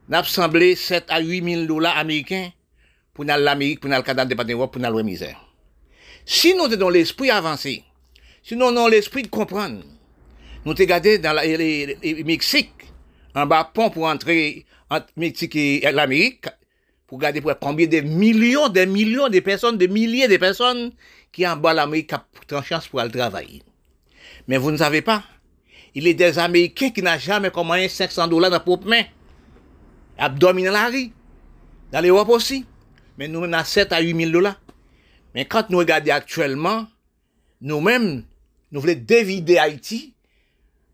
nous 0.09 0.23
semblé 0.25 0.75
7 0.75 1.05
à 1.07 1.21
8 1.21 1.53
000 1.53 1.65
dollars 1.67 1.97
américains 1.97 2.49
pour 3.13 3.23
l'Amérique, 3.23 3.79
pour 3.79 3.89
le 3.89 4.01
Canada, 4.01 4.35
pour 4.35 4.43
aller 4.43 4.55
pour 4.55 4.85
aller 4.85 5.03
misère. 5.03 5.39
Si 6.25 6.53
nous 6.53 6.67
dans 6.67 6.89
l'esprit 6.89 7.29
avancé, 7.29 7.85
si 8.43 8.57
nous 8.57 8.65
avons 8.65 8.89
l'esprit 8.89 9.23
de 9.23 9.29
comprendre, 9.29 9.85
nous 10.65 10.71
avons 10.73 10.77
regardé 10.77 11.17
dans 11.17 11.31
le 11.31 12.23
Mexique, 12.25 12.73
en 13.33 13.45
bas 13.45 13.71
pont 13.73 13.89
pour 13.89 14.07
entrer 14.07 14.65
entre 14.89 15.07
Mexique 15.15 15.55
et 15.55 15.89
l'Amérique, 15.93 16.47
pour 17.07 17.19
regarder 17.19 17.39
pour 17.39 17.57
combien 17.57 17.87
de 17.87 18.01
millions, 18.01 18.67
de 18.67 18.83
millions 18.83 19.29
de 19.29 19.39
personnes, 19.39 19.77
de 19.77 19.87
milliers 19.87 20.27
de 20.27 20.35
personnes 20.35 20.91
qui 21.31 21.47
en 21.47 21.55
bas 21.55 21.73
l'Amérique 21.73 22.11
ont 22.51 22.61
chance 22.63 22.89
pour 22.89 22.99
aller 22.99 23.11
travailler. 23.11 23.63
Mais 24.47 24.57
vous 24.57 24.71
ne 24.71 24.77
savez 24.77 25.01
pas, 25.01 25.23
il 25.93 26.07
y 26.07 26.09
a 26.09 26.13
des 26.13 26.39
Américains 26.39 26.89
qui 26.89 27.01
n'ont 27.01 27.17
jamais 27.17 27.51
commandé 27.51 27.89
500 27.89 28.27
dollars 28.27 28.51
dans 28.51 28.59
propre 28.59 28.87
main. 28.87 29.03
Ils 30.19 30.63
la 30.65 30.87
rue. 30.87 31.11
Dans 31.91 32.01
l'Europe 32.01 32.29
aussi. 32.29 32.65
Mais 33.17 33.27
nous, 33.27 33.39
on 33.39 33.53
a 33.53 33.63
7 33.63 33.91
à 33.91 33.99
8 33.99 34.15
000 34.15 34.31
dollars. 34.31 34.59
Mais 35.35 35.45
quand 35.45 35.69
nous 35.69 35.79
regardons 35.79 36.11
actuellement, 36.11 36.87
nous-mêmes, 37.61 38.23
nous 38.71 38.81
voulons 38.81 38.95
dévider 38.95 39.57
Haïti 39.57 40.13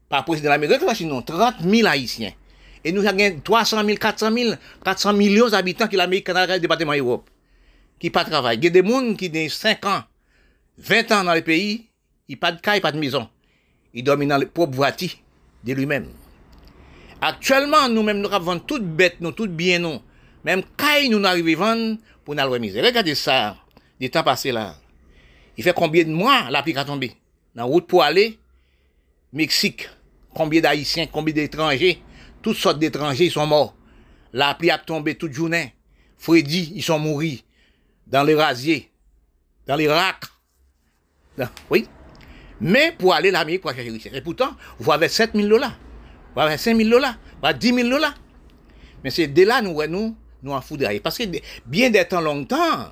par 0.09 0.25
président 0.25 0.49
de 0.49 0.61
l'Amérique, 0.61 1.01
nous 1.01 1.21
30 1.21 1.55
000 1.61 1.87
Haïtiens. 1.87 2.33
Et 2.83 2.91
nous 2.91 3.05
avons 3.05 3.39
300 3.43 3.83
000, 3.83 3.97
400 3.97 4.33
000, 4.33 4.55
400 4.83 5.13
millions 5.13 5.49
d'habitants 5.49 5.87
qui 5.87 5.95
l'Amérique, 5.95 6.25
Canada, 6.25 6.55
le 6.55 6.61
département 6.61 6.93
Europe, 6.93 7.29
qui 7.99 8.09
pas 8.09 8.23
travaillent. 8.23 8.57
Il 8.57 8.63
y 8.63 8.67
a 8.67 8.69
des 8.69 8.87
gens 8.87 9.13
qui 9.15 9.31
ont 9.33 9.49
5 9.49 9.85
ans, 9.85 10.03
20 10.77 11.11
ans 11.11 11.23
dans 11.25 11.33
le 11.33 11.41
pays, 11.41 11.89
ils 12.27 12.37
pas 12.37 12.51
de 12.51 12.61
cas, 12.61 12.79
pas 12.79 12.91
de 12.91 12.99
maison. 12.99 13.27
Ils 13.97 14.03
dorment 14.03 14.27
dans 14.27 14.37
le 14.37 14.45
propre 14.45 14.75
voiture 14.75 15.09
de 15.63 15.73
lui-même. 15.73 16.09
Actuellement, 17.19 17.89
nous-mêmes, 17.89 18.21
nous 18.21 18.31
avons 18.31 18.59
toutes 18.59 18.85
bêtes, 18.85 19.19
nous, 19.21 19.31
toutes 19.31 19.55
bien. 19.55 19.99
Même 20.43 20.61
quand 20.77 21.09
nous 21.09 21.25
arrivons 21.25 21.63
à 21.63 21.73
vendre 21.73 21.97
pour 22.23 22.35
nous 22.35 22.43
remise. 22.47 22.77
Regardez 22.77 23.15
ça, 23.15 23.57
des 23.99 24.11
temps 24.11 24.21
passés 24.21 24.51
là. 24.51 24.75
Il 25.57 25.63
fait 25.63 25.73
combien 25.73 26.03
de 26.03 26.11
mois 26.11 26.47
la 26.51 26.61
pluie 26.61 26.77
a 26.77 26.85
tombé? 26.85 27.17
Dans 27.55 27.63
la 27.63 27.67
route 27.67 27.87
pour 27.87 28.03
aller, 28.03 28.37
Mexique, 29.33 29.89
combien 30.31 30.61
d'Haïtiens, 30.61 31.07
combien 31.07 31.33
d'étrangers, 31.33 31.99
toutes 32.43 32.57
sortes 32.57 32.77
d'étrangers, 32.77 33.31
sont 33.31 33.47
morts. 33.47 33.75
La 34.31 34.53
pluie 34.53 34.69
a 34.69 34.77
tombé 34.77 35.15
toute 35.15 35.33
journée. 35.33 35.73
Freddy, 36.19 36.71
ils 36.75 36.83
sont 36.83 36.99
morts 36.99 37.23
dans 38.05 38.23
les 38.23 38.35
rasiers, 38.35 38.91
dans 39.65 39.75
les 39.75 39.87
racks. 39.87 40.25
Oui? 41.71 41.87
Mais 42.59 42.91
pour 42.97 43.13
aller 43.13 43.31
l'Amérique, 43.31 43.61
pour 43.61 43.71
chercher 43.71 43.91
richesse. 43.91 44.13
Et 44.13 44.21
pourtant, 44.21 44.51
vous 44.79 44.91
avez 44.91 45.07
7 45.07 45.31
000 45.35 45.47
dollars, 45.47 45.77
vous 46.35 46.41
avez 46.41 46.57
5 46.57 46.75
000 46.75 46.89
dollars, 46.89 47.17
vous 47.41 47.47
avez 47.47 47.57
10 47.57 47.73
000 47.73 47.89
dollars. 47.89 48.15
Mais 49.03 49.09
c'est 49.09 49.27
dès 49.27 49.45
là, 49.45 49.61
nous, 49.61 49.79
nous, 49.87 50.15
nous 50.41 50.51
en 50.51 50.61
foudrer. 50.61 50.99
Parce 50.99 51.17
que 51.17 51.23
bien 51.65 51.89
des 51.89 52.05
temps 52.05 52.21
longtemps, 52.21 52.91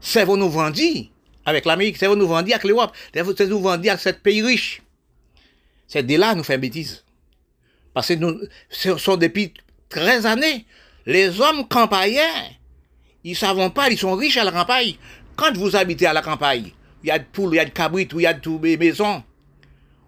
c'est 0.00 0.24
vous 0.24 0.36
nous 0.36 0.50
vendit 0.50 1.10
avec 1.44 1.64
l'Amérique, 1.64 1.96
c'est 1.96 2.06
vous 2.06 2.16
nous 2.16 2.28
vendit 2.28 2.52
avec 2.52 2.64
l'Europe, 2.64 2.92
c'est 3.12 3.22
vous 3.22 3.34
nous 3.46 3.60
vendit 3.60 3.88
avec 3.88 4.02
ce 4.02 4.10
pays 4.10 4.42
riche. 4.42 4.82
C'est 5.86 6.02
dès 6.02 6.18
là 6.18 6.34
nous 6.34 6.44
faisons 6.44 6.58
bêtises. 6.58 7.04
Parce 7.94 8.08
que 8.08 8.14
nous, 8.14 8.38
ce 8.68 8.96
sont 8.98 9.16
depuis 9.16 9.54
13 9.88 10.26
années, 10.26 10.66
les 11.06 11.40
hommes 11.40 11.66
campagnards, 11.66 12.50
ils 13.24 13.30
ne 13.30 13.36
savent 13.36 13.70
pas, 13.70 13.90
ils 13.90 13.98
sont 13.98 14.14
riches 14.14 14.36
à 14.36 14.44
la 14.44 14.52
campagne. 14.52 14.94
Quand 15.36 15.56
vous 15.56 15.74
habitez 15.74 16.06
à 16.06 16.12
la 16.12 16.22
campagne, 16.22 16.70
il 17.02 17.08
y 17.08 17.10
a 17.10 17.18
de 17.18 17.24
poules, 17.24 17.54
il 17.54 17.56
y 17.56 17.60
a 17.60 17.64
de 17.64 17.70
cabrites, 17.70 18.12
il 18.14 18.22
y 18.22 18.26
a 18.26 18.34
de 18.34 18.76
maisons. 18.76 19.22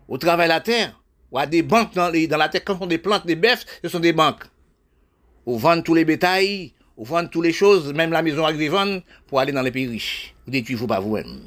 Au 0.09 0.18
travail 0.18 0.49
la 0.49 0.61
terre, 0.61 1.01
y 1.32 1.38
a 1.38 1.47
des 1.47 1.62
banques 1.62 1.95
dans, 1.95 2.11
la 2.11 2.49
terre, 2.49 2.64
quand 2.64 2.78
on 2.80 2.86
des 2.86 2.99
plantes, 2.99 3.26
des 3.26 3.36
bœufs, 3.36 3.64
ce 3.82 3.88
sont 3.88 4.01
des 4.01 4.12
banques. 4.12 4.45
On 5.47 5.57
vend 5.57 5.80
tous 5.82 5.95
les 5.95 6.05
bétails, 6.05 6.72
on 6.97 7.05
vend 7.05 7.26
toutes 7.26 7.45
les 7.45 7.53
choses, 7.53 7.93
même 7.93 8.11
la 8.11 8.22
maison 8.22 8.45
agricole, 8.45 9.03
pour 9.26 9.41
aller 9.41 9.53
dans 9.53 9.62
les 9.62 9.70
pays 9.70 9.86
riches. 9.86 10.34
Vous 10.45 10.53
dites, 10.53 10.68
il 10.68 10.76
faut 10.76 10.86
pas 10.86 11.01
vous-même. 11.01 11.41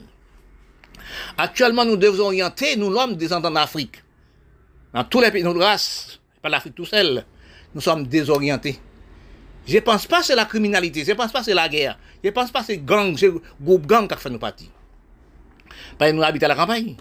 Actuellement, 1.37 1.85
nous 1.85 1.97
devons 1.97 2.25
orienter, 2.25 2.75
nous, 2.77 2.89
l'homme, 2.89 3.15
descendants 3.15 3.51
d'Afrique. 3.51 4.01
Dans 4.93 5.03
tous 5.03 5.19
les 5.19 5.31
pays, 5.31 5.43
nos 5.43 5.53
races, 5.53 6.19
pas 6.41 6.49
l'Afrique 6.49 6.75
tout 6.75 6.85
seul, 6.85 7.25
nous 7.75 7.81
sommes 7.81 8.07
désorientés. 8.07 8.79
Je 9.67 9.75
ne 9.75 9.79
pense 9.81 10.05
pas 10.07 10.19
que 10.19 10.25
c'est 10.25 10.35
la 10.35 10.45
criminalité, 10.45 11.03
je 11.03 11.11
ne 11.11 11.15
pense 11.15 11.31
pas 11.31 11.39
que 11.39 11.45
c'est 11.45 11.53
la 11.53 11.69
guerre, 11.69 11.97
je 12.23 12.29
ne 12.29 12.33
pense 12.33 12.51
pas 12.51 12.61
que 12.61 12.67
c'est 12.67 12.77
gang, 12.77 13.17
groupe 13.61 13.85
gang 13.85 14.07
qui 14.07 14.13
a 14.13 14.17
fait 14.17 14.29
nous 14.29 14.39
partir. 14.39 14.67
Parce 15.97 16.11
que 16.11 16.15
nous 16.15 16.23
habitons 16.23 16.45
à 16.45 16.49
la 16.49 16.55
campagne. 16.55 16.95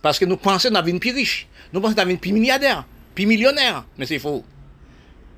Parce 0.00 0.18
que 0.18 0.24
nous 0.24 0.36
pensons 0.36 0.70
dans 0.70 0.84
une 0.84 1.00
plus 1.00 1.12
riche. 1.12 1.46
Nous 1.72 1.80
pensons 1.80 1.94
dans 1.94 2.08
une 2.08 2.18
plus 2.18 2.32
milliardaire, 2.32 2.84
plus 3.14 3.26
millionnaire. 3.26 3.84
Mais 3.96 4.06
c'est 4.06 4.18
faux. 4.18 4.44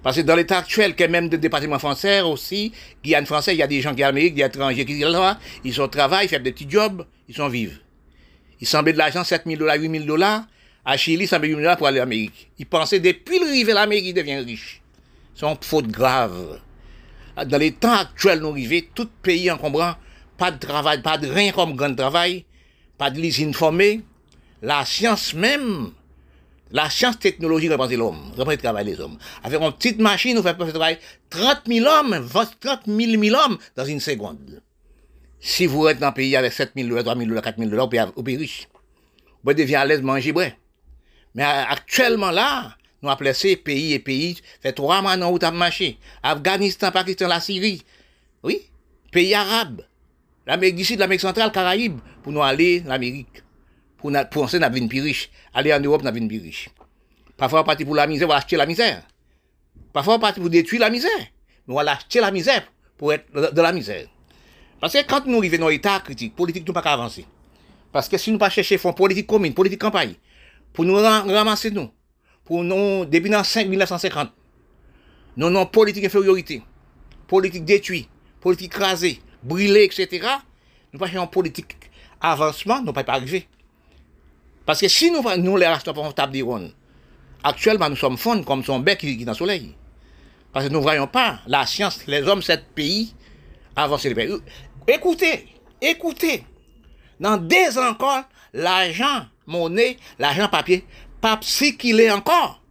Parce 0.03 0.17
que 0.17 0.21
dans 0.21 0.37
l'état 0.37 0.59
actuel, 0.59 0.95
que 0.95 1.05
même 1.05 1.31
des 1.31 1.39
départements 1.39 1.79
français 1.79 2.21
aussi, 2.21 2.73
Guyane 3.03 3.25
français, 3.25 3.55
il 3.55 3.59
y 3.59 3.63
a 3.63 3.67
des 3.67 3.81
gens 3.81 3.95
qui 3.95 4.03
Amérique, 4.03 4.35
des 4.35 4.43
étrangers 4.43 4.85
qui 4.85 5.01
sont 5.01 5.09
là, 5.09 5.39
ils 5.65 5.73
sont 5.73 5.83
au 5.83 5.89
travail, 5.89 6.27
ils 6.27 6.29
font 6.29 6.43
des 6.43 6.53
petits 6.53 6.69
jobs, 6.69 7.07
ils 7.27 7.35
sont 7.35 7.49
vivants. 7.49 7.73
Ils 8.61 8.67
semblent 8.67 8.93
de 8.93 8.99
l'argent, 8.99 9.25
7 9.25 9.45
000 9.47 9.59
dollars, 9.59 9.77
8 9.77 9.91
000 9.91 10.05
dollars. 10.05 10.45
À 10.85 10.99
Chili, 10.99 11.25
ils 11.25 11.27
semblent 11.27 11.47
8 11.47 11.51
000 11.53 11.61
dollars 11.61 11.79
pour 11.79 11.87
aller 11.87 12.01
en 12.01 12.05
Amérique. 12.05 12.51
Ils 12.59 12.67
pensaient 12.67 13.01
depuis 13.01 13.39
le 13.39 13.47
rive 13.47 13.71
l'Amérique, 13.71 14.05
ils 14.05 14.15
deviennent 14.15 14.45
riches. 14.45 14.83
C'est 15.35 15.47
une 15.47 15.57
faute 15.63 15.89
grave. 15.89 16.61
Dans 17.47 17.59
les 17.59 17.73
temps 17.73 17.95
actuels, 17.95 18.41
nous 18.41 18.51
arrivons, 18.51 18.81
tout 18.95 19.09
pays 19.23 19.51
encombrant, 19.51 19.95
pas 20.37 20.51
de 20.51 20.59
travail, 20.59 21.03
pas 21.03 21.19
de 21.19 21.29
rien 21.29 21.53
comme 21.53 21.77
grand 21.77 21.95
travail, 21.95 22.45
pas 22.99 23.11
de 23.11 23.21
l'usine 23.21 23.55
formée. 23.55 24.03
La 24.63 24.85
science 24.85 25.35
même, 25.35 25.93
la 26.71 26.91
science 26.91 27.19
technologique 27.19 27.71
représente 27.71 27.99
l'homme, 27.99 28.31
représente 28.31 28.51
le 28.51 28.59
travail 28.59 28.85
des 28.85 29.01
hommes. 29.01 29.19
Avec 29.43 29.61
une 29.61 29.73
petite 29.73 29.99
machine, 29.99 30.39
on 30.39 30.43
fait 30.43 30.55
travailler 30.55 30.99
30 31.31 31.63
000 31.67 31.87
hommes, 31.87 32.29
30 32.61 32.81
000, 32.87 33.23
000 33.23 33.37
hommes 33.37 33.59
dans 33.77 33.85
une 33.85 34.01
seconde. 34.01 34.63
Si 35.41 35.67
vous 35.67 35.87
êtes 35.89 35.99
dans 35.99 36.09
un 36.09 36.13
pays 36.13 36.35
avec 36.37 36.53
7 36.53 36.73
000 36.75 36.89
dollars, 36.89 37.05
3 37.05 37.17
000 37.17 37.29
dollars, 37.29 37.45
4 37.45 37.59
000 37.59 37.71
dollars, 37.71 37.89
vous 38.17 38.23
pouvez 38.23 38.37
riche. 38.37 38.69
Vous 39.45 39.53
devez 39.53 39.75
à 39.75 39.85
l'aise 39.85 40.01
manger, 40.01 40.33
bref. 40.33 40.55
Mais 41.35 41.43
actuellement 41.43 42.31
là, 42.31 42.77
nous 43.03 43.11
avons 43.11 43.19
placé 43.19 43.57
pays 43.57 43.93
et 43.93 43.99
pays, 43.99 44.39
fait 44.63 44.73
trois 44.73 45.03
mois 45.03 45.17
dans 45.19 45.37
à 45.37 45.51
marcher. 45.51 45.99
Afghanistan, 46.23 46.91
Pakistan, 46.91 47.29
la 47.29 47.41
Syrie. 47.41 47.83
Oui, 48.43 48.63
pays 49.13 49.35
arabes. 49.35 49.83
L'Amérique 50.47 50.77
du 50.77 50.85
Sud, 50.85 50.99
l'Amérique 50.99 51.23
centrale, 51.23 51.51
Caraïbes, 51.53 51.99
pour 52.23 52.33
nous 52.33 52.43
aller 52.43 52.81
l'Amérique 52.81 53.43
pour 53.97 54.13
penser 54.31 54.63
à 54.63 54.77
une 54.77 54.89
plus 54.89 55.01
riche. 55.01 55.31
Aller 55.55 55.73
en 55.73 55.81
Europe, 55.81 56.03
dans 56.03 56.15
une 56.15 56.29
plus 56.29 56.41
riche. 56.41 56.69
Parfois, 57.37 57.63
on 57.63 57.65
partit 57.65 57.85
pour 57.85 57.95
la 57.95 58.07
misère, 58.07 58.29
on 58.29 58.33
va 58.33 58.37
acheter 58.37 58.57
la 58.57 58.67
misère. 58.67 59.03
Parfois, 59.93 60.17
on 60.17 60.19
partit 60.19 60.41
pour 60.41 60.51
détruire 60.51 60.83
la 60.83 60.91
misère. 60.91 61.11
Mais 61.67 61.75
on 61.75 61.83
va 61.83 61.93
acheter 61.93 62.21
la 62.21 62.31
misère 62.31 62.71
pour 62.99 63.15
être 63.15 63.33
de 63.33 63.61
la 63.63 63.73
misère. 63.73 64.07
Parce 64.79 64.93
que 64.93 65.07
quand 65.07 65.25
nous 65.25 65.39
arrivons 65.39 65.59
dans 65.59 65.69
l'état 65.69 66.01
critique, 66.01 66.37
politique, 66.37 66.67
nous 66.67 66.75
pas 66.75 66.81
avancer. 66.81 67.25
Parce 67.91 68.09
que 68.09 68.19
si 68.19 68.31
nous 68.31 68.39
pas 68.39 68.51
chercher 68.51 68.77
fonds 68.77 68.93
politique 68.93 69.27
commune, 69.27 69.55
politique 69.55 69.81
campagne, 69.81 70.15
pour 70.75 70.85
nous 70.85 70.97
ramasser 70.97 71.71
nous, 71.71 71.89
pour 72.45 72.63
nous, 72.63 73.07
depuis 73.07 73.31
1950, 73.31 74.31
nous 75.37 75.47
avons 75.47 75.65
politique 75.65 76.05
infériorité, 76.05 76.63
politique 77.27 77.65
détruite, 77.65 78.09
politique 78.41 78.73
crasée, 78.73 79.21
brûlée, 79.45 79.85
etc. 79.85 80.27
Nous 80.93 80.99
pas 80.99 81.09
chercher 81.09 81.27
politique 81.29 81.77
avancement, 82.21 82.83
nous 82.83 82.93
pas 82.93 83.05
arriver. 83.09 83.47
Parce 84.65 84.81
que 84.81 84.89
si 84.89 85.11
nous, 85.11 85.23
nous 85.39 85.57
les 85.57 85.67
restons 85.67 85.93
d'Iron, 86.31 86.73
actuellement 87.43 87.91
nous 87.91 87.97
sommes 87.97 88.17
fonds 88.17 88.43
comme 88.43 88.65
son 88.65 88.81
bec 88.81 88.99
qui, 88.99 89.21
est 89.21 89.25
dans 89.25 89.33
le 89.33 89.37
soleil. 89.37 89.75
Parce 90.53 90.67
que 90.67 90.73
nous 90.73 90.79
ne 90.79 90.83
voyons 90.85 91.07
pas 91.07 91.41
la 91.47 91.67
science, 91.67 92.07
les 92.07 92.23
hommes, 92.23 92.43
sept 92.43 92.65
pays, 92.75 93.15
avancer. 93.77 94.15
Écoutez, 94.87 95.49
écoutez. 95.81 96.45
Dans 97.21 97.37
des 97.37 97.79
encore, 97.79 98.23
l'argent, 98.53 99.27
monnaie, 99.47 99.97
l'argent 100.19 100.49
papier, 100.49 100.85
pas 101.21 101.39
est 101.43 102.11
encore. 102.11 102.63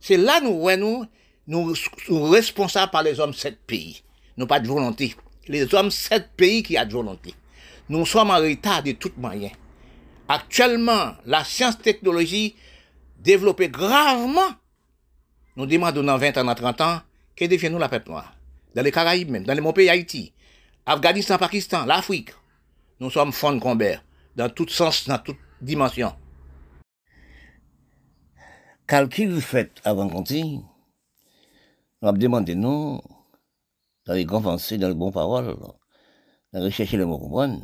C'est 0.00 0.16
là 0.16 0.40
nous, 0.40 0.68
nous, 0.76 1.06
nous 1.46 1.74
sommes 1.74 2.30
responsables 2.30 2.90
par 2.90 3.02
les 3.02 3.18
hommes 3.18 3.34
sept 3.34 3.58
pays. 3.66 4.02
Nous 4.36 4.46
pas 4.46 4.60
de 4.60 4.68
volonté. 4.68 5.14
Les 5.50 5.74
hommes 5.74 5.90
sept 5.90 6.28
pays 6.36 6.62
qui 6.62 6.78
ont 6.78 6.86
de 6.86 6.92
volonté. 6.92 7.34
Nous 7.88 8.06
sommes 8.06 8.30
en 8.30 8.36
retard 8.36 8.84
de 8.84 8.92
toute 8.92 9.18
manière. 9.18 9.50
Actuellement, 10.28 11.16
la 11.26 11.42
science-technologie 11.42 12.54
développée 13.18 13.68
gravement. 13.68 14.54
Nous 15.56 15.66
demandons 15.66 16.04
dans 16.04 16.18
20 16.18 16.38
ans, 16.38 16.44
dans 16.44 16.54
30 16.54 16.80
ans, 16.82 17.00
que 17.34 17.46
devient 17.46 17.68
nous 17.68 17.80
la 17.80 17.88
peuple 17.88 18.10
noire? 18.10 18.32
Dans 18.76 18.82
les 18.82 18.92
Caraïbes 18.92 19.30
même, 19.30 19.42
dans 19.42 19.52
les 19.52 19.60
mon 19.60 19.72
pays 19.72 19.88
Haïti, 19.90 20.32
Afghanistan, 20.86 21.36
Pakistan, 21.36 21.84
l'Afrique, 21.84 22.30
nous 23.00 23.10
sommes 23.10 23.32
fonds 23.32 23.56
de 23.56 23.94
dans 24.36 24.48
tout 24.50 24.68
sens, 24.68 25.08
dans 25.08 25.18
toute 25.18 25.36
dimension. 25.60 26.14
Calcul 28.86 29.40
fait 29.40 29.72
avant 29.82 30.08
qu'on 30.08 30.22
on 32.02 32.08
a 32.08 32.12
demandé 32.12 32.54
nous, 32.54 33.00
dans 34.06 34.14
les 34.14 34.24
grands 34.24 34.42
pensées, 34.42 34.78
dans 34.78 34.88
les 34.88 34.94
bonnes 34.94 35.12
paroles, 35.12 35.56
dans 36.52 36.62
rechercher 36.62 36.96
le 36.96 37.06
mot 37.06 37.18
comprendre. 37.18 37.60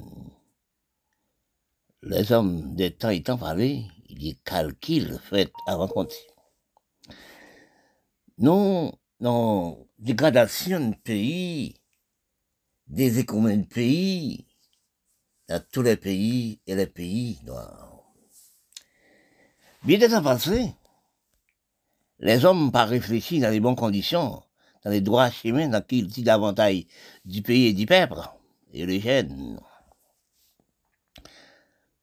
Les 2.02 2.30
hommes 2.32 2.74
des 2.74 2.94
temps 2.94 3.10
étant 3.10 3.38
parlé, 3.38 3.84
il 4.08 4.18
dit 4.18 4.38
calcul 4.44 5.18
fait 5.18 5.52
avant 5.66 5.88
qu'on 5.88 6.06
Nous, 8.38 8.92
non, 9.20 9.88
dégradation 9.98 10.90
de 10.90 10.94
pays, 10.94 11.80
des 12.86 13.18
économies 13.18 13.58
de 13.58 13.66
pays, 13.66 14.46
dans 15.48 15.62
tous 15.72 15.82
les 15.82 15.96
pays 15.96 16.60
et 16.66 16.74
les 16.74 16.86
pays 16.86 17.40
noirs. 17.44 18.04
Bien 19.82 19.98
des 19.98 20.08
temps 20.08 20.22
passés, 20.22 20.74
les 22.18 22.44
hommes 22.44 22.72
pas 22.72 22.84
réfléchi 22.84 23.40
dans 23.40 23.50
les 23.50 23.60
bonnes 23.60 23.76
conditions, 23.76 24.42
dans 24.86 24.92
les 24.92 25.00
droits 25.00 25.32
chemins, 25.32 25.66
dans 25.66 25.82
qui 25.82 26.04
dit 26.04 26.22
davantage 26.22 26.84
du 27.24 27.42
pays 27.42 27.66
et 27.66 27.72
du 27.72 27.86
peuple, 27.86 28.20
et 28.72 28.86
les 28.86 29.00
jeunes. 29.00 29.60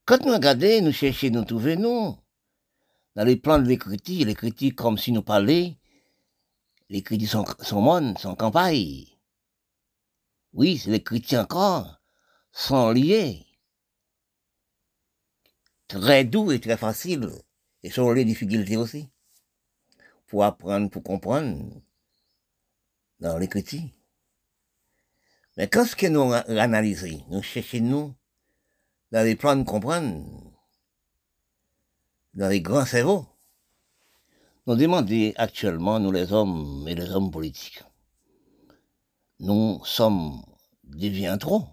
Quand 0.03 0.25
nous 0.25 0.33
regardons, 0.33 0.81
nous 0.81 0.91
cherchons, 0.91 1.29
nous 1.29 1.45
trouvons, 1.45 2.17
dans 3.15 3.23
les 3.23 3.37
plans 3.37 3.59
de 3.59 3.69
l'écriture, 3.69 4.25
l'écriture 4.25 4.75
comme 4.75 4.97
si 4.97 5.13
nous 5.13 5.21
parlions, 5.21 5.73
l'écriture 6.89 7.29
sont, 7.29 7.45
sont 7.61 7.79
monde, 7.79 8.17
sont 8.17 8.35
campagne. 8.35 9.05
Oui, 10.51 10.77
c'est 10.77 10.91
l'écriture 10.91 11.39
encore, 11.39 12.01
sont 12.51 12.91
liés. 12.91 13.45
Très 15.87 16.25
doux 16.25 16.51
et 16.51 16.59
très 16.59 16.75
facile, 16.75 17.29
et 17.81 17.89
sont 17.89 18.11
les 18.11 18.25
difficultés 18.25 18.75
aussi 18.75 19.07
pour 20.27 20.43
apprendre, 20.43 20.89
pour 20.89 21.01
comprendre 21.01 21.81
dans 23.23 23.37
l'écriture. 23.37 23.89
Mais 25.55 25.69
quand 25.69 25.85
ce 25.85 25.95
que 25.95 26.07
nous 26.07 26.33
analysons, 26.59 27.23
nous 27.29 27.41
cherchons 27.41 27.79
nous 27.79 28.15
dans 29.11 29.23
les 29.23 29.35
plans 29.35 29.55
de 29.55 29.63
comprendre, 29.63 30.25
dans 32.33 32.49
les 32.49 32.61
grands 32.61 32.85
cerveaux, 32.85 33.25
nous 34.67 34.75
demandons 34.75 35.31
actuellement, 35.37 35.99
nous 35.99 36.11
les 36.11 36.33
hommes 36.33 36.85
et 36.87 36.95
les 36.95 37.09
hommes 37.11 37.31
politiques, 37.31 37.83
nous 39.39 39.83
sommes 39.85 40.43
deviens 40.83 41.37
trop, 41.37 41.67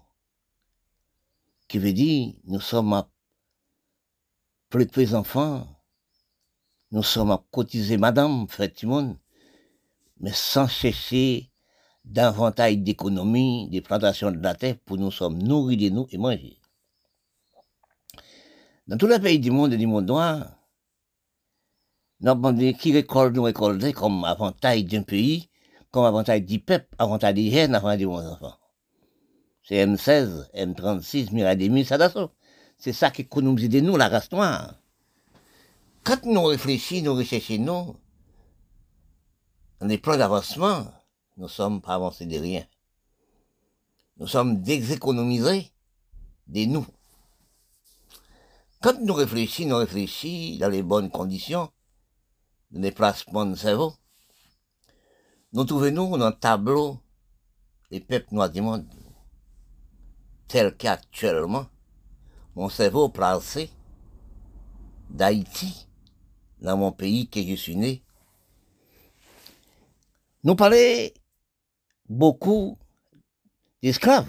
qui 1.67 1.79
veut 1.79 1.93
dire 1.93 2.33
nous 2.45 2.61
sommes 2.61 2.93
à 2.93 3.09
plus 4.69 4.85
de 4.85 5.15
enfants, 5.15 5.67
nous 6.91 7.03
sommes 7.03 7.31
à 7.31 7.43
cotiser 7.51 7.97
madame, 7.97 8.47
monde, 8.83 9.17
mais 10.21 10.31
sans 10.33 10.67
chercher 10.67 11.51
davantage 12.05 12.77
d'économie, 12.77 13.67
des 13.69 13.81
plantations 13.81 14.31
de 14.31 14.41
la 14.41 14.55
terre 14.55 14.77
pour 14.85 14.97
nous 14.97 15.11
sommes 15.11 15.41
nourris 15.41 15.77
de 15.77 15.89
nous 15.89 16.07
et 16.11 16.17
manger. 16.17 16.57
Dans 18.87 18.97
tous 18.97 19.07
les 19.07 19.19
pays 19.19 19.39
du 19.39 19.51
monde 19.51 19.73
et 19.73 19.77
du 19.77 19.87
monde 19.87 20.07
noir, 20.07 20.57
nous 22.19 22.31
avons 22.31 22.55
qui 22.73 22.93
récolte 22.93 23.35
nous 23.35 23.43
récolter 23.43 23.93
comme 23.93 24.23
avantage 24.25 24.85
d'un 24.85 25.01
pays, 25.01 25.49
comme 25.89 26.05
avantage 26.05 26.43
du 26.43 26.59
peuple, 26.59 26.95
avantage 26.99 27.33
des 27.33 27.49
jeunes, 27.49 27.73
avantage 27.73 27.99
des 27.99 28.05
bons 28.05 28.25
enfants. 28.25 28.57
C'est 29.63 29.85
M16, 29.85 30.51
M36, 30.53 31.33
Mirademi, 31.33 31.83
Sadasso. 31.83 32.31
C'est 32.77 32.93
ça 32.93 33.09
qui 33.11 33.23
économise 33.23 33.69
de 33.69 33.79
nous, 33.79 33.97
la 33.97 34.07
race 34.07 34.31
noire. 34.31 34.75
Quand 36.03 36.23
nous 36.25 36.43
réfléchissons, 36.43 37.05
nous 37.05 37.15
recherchons, 37.15 37.59
nous, 37.59 37.95
dans 39.81 39.87
les 39.87 39.97
plans 39.97 40.15
d'avancement, 40.15 40.93
nous 41.37 41.47
sommes 41.47 41.81
pas 41.81 41.95
avancés 41.95 42.27
de 42.27 42.37
rien. 42.37 42.63
Nous 44.17 44.27
sommes 44.27 44.61
déséconomisés 44.61 45.71
de 46.45 46.65
nous. 46.65 46.85
Quand 48.79 48.99
nous 49.01 49.15
réfléchissons, 49.15 49.69
nous 49.69 49.77
réfléchissons 49.77 50.59
dans 50.59 50.69
les 50.69 50.83
bonnes 50.83 51.09
conditions 51.09 51.71
de 52.69 52.79
déplacement 52.79 53.47
de 53.47 53.55
cerveau. 53.55 53.95
Nous 55.51 55.63
trouvons 55.65 55.91
nous 55.91 56.15
dans 56.15 56.29
le 56.29 56.35
tableau 56.35 56.99
les 57.89 58.01
peuples 58.01 58.35
noirs 58.35 58.51
du 58.51 58.61
monde, 58.61 58.85
tel 60.47 60.77
qu'actuellement, 60.77 61.65
mon 62.55 62.69
cerveau 62.69 63.09
placé 63.09 63.71
d'Haïti 65.09 65.87
dans 66.61 66.77
mon 66.77 66.91
pays 66.91 67.27
que 67.27 67.41
je 67.41 67.55
suis 67.55 67.75
né. 67.75 68.03
Nous 70.43 70.55
parlons 70.55 71.09
beaucoup 72.09 72.77
d'esclaves. 73.81 74.27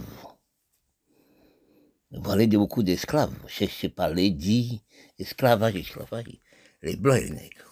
Nous 2.11 2.21
parlons 2.21 2.47
de 2.47 2.57
beaucoup 2.59 2.83
d'esclaves. 2.83 3.35
Je 3.47 3.67
sais 3.67 3.89
parler, 3.89 4.31
dit 4.31 4.83
esclavage, 5.19 5.77
esclavage, 5.77 6.41
les 6.83 6.97
blancs 6.97 7.19
et 7.19 7.25
les 7.25 7.31
nègres. 7.31 7.71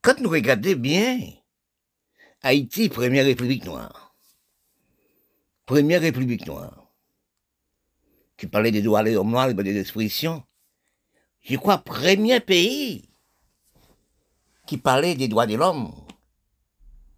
Quand 0.00 0.20
nous 0.20 0.30
regardons 0.30 0.76
bien, 0.76 1.20
Haïti, 2.42 2.88
première 2.88 3.24
république 3.24 3.64
noire. 3.64 4.14
Première 5.66 6.00
république 6.00 6.46
noire. 6.46 6.92
Qui 8.36 8.46
parlait 8.46 8.70
des 8.70 8.82
droits 8.82 9.02
des 9.02 9.16
hommes 9.16 9.30
noirs, 9.30 9.54
des 9.54 9.78
expressions 9.78 10.42
je 11.44 11.56
crois, 11.56 11.78
premier 11.78 12.40
pays 12.40 13.08
qui 14.66 14.78
parlait 14.78 15.14
des 15.14 15.28
droits 15.28 15.46
de 15.46 15.56
l'homme, 15.56 15.92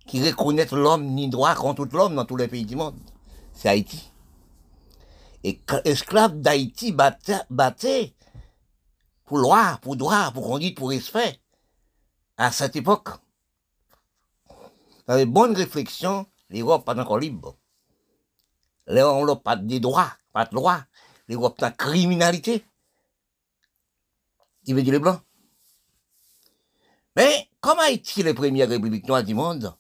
qui 0.07 0.23
reconnaît 0.23 0.67
l'homme 0.73 1.07
ni 1.07 1.29
droit 1.29 1.55
contre 1.55 1.85
l'homme 1.93 2.15
dans 2.15 2.25
tous 2.25 2.37
les 2.37 2.49
pays 2.49 2.65
du 2.65 2.77
monde. 2.77 2.99
C'est 3.53 3.69
Haïti. 3.69 4.13
Et 5.45 5.61
esclaves 5.85 6.41
d'Haïti 6.41 6.93
battaient, 6.93 8.15
pour 9.25 9.39
loi, 9.39 9.79
pour 9.83 9.97
droit, 9.97 10.31
pour 10.33 10.47
conduite, 10.47 10.77
pour 10.77 10.91
respect, 10.91 11.41
à 12.37 12.53
cette 12.53 12.77
époque. 12.77 13.09
Dans 15.07 15.17
les 15.17 15.27
bonnes 15.27 15.57
réflexions, 15.57 16.27
l'Europe 16.51 16.85
pas 16.85 16.99
encore 17.01 17.19
libre. 17.19 17.57
L'Europe 18.87 19.43
pas 19.43 19.57
de 19.57 19.79
droits, 19.79 20.13
pas 20.33 20.45
de 20.45 20.55
loi. 20.55 20.85
L'Europe 21.29 21.59
de 21.59 21.69
criminalité 21.69 22.65
il 24.67 24.75
veut 24.75 24.83
dire 24.83 24.93
les 24.93 24.99
Blancs? 24.99 25.21
Mais, 27.15 27.49
comme 27.61 27.79
Haïti, 27.79 28.23
les 28.23 28.35
premières 28.35 28.69
républiques 28.69 29.09
noires 29.09 29.25
du 29.25 29.35
monde, 29.35 29.75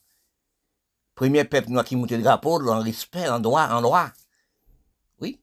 premier 1.16 1.42
peuple 1.44 1.70
noir 1.70 1.84
qui 1.84 1.96
monte 1.96 2.12
le 2.12 2.22
drapeau, 2.22 2.64
en 2.68 2.80
respect, 2.80 3.28
en 3.28 3.40
droit, 3.40 3.66
en 3.70 3.82
droit, 3.82 4.12
oui, 5.20 5.40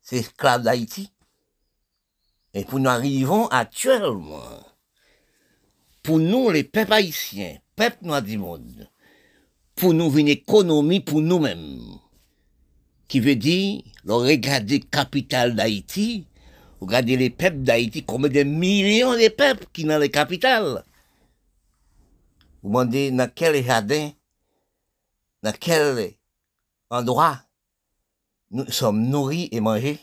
c'est 0.00 0.18
esclave 0.18 0.62
d'Haïti. 0.62 1.10
Et 2.54 2.64
pour 2.64 2.78
nous 2.78 2.88
arrivons 2.88 3.48
actuellement, 3.48 4.64
pour 6.04 6.20
nous, 6.20 6.50
les 6.50 6.62
peuples 6.62 6.92
haïtiens, 6.92 7.58
peuples 7.74 8.04
noirs 8.04 8.22
du 8.22 8.38
monde, 8.38 8.88
pour 9.74 9.92
nous 9.92 10.16
une 10.16 10.28
économie 10.28 11.00
pour 11.00 11.20
nous-mêmes, 11.20 11.98
qui 13.08 13.18
veut 13.18 13.34
dire, 13.34 13.82
le 14.04 14.14
regarder 14.14 14.78
capital 14.78 15.56
d'Haïti, 15.56 16.28
Regardez 16.80 17.16
les 17.16 17.30
peuples 17.30 17.62
d'Haïti, 17.62 18.04
combien 18.04 18.28
de 18.28 18.42
millions 18.42 19.14
de 19.14 19.28
peuples 19.28 19.66
qui 19.72 19.84
dans 19.84 19.98
les 19.98 20.10
capitales. 20.10 20.84
Vous 22.62 22.68
demandez 22.68 23.10
dans 23.10 23.30
quel 23.34 23.64
jardin, 23.64 24.10
dans 25.46 25.52
quel 25.52 26.14
endroit 26.90 27.40
nous 28.50 28.68
sommes 28.68 29.06
nourris 29.06 29.48
et 29.52 29.60
mangés. 29.60 30.00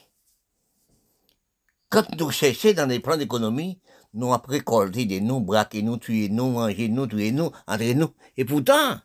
Quand 1.90 2.06
nous 2.18 2.32
cherchons 2.32 2.72
dans 2.72 2.88
les 2.88 3.02
plans 3.02 3.18
d'économie, 3.18 3.82
nous 4.14 4.34
avons 4.34 4.48
récolté 4.48 5.06
de 5.06 5.20
nous, 5.20 5.42
braqué 5.42 5.82
nous, 5.82 5.98
tué 5.98 6.30
nous, 6.30 6.50
mangé 6.50 6.88
nous, 6.88 7.08
tué 7.08 7.34
nous, 7.34 7.52
entre 7.68 7.94
nous. 7.94 8.14
Et 8.38 8.46
pourtant, 8.46 9.02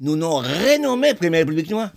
nous 0.00 0.16
nous 0.16 0.36
renommé 0.36 1.14
Première 1.14 1.40
République 1.40 1.70
Noire. 1.70 1.92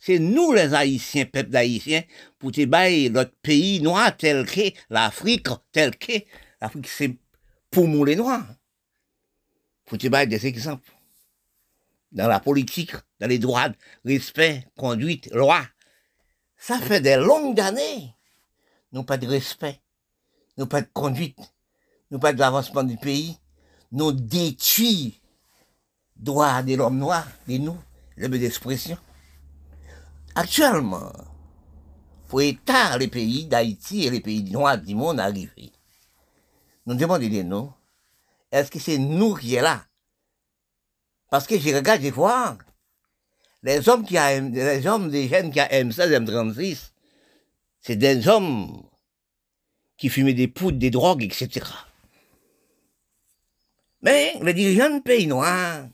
C'est 0.00 0.18
nous 0.18 0.52
les 0.52 0.74
Haïtiens, 0.74 1.24
peuple 1.24 1.48
d'Haïtiens, 1.48 2.02
pour 2.38 2.52
te 2.52 2.64
bailler 2.66 3.08
notre 3.08 3.34
pays 3.40 3.80
noir 3.80 4.14
tel 4.18 4.44
que 4.44 4.70
l'Afrique, 4.90 5.48
tel 5.72 5.96
que 5.96 6.12
l'Afrique, 6.60 6.86
c'est 6.86 7.16
pour 7.70 7.88
nous 7.88 8.04
les 8.04 8.16
Noirs. 8.16 8.46
Pour 9.86 9.96
te 9.96 10.08
bailler 10.08 10.26
des 10.26 10.46
exemples. 10.46 10.92
Dans 12.12 12.26
la 12.26 12.40
politique, 12.40 12.92
dans 13.20 13.26
les 13.26 13.38
droits, 13.38 13.68
respect, 14.04 14.66
conduite, 14.76 15.30
loi. 15.32 15.62
Ça 16.56 16.78
fait 16.78 17.00
des 17.00 17.16
longues 17.16 17.60
années. 17.60 18.14
Nous 18.92 19.04
pas 19.04 19.18
de 19.18 19.26
respect, 19.26 19.80
nous 20.56 20.66
pas 20.66 20.80
de 20.80 20.88
conduite, 20.92 21.38
nous 22.10 22.18
pas 22.18 22.32
d'avancement 22.32 22.82
du 22.82 22.96
pays. 22.96 23.38
Nous 23.92 24.12
détruit 24.12 25.20
droits 26.16 26.62
de 26.62 26.74
l'homme 26.74 26.98
noir, 26.98 27.26
de 27.46 27.58
nous, 27.58 27.76
le 28.16 28.28
d'expression. 28.28 28.98
Actuellement, 30.34 31.12
pour 32.28 32.42
État, 32.42 32.96
les 32.98 33.08
pays 33.08 33.46
d'Haïti 33.46 34.04
et 34.04 34.10
les 34.10 34.20
pays 34.20 34.44
noirs 34.44 34.78
du 34.78 34.94
monde 34.94 35.20
arriver. 35.20 35.72
Nous 36.86 36.94
demandons 36.94 37.28
de 37.28 37.42
nous, 37.42 37.72
est-ce 38.50 38.70
que 38.70 38.78
c'est 38.78 38.98
nous 38.98 39.34
qui 39.34 39.54
est 39.54 39.62
là? 39.62 39.84
Parce 41.30 41.46
que 41.46 41.58
je 41.58 41.74
regarde, 41.74 42.02
je 42.02 42.08
vois, 42.08 42.56
les 43.62 43.88
hommes 43.88 44.04
qui 44.04 44.16
a, 44.16 44.40
les 44.40 44.86
hommes 44.86 45.10
des 45.10 45.28
jeunes 45.28 45.50
qui 45.50 45.60
a 45.60 45.68
M16, 45.68 46.24
M36, 46.24 46.90
c'est 47.80 47.96
des 47.96 48.26
hommes 48.28 48.82
qui 49.96 50.08
fumaient 50.08 50.34
des 50.34 50.48
poudres, 50.48 50.78
des 50.78 50.90
drogues, 50.90 51.24
etc. 51.24 51.66
Mais 54.02 54.34
les 54.42 54.54
dirigeants 54.54 54.96
de 54.96 55.02
pays 55.02 55.26
noirs, 55.26 55.88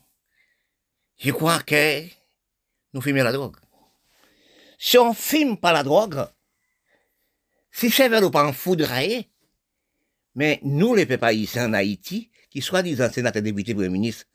je 1.17 1.31
crois 1.31 1.59
que 1.59 2.03
nous 2.93 3.01
fumons 3.01 3.23
la 3.23 3.31
drogue. 3.31 3.57
Si 4.77 4.97
on 4.97 5.13
fume 5.13 5.57
pas 5.57 5.73
la 5.73 5.83
drogue, 5.83 6.27
si 7.71 7.89
c'est 7.89 8.07
vers 8.07 8.29
pas 8.31 8.45
en 8.45 8.53
foudroyer, 8.53 9.29
mais 10.35 10.59
nous, 10.63 10.95
les 10.95 11.07
ici 11.33 11.59
en 11.59 11.73
Haïti, 11.73 12.29
qui 12.49 12.61
soi-disant 12.61 13.11
sénateurs, 13.11 13.41
députés, 13.41 13.73
premier 13.73 13.89
ministre, 13.89 14.25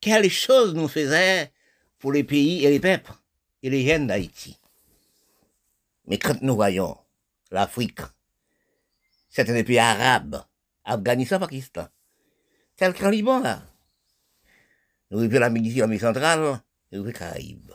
quelle 0.00 0.30
chose 0.30 0.74
nous 0.74 0.88
faisait 0.88 1.52
pour 1.98 2.12
les 2.12 2.24
pays 2.24 2.64
et 2.64 2.70
les 2.70 2.80
peuples 2.80 3.12
et 3.62 3.70
les 3.70 3.86
jeunes 3.86 4.06
d'Haïti. 4.06 4.58
Mais 6.06 6.18
quand 6.18 6.40
nous 6.42 6.54
voyons 6.54 6.96
l'Afrique, 7.50 8.00
certains 9.28 9.62
pays 9.62 9.78
arabes, 9.78 10.42
Afghanistan, 10.84 11.38
Pakistan, 11.38 11.86
tel 12.76 12.94
qu'en 12.94 13.10
Liban, 13.10 13.40
là, 13.40 13.62
nous 15.10 15.20
vivons 15.20 15.38
l'Amérique, 15.38 15.76
l'Amérique 15.76 16.00
centrale, 16.02 16.60
nous 16.90 17.02
vivons 17.02 17.18
Caraïbes, 17.18 17.72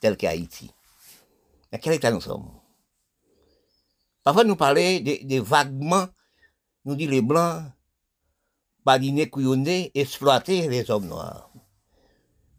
tel 0.00 0.16
qu'Haïti. 0.16 0.70
Mais 1.70 1.78
quel 1.78 1.94
état 1.94 2.10
nous 2.10 2.20
sommes? 2.20 2.50
Parfois, 4.24 4.44
nous 4.44 4.56
parlons 4.56 5.00
des 5.00 5.40
vaguements, 5.40 6.08
nous 6.84 6.96
dit 6.96 7.06
les 7.06 7.22
Blancs, 7.22 7.62
badiner, 8.84 9.30
couillonner, 9.30 9.90
exploiter 9.94 10.68
les 10.68 10.90
hommes 10.90 11.06
noirs. 11.06 11.50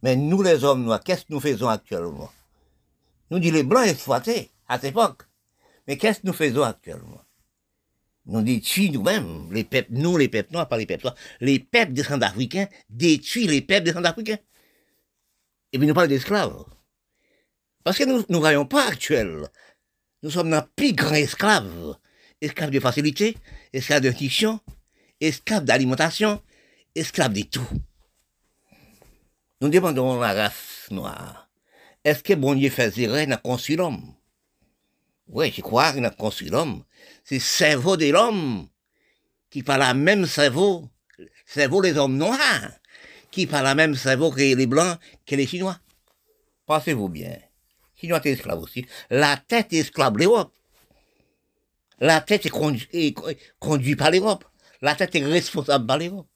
Mais 0.02 0.16
nous, 0.16 0.42
les 0.42 0.64
hommes 0.64 0.84
noirs, 0.84 1.04
qu'est-ce 1.04 1.26
que 1.26 1.34
nous 1.34 1.40
faisons 1.40 1.68
actuellement? 1.68 2.32
Nous 3.32 3.40
dit 3.40 3.52
les 3.52 3.64
Blancs 3.64 3.88
exploités 3.88 4.52
à 4.68 4.76
cette 4.76 4.92
époque. 4.92 5.24
Mais 5.88 5.98
qu'est-ce 5.98 6.22
que 6.22 6.28
nous 6.28 6.34
faisons 6.34 6.64
actuellement? 6.64 7.22
Nous 8.26 8.42
détruisons 8.42 8.94
nous-mêmes, 8.94 9.52
les 9.52 9.64
peuples, 9.64 9.92
nous 9.92 10.18
les 10.18 10.28
peuples 10.28 10.54
noirs, 10.54 10.68
pas 10.68 10.78
les 10.78 10.86
peuples 10.86 11.06
noirs, 11.06 11.16
les 11.42 11.60
peuples 11.60 11.94
des 11.94 12.04
Centrafricains 12.04 12.68
détruisent 12.90 13.50
les 13.50 13.62
peuples 13.62 13.86
des 13.86 13.94
Centrafricains. 13.94 14.38
Et 15.74 15.80
puis 15.80 15.88
nous 15.88 15.94
parlons 15.94 16.10
d'esclaves. 16.10 16.64
Parce 17.84 17.98
que 17.98 18.04
nous 18.04 18.24
ne 18.30 18.38
voyons 18.38 18.66
pas 18.66 18.88
actuel. 18.88 19.48
Nous 20.22 20.30
sommes 20.30 20.54
un 20.54 20.62
plus 20.62 20.94
grand 20.94 21.16
esclaves. 21.16 21.96
Esclaves 22.42 22.72
de 22.72 22.80
facilité, 22.80 23.36
esclaves 23.74 24.04
de 24.04 24.12
fiction, 24.12 24.60
esclaves 25.20 25.66
d'alimentation, 25.66 26.42
esclaves 26.96 27.34
de 27.34 27.42
tout. 27.42 27.68
Nous 29.62 29.68
demandons 29.68 30.22
à 30.22 30.34
la 30.34 30.44
race 30.44 30.88
noire, 30.90 31.50
est-ce 32.06 32.24
que 32.24 32.34
bon 32.34 32.56
Dieu 32.56 32.70
fait 32.70 32.92
zéro 32.92 33.26
dans 33.26 33.38
construit 33.38 33.76
l'homme 33.76 34.16
Oui, 35.28 35.52
je 35.54 35.60
crois 35.62 35.92
qu'il 35.92 36.06
a 36.06 36.12
construit 36.12 36.50
l'homme. 36.50 36.86
C'est 37.26 37.36
le 37.36 37.42
cerveau 37.42 37.98
de 37.98 38.10
l'homme 38.10 38.70
qui 39.50 39.62
parle 39.62 39.82
la 39.82 39.94
même 39.94 40.26
cerveau, 40.26 40.90
cerveau 41.46 41.82
des 41.82 41.98
hommes 41.98 42.16
noirs, 42.16 42.72
qui 43.32 43.48
parle 43.48 43.66
la 43.66 43.76
même 43.76 43.96
cerveau 43.96 44.32
que 44.32 44.38
les 44.38 44.66
blancs, 44.66 44.98
que 45.26 45.36
les 45.36 45.46
chinois. 45.46 45.78
Pensez-vous 46.66 47.10
bien. 47.10 47.38
Chinois 47.96 48.22
est 48.24 48.32
esclave 48.32 48.62
aussi. 48.62 48.86
La 49.10 49.36
tête 49.36 49.74
est 49.74 49.80
esclave 49.80 50.14
de 50.14 50.20
l'Europe. 50.20 50.54
La 52.00 52.22
tête 52.22 52.46
est 52.46 52.50
conduite 53.60 54.00
par 54.00 54.12
l'Europe. 54.12 54.46
La 54.82 54.96
tête 54.96 55.16
est 55.16 55.26
responsable 55.26 55.86
par 55.86 55.98
l'Europe. 55.98 56.28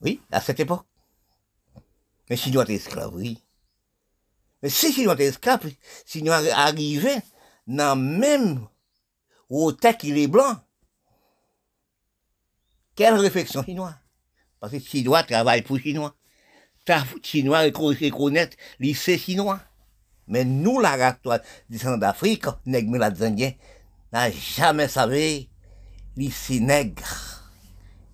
Oui, 0.00 0.22
à 0.30 0.40
cette 0.40 0.60
époque. 0.60 0.86
Mais 2.28 2.36
si 2.36 2.50
doit 2.50 2.68
esclave, 2.68 3.14
oui. 3.14 3.42
Mais 4.62 4.70
si 4.70 4.92
si 4.92 5.04
doit 5.04 5.18
esclave, 5.18 5.70
si 6.06 6.22
nous 6.22 6.32
arrivons 6.32 7.22
dans 7.66 7.96
même 7.96 8.66
au 9.50 9.72
tête 9.72 9.98
qu'il 9.98 10.18
est 10.18 10.26
blanc, 10.26 10.58
quelle 12.94 13.14
réflexion 13.14 13.62
chinois? 13.64 13.94
Parce 14.60 14.72
que 14.72 14.78
Chinois 14.78 15.22
travaille 15.24 15.62
pour 15.62 15.78
Chinois. 15.78 16.14
Chinois 17.22 17.60
reconnaître 17.60 18.56
lycée 18.78 19.18
chinois. 19.18 19.60
Mais 20.26 20.44
nous, 20.44 20.80
la 20.80 20.96
race 20.96 21.40
descendants 21.68 21.98
d'Afrique, 21.98 22.46
Indien, 22.66 23.52
n'a 24.12 24.30
jamais 24.30 24.88
savé 24.88 25.50
lycée 26.16 26.60
nègre. 26.60 27.42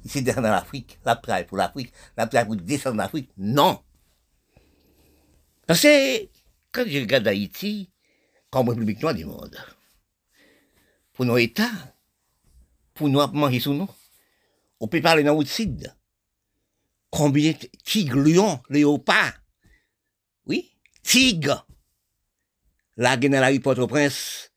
Ici, 0.04 0.22
dans 0.22 0.40
l'Afrique, 0.40 0.98
la 1.04 1.14
travaille 1.14 1.46
pour 1.46 1.58
l'Afrique, 1.58 1.92
la 2.16 2.26
travaille 2.26 2.46
pour 2.46 2.56
descendre 2.56 2.96
d'Afrique. 2.96 3.30
Non. 3.36 3.80
Parce 5.70 5.82
que 5.82 6.28
quand 6.72 6.84
je 6.84 6.98
regarde 6.98 7.28
Haïti, 7.28 7.92
comme 8.50 8.70
République 8.70 9.00
noire 9.00 9.14
du 9.14 9.24
monde, 9.24 9.56
pour 11.12 11.24
nos 11.24 11.36
États, 11.36 11.94
pour 12.92 13.08
nous 13.08 13.24
manger 13.28 13.60
sous 13.60 13.72
nous, 13.72 13.88
on 14.80 14.88
peut 14.88 15.00
parler 15.00 15.22
dans 15.22 15.40
sud. 15.44 15.94
Combien 17.08 17.52
de 17.52 17.68
tigres, 17.84 18.18
lions, 18.18 18.60
léopards? 18.68 19.34
Oui, 20.44 20.76
tigres. 21.04 21.64
La 22.96 23.16
gueule 23.16 23.30
la 23.30 23.46
rue 23.46 23.60
Port-au-Prince 23.60 24.50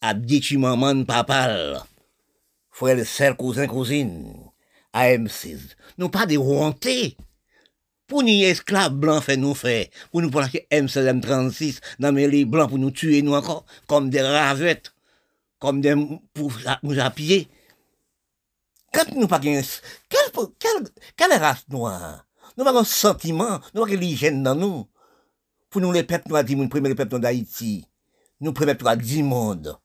a 0.00 0.14
détruit 0.14 0.58
maman, 0.58 1.04
papa, 1.04 1.84
frère, 2.70 3.04
sœur, 3.04 3.36
cousin, 3.36 3.66
cousine, 3.66 4.32
AM6. 4.94 5.74
Nous 5.98 6.08
pas 6.08 6.24
de 6.24 6.38
honte 6.38 6.86
pour 8.12 8.22
nous 8.22 8.28
esclaves 8.28 8.92
blancs 8.92 9.22
fait 9.24 9.38
nous 9.38 9.54
faire, 9.54 9.86
pour 10.10 10.20
nous 10.20 10.30
prendre 10.30 10.46
M16, 10.46 11.18
M36, 11.22 11.80
dans 11.98 12.14
les 12.14 12.44
blancs 12.44 12.68
pour 12.68 12.78
nous 12.78 12.90
tuer 12.90 13.22
nous 13.22 13.32
encore, 13.32 13.64
comme 13.86 14.10
des 14.10 14.20
ravettes, 14.20 14.92
comme 15.58 15.80
des, 15.80 15.94
pour 16.34 16.52
nous 16.82 17.00
appuyer. 17.00 17.48
Quand 18.92 19.10
nous 19.14 19.26
pas 19.26 19.40
quelle, 19.40 19.62
quelle, 21.16 21.32
race 21.40 21.64
noire? 21.70 22.26
Nous 22.58 22.66
avons 22.66 22.84
sentiment, 22.84 23.60
nous 23.74 23.82
avons 23.82 23.94
l'hygiène 23.94 24.42
dans 24.42 24.56
nous. 24.56 24.86
Pour 25.70 25.80
nous, 25.80 25.90
les 25.90 26.02
peuples 26.02 26.28
noirs, 26.28 26.44
nous 26.46 26.68
premier 26.68 26.94
peuple 26.94 27.18
d'Haïti, 27.18 27.86
nous 28.42 28.52
premier 28.52 28.74
peuple 28.74 29.02
du 29.02 29.22
monde. 29.22 29.78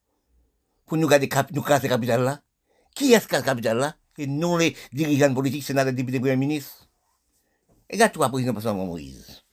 Pour 0.85 0.97
nous 0.97 1.07
garder, 1.07 1.29
nous 1.53 1.61
casser 1.61 1.87
capitale 1.87 2.23
là. 2.23 2.41
Qui 2.93 3.13
est-ce 3.13 3.25
qui 3.25 3.35
a 3.37 3.41
capitale 3.41 3.77
là? 3.77 3.95
Et 4.17 4.27
nous, 4.27 4.57
les 4.57 4.75
dirigeants 4.91 5.33
politiques, 5.33 5.63
sénateurs, 5.63 5.93
députés, 5.93 6.19
premiers 6.19 6.35
ministres. 6.35 6.86
Regarde-toi, 7.91 8.29
président 8.29 8.73
Moïse. 8.85 9.43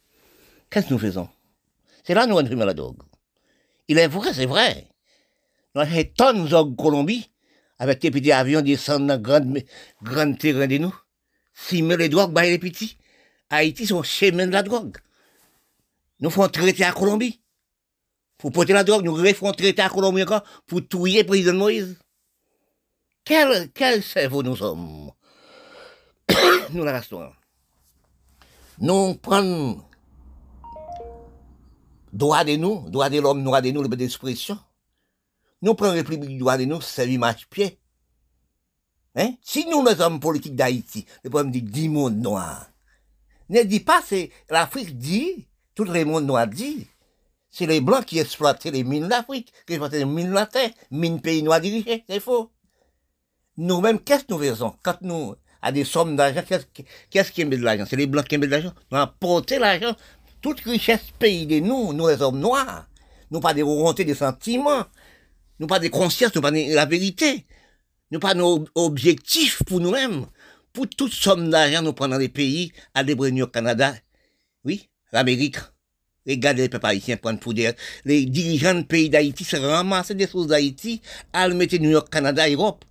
Qu'est-ce 0.70 0.89
que 0.89 0.95
nous 0.95 0.99
faisons? 0.99 1.28
C'est 2.03 2.14
là 2.14 2.24
que 2.24 2.30
nous 2.30 2.37
entrons 2.37 2.57
la 2.57 2.74
drogue. 2.74 3.03
Il 3.89 3.99
est 3.99 4.09
vrai, 4.09 4.35
c'est 4.35 4.47
vrai. 4.47 4.89
Nous 5.74 5.80
avons 5.80 5.91
fait 5.91 6.12
tonnes 6.16 6.47
de 6.47 6.76
Colombie, 6.76 7.30
avec 7.78 8.01
des 8.01 8.11
petits 8.11 8.32
avions 8.32 8.61
descendent 8.61 9.07
dans 9.07 9.20
grand, 9.20 9.45
grand 10.03 10.35
terrain 10.35 10.66
de 10.66 10.78
nous. 10.78 10.95
Si 11.53 11.82
met 11.82 11.97
les 11.97 12.09
drogues, 12.09 12.32
bah, 12.32 12.43
les 12.43 12.59
petits. 12.59 12.99
Haïti 13.51 13.87
sont 13.87 14.03
chemin 14.03 14.47
de 14.47 14.53
la 14.53 14.62
drogue. 14.62 14.97
Nous 16.20 16.30
faisons 16.30 16.49
traiter 16.49 16.85
à 16.85 16.93
Colombie. 16.93 17.41
Pour 18.39 18.53
porter 18.53 18.72
la 18.72 18.85
drogue, 18.85 19.05
nous 19.05 19.14
refont 19.14 19.53
traiter 19.53 19.82
à 19.82 19.89
Colombie 19.89 20.22
encore 20.22 20.43
pour 20.66 20.87
tuer 20.87 21.22
le 21.22 21.26
président 21.26 21.55
Moïse. 21.55 21.99
Quel, 23.24 23.70
quel 23.72 24.03
cerveau 24.03 24.43
nous 24.43 24.57
sommes? 24.57 25.12
Nous 26.70 26.85
la 26.85 26.93
restons 26.93 27.32
nous 28.79 29.14
prenons 29.14 29.83
droit 32.12 32.45
de 32.45 32.57
nous, 32.57 32.89
droit 32.91 33.11
de 33.11 33.20
l'homme, 33.20 33.43
droit 33.45 33.61
de 33.61 33.70
nous, 33.70 33.83
liberté 33.83 34.05
d'expression. 34.05 34.59
Nous 35.62 35.75
prenons 35.75 35.93
République 35.93 36.39
droit 36.39 36.59
de 36.59 36.64
nous, 36.64 36.81
c'est 36.81 37.07
l'image 37.07 37.49
pied. 37.49 37.79
Hein? 39.16 39.35
Si 39.43 39.66
nous, 39.66 39.85
les 39.85 40.01
hommes 40.01 40.20
politiques 40.20 40.57
d'Haïti, 40.57 41.07
le 41.22 41.31
problème 41.31 41.53
dit 41.53 41.62
10 41.62 41.89
mondes 41.89 42.18
noirs, 42.18 42.66
ne 43.49 43.62
dit 43.62 43.81
pas, 43.81 44.03
c'est 44.05 44.31
l'Afrique 44.51 44.99
dit, 44.99 45.47
tout 45.75 45.85
le 45.85 46.05
monde 46.05 46.27
noir 46.27 46.47
dit, 46.47 46.87
c'est 47.51 47.66
les 47.66 47.81
Blancs 47.81 48.05
qui 48.05 48.18
exploitaient 48.18 48.70
les 48.70 48.85
mines 48.85 49.09
d'Afrique, 49.09 49.53
qui 49.66 49.75
exploitaient 49.75 49.99
les 49.99 50.05
mines 50.05 50.31
de 50.31 50.35
la 50.35 50.47
terre, 50.47 50.70
mines 50.91 51.20
pays 51.20 51.43
noirs 51.43 51.61
dirigés, 51.61 52.05
c'est 52.09 52.20
faux. 52.20 52.51
Nous-mêmes, 53.57 54.01
qu'est-ce 54.01 54.25
que 54.25 54.33
nous 54.33 54.41
faisons? 54.41 54.75
Quand 54.83 55.01
nous 55.03 55.37
à 55.65 55.73
des 55.73 55.85
sommes 55.85 56.15
d'argent. 56.15 56.43
Qu'est-ce 57.09 57.33
qui 57.33 57.43
met 57.47 57.57
de 57.57 57.62
l'argent? 57.62 57.87
C'est 57.89 57.97
les 57.97 58.07
blancs 58.07 58.29
qui 58.29 58.37
mettent 58.37 58.51
de 58.51 58.55
l'argent. 58.55 58.75
Nous 58.93 58.99
apporté 58.99 59.59
l'argent. 59.59 59.97
Toute 60.43 60.61
richesse 60.61 61.07
pays 61.19 61.47
de 61.47 61.59
nous, 61.59 61.95
nous 61.95 62.07
les 62.07 62.21
hommes 62.21 62.39
noirs. 62.39 62.87
Nous 63.31 63.41
pas 63.41 63.55
des 63.55 63.62
volontés, 63.62 64.05
des 64.05 64.15
sentiments. 64.15 64.85
Nous 65.59 65.67
pas 65.67 65.79
des 65.79 65.89
consciences, 65.89 66.35
nous 66.35 66.43
pas 66.43 66.51
de 66.51 66.75
la 66.75 66.85
vérité. 66.85 67.47
Nous 68.11 68.21
pas 68.21 68.35
nos 68.35 68.67
objectifs 68.75 69.62
pour 69.65 69.81
nous-mêmes. 69.81 70.27
Pour 70.75 70.87
toute 70.87 71.15
somme 71.15 71.49
d'argent, 71.49 71.81
nous 71.81 71.95
prenons 71.95 72.19
des 72.19 72.29
pays, 72.29 72.71
à 72.93 73.03
des 73.03 73.15
au 73.15 73.47
Canada. 73.47 73.95
Oui, 74.67 74.91
l'Amérique. 75.12 75.57
Regardez 76.29 76.62
les 76.62 76.69
peuples 76.69 76.87
haïtiens 76.87 77.17
prendre 77.17 77.41
pour 77.41 77.55
dire, 77.55 77.73
les 78.05 78.27
dirigeants 78.27 78.75
du 78.75 78.85
pays 78.85 79.09
d'Haïti 79.09 79.45
se 79.45 79.57
ramasser 79.57 80.15
des 80.15 80.29
choses 80.29 80.49
d'Haïti, 80.49 81.01
à 81.33 81.49
le 81.49 81.55
mettre 81.55 81.77
New 81.77 81.91
York, 81.91 82.11
Canada, 82.11 82.49
Europe. 82.51 82.85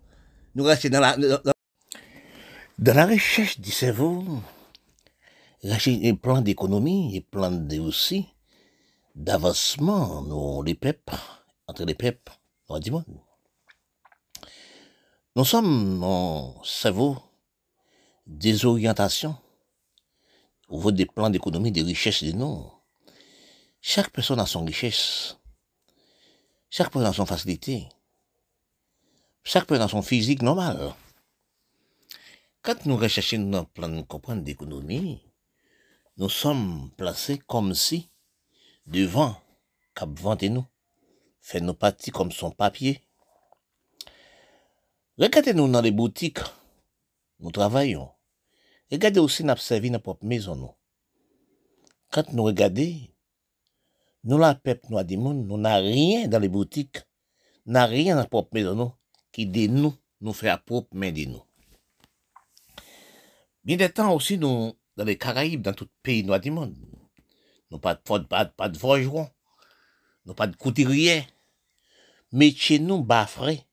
Nous 0.55 0.63
restons 0.63 0.89
dans 0.89 0.99
la, 0.99 1.17
dans, 1.17 1.52
dans 2.83 2.95
la 2.97 3.05
recherche 3.05 3.61
du 3.61 3.71
cerveau, 3.71 4.25
recherche 5.63 5.87
un 6.03 6.15
plan 6.15 6.41
d'économie, 6.41 7.15
et 7.15 7.21
plan 7.21 7.49
de 7.49 7.79
aussi, 7.79 8.27
d'avancement, 9.15 10.21
nous, 10.23 10.61
les 10.63 10.75
peuples, 10.75 11.15
entre 11.65 11.85
les 11.85 11.93
peuples, 11.95 12.33
dans 12.67 12.77
le. 12.79 13.05
Nous 15.37 15.45
sommes 15.45 16.03
en 16.03 16.61
cerveau 16.65 17.17
désorientation 18.27 19.37
au 20.67 20.75
niveau 20.75 20.91
des 20.91 21.05
plans 21.05 21.29
d'économie, 21.29 21.71
des 21.71 21.83
richesses 21.83 22.25
de 22.25 22.33
nous. 22.33 22.69
Chaque 23.79 24.09
personne 24.09 24.41
a 24.41 24.45
son 24.45 24.65
richesse. 24.65 25.37
Chaque 26.69 26.91
personne 26.91 27.09
a 27.09 27.13
son 27.13 27.25
facilité. 27.25 27.87
Chaque 29.41 29.67
personne 29.67 29.85
a 29.85 29.87
son 29.87 30.01
physique 30.01 30.41
normal. 30.41 30.93
Quand 32.63 32.85
nous 32.85 32.95
recherchons 32.95 33.39
notre 33.39 33.71
plan 33.71 34.03
comprendre 34.03 34.41
d'économie, 34.41 35.21
nous 36.15 36.29
sommes 36.29 36.91
placés 36.95 37.37
comme 37.37 37.73
si 37.73 38.09
devant 38.85 39.35
cap 39.93 40.09
nous, 40.43 40.65
fait 41.41 41.59
nos 41.59 41.73
parties 41.73 42.11
comme 42.11 42.31
son 42.31 42.51
papier. 42.51 43.01
Regardez-nous 45.17 45.67
dans 45.67 45.81
les 45.81 45.91
boutiques, 45.91 46.39
nous 47.41 47.51
travaillons. 47.51 48.09
Regardez 48.89 49.19
aussi 49.19 49.43
notre 49.43 49.61
servi 49.61 49.89
dans 49.89 49.95
notre 49.95 50.03
propre 50.03 50.25
maison. 50.25 50.55
Nous. 50.55 50.71
Quand 52.11 52.31
nous 52.31 52.43
regardons, 52.43 52.95
nous 54.23 54.37
la 54.37 54.55
peuple 54.55 54.87
nous 54.89 55.03
dit 55.03 55.17
nous 55.17 55.57
n'a 55.57 55.75
rien 55.79 56.29
dans 56.29 56.39
les 56.39 56.47
boutiques, 56.47 57.01
n'a 57.65 57.87
rien 57.87 58.13
dans 58.13 58.19
notre 58.21 58.29
propre 58.29 58.53
maison 58.53 58.73
nous, 58.73 58.93
qui 59.33 59.47
nous, 59.67 59.93
nous 60.21 60.31
fait 60.31 60.47
à 60.47 60.57
propre 60.57 60.95
main 60.95 61.11
de 61.11 61.25
nous. 61.25 61.43
Bien 63.63 63.77
des 63.77 63.89
temps 63.89 64.13
aussi, 64.13 64.37
nous, 64.37 64.77
dans 64.97 65.05
les 65.05 65.17
Caraïbes, 65.17 65.61
dans 65.61 65.73
tout 65.73 65.87
pays 66.01 66.23
noir 66.23 66.39
du 66.39 66.51
monde, 66.51 66.75
nous 67.71 67.79
pas 67.79 67.95
de, 67.95 68.25
pas, 68.25 68.45
pas 68.45 68.69
de 68.69 68.77
forgeron, 68.77 69.29
nous 70.25 70.33
pas 70.33 70.47
de 70.47 70.55
couturier, 70.55 71.25
mais 72.31 72.51
chez 72.51 72.79
nous, 72.79 73.03
baffré 73.03 73.65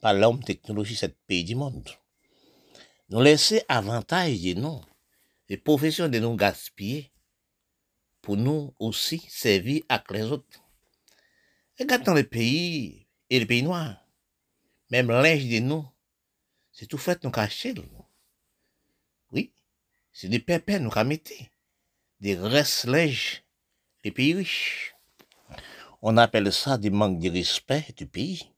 par 0.00 0.14
l'homme 0.14 0.44
technologie, 0.44 0.96
cet 0.96 1.18
pays 1.26 1.44
du 1.44 1.54
monde. 1.54 1.88
Nous 3.08 3.20
laisser 3.20 3.62
avantage 3.68 4.40
de 4.40 4.54
nous, 4.54 4.80
les 5.48 5.56
professions 5.56 6.08
de 6.08 6.18
nous 6.18 6.36
gaspiller, 6.36 7.12
pour 8.20 8.36
nous 8.36 8.72
aussi 8.78 9.18
servir 9.28 9.82
avec 9.88 10.10
les 10.12 10.22
autres. 10.22 10.62
Regarde 11.78 12.04
dans 12.04 12.14
les 12.14 12.24
pays 12.24 13.08
et 13.28 13.40
les 13.40 13.46
pays 13.46 13.62
noirs, 13.64 13.96
même 14.90 15.10
linge 15.10 15.46
de 15.46 15.58
nous, 15.58 15.84
c'est 16.70 16.86
tout 16.86 16.98
fait 16.98 17.22
nous 17.24 17.30
cacher. 17.32 17.74
C'est 20.12 20.28
des 20.28 20.38
pépins 20.38 20.78
nous 20.78 20.90
mettre, 21.04 21.32
des 22.20 22.36
restes 22.36 22.84
linge, 22.84 23.42
les 24.04 24.10
pays 24.10 24.34
riches. 24.34 24.94
On 26.02 26.16
appelle 26.16 26.52
ça 26.52 26.76
du 26.78 26.90
manque 26.90 27.18
de 27.20 27.30
respect 27.30 27.86
du 27.96 28.06
pays. 28.06 28.52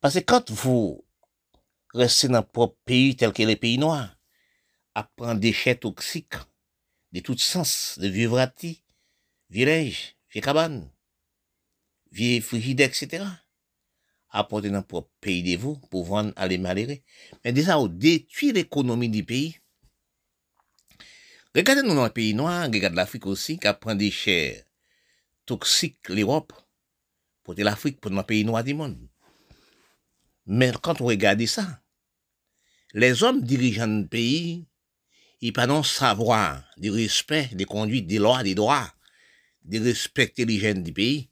Parce 0.00 0.14
que 0.14 0.20
quand 0.20 0.50
vous 0.50 1.04
rester 1.92 2.28
dans 2.28 2.42
propre 2.42 2.78
pays 2.84 3.16
tel 3.16 3.32
que 3.32 3.42
les 3.42 3.56
pays 3.56 3.78
noirs, 3.78 4.16
à 4.94 5.02
prendre 5.02 5.40
des 5.40 5.50
déchets 5.50 5.76
toxiques 5.76 6.34
de 7.12 7.20
tout 7.20 7.36
sens, 7.38 7.98
de 7.98 8.08
vieux 8.08 8.28
vratis, 8.28 8.82
vieux 9.50 9.66
linge, 9.66 10.16
vieux 10.30 10.40
cabanes, 10.40 10.90
vieux 12.10 12.40
frigidaires, 12.40 12.88
etc. 12.88 13.24
Apporter 14.30 14.70
dans 14.70 14.82
propre 14.82 15.10
pays 15.20 15.42
de 15.42 15.60
vous 15.60 15.76
pour 15.90 16.04
vendre 16.04 16.32
à 16.36 16.48
les. 16.48 16.58
Mais 16.58 17.52
déjà, 17.52 17.78
on 17.78 17.86
détruit 17.86 18.52
l'économie 18.52 19.08
du 19.08 19.24
pays. 19.24 19.56
Regardez-nous 21.54 21.94
dans 21.94 22.04
les 22.04 22.10
pays 22.10 22.34
noirs, 22.34 22.64
regardez 22.64 22.96
l'Afrique 22.96 23.26
aussi, 23.26 23.58
qui 23.58 23.68
prend 23.80 23.94
des 23.94 24.06
déchets 24.06 24.66
toxiques 25.46 26.08
l'Europe, 26.08 26.52
pour 27.44 27.54
l'Afrique, 27.56 28.00
pour 28.00 28.10
nos 28.10 28.24
pays 28.24 28.44
noirs 28.44 28.64
du 28.64 28.74
monde. 28.74 28.98
Mais 30.46 30.72
quand 30.82 31.00
on 31.00 31.06
regarde 31.06 31.44
ça, 31.46 31.80
les 32.92 33.22
hommes 33.22 33.42
dirigeants 33.42 33.86
du 33.86 34.08
pays, 34.08 34.66
ils 35.40 35.52
pas 35.52 35.82
savoir 35.82 36.64
du 36.76 36.90
respect 36.90 37.50
des 37.52 37.66
conduites, 37.66 38.06
des 38.06 38.18
lois, 38.18 38.42
des 38.42 38.54
droits, 38.54 38.92
de 39.62 39.78
respecter 39.78 40.44
l'hygiène 40.44 40.82
du 40.82 40.92
pays. 40.92 41.30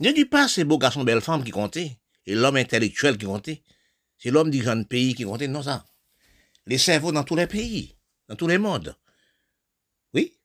Ne 0.00 0.10
dis 0.12 0.24
pas 0.24 0.48
c'est 0.48 0.64
beau 0.64 0.78
garçon, 0.78 1.04
belle 1.04 1.20
femme 1.20 1.44
qui 1.44 1.50
comptait, 1.50 1.98
et 2.26 2.34
l'homme 2.34 2.56
intellectuel 2.56 3.16
qui 3.16 3.24
comptait. 3.24 3.62
C'est 4.18 4.30
l'homme 4.30 4.50
dirigeant 4.50 4.76
du 4.76 4.84
pays 4.84 5.14
qui 5.14 5.24
comptait, 5.24 5.48
non 5.48 5.62
ça. 5.62 5.86
Les 6.66 6.78
cerveaux 6.78 7.12
dans 7.12 7.24
tous 7.24 7.36
les 7.36 7.46
pays, 7.46 7.96
dans 8.28 8.36
tous 8.36 8.46
les 8.46 8.58
mondes. 8.58 8.96
Oui. 10.14 10.36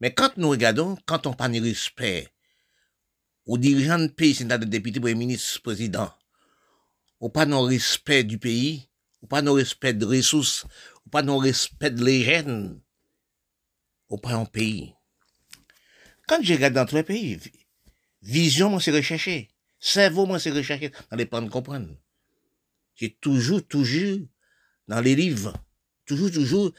Mais 0.00 0.12
quand 0.14 0.36
nous 0.36 0.50
regardons, 0.50 0.96
quand 1.06 1.26
on 1.26 1.34
parle 1.34 1.52
de 1.52 1.60
respect 1.60 2.28
aux 3.46 3.58
dirigeants 3.58 3.98
du 3.98 4.10
pays, 4.10 4.34
c'est-à-dire 4.34 4.68
députés, 4.68 5.00
premier 5.00 5.14
ministre, 5.14 5.62
président, 5.62 6.12
ou 7.20 7.30
pas 7.30 7.46
non 7.46 7.62
respect 7.62 8.24
du 8.24 8.38
pays, 8.38 8.88
ou 9.22 9.26
pas 9.26 9.42
non 9.42 9.54
respect 9.54 9.94
de 9.94 10.06
ressources, 10.06 10.66
ou 11.06 11.10
pas 11.10 11.22
non 11.22 11.38
respect 11.38 11.90
de 11.90 12.04
l'hygiène, 12.04 12.80
ou 14.08 14.18
pas 14.18 14.44
pays. 14.46 14.94
Quand 16.26 16.42
je 16.42 16.52
regarde 16.52 16.74
dans 16.74 16.86
tous 16.86 16.96
les 16.96 17.02
pays, 17.02 17.40
vision, 18.22 18.70
moi, 18.70 18.80
c'est 18.80 18.90
recherché. 18.90 19.48
Cerveau, 19.80 20.26
moi, 20.26 20.38
c'est 20.38 20.50
recherché 20.50 20.92
dans 21.10 21.16
les 21.16 21.26
plans 21.26 21.42
de 21.42 21.48
comprendre. 21.48 21.88
J'ai 22.94 23.14
toujours, 23.14 23.66
toujours, 23.66 24.18
dans 24.88 25.00
les 25.00 25.14
livres, 25.14 25.54
toujours, 26.04 26.30
toujours, 26.30 26.72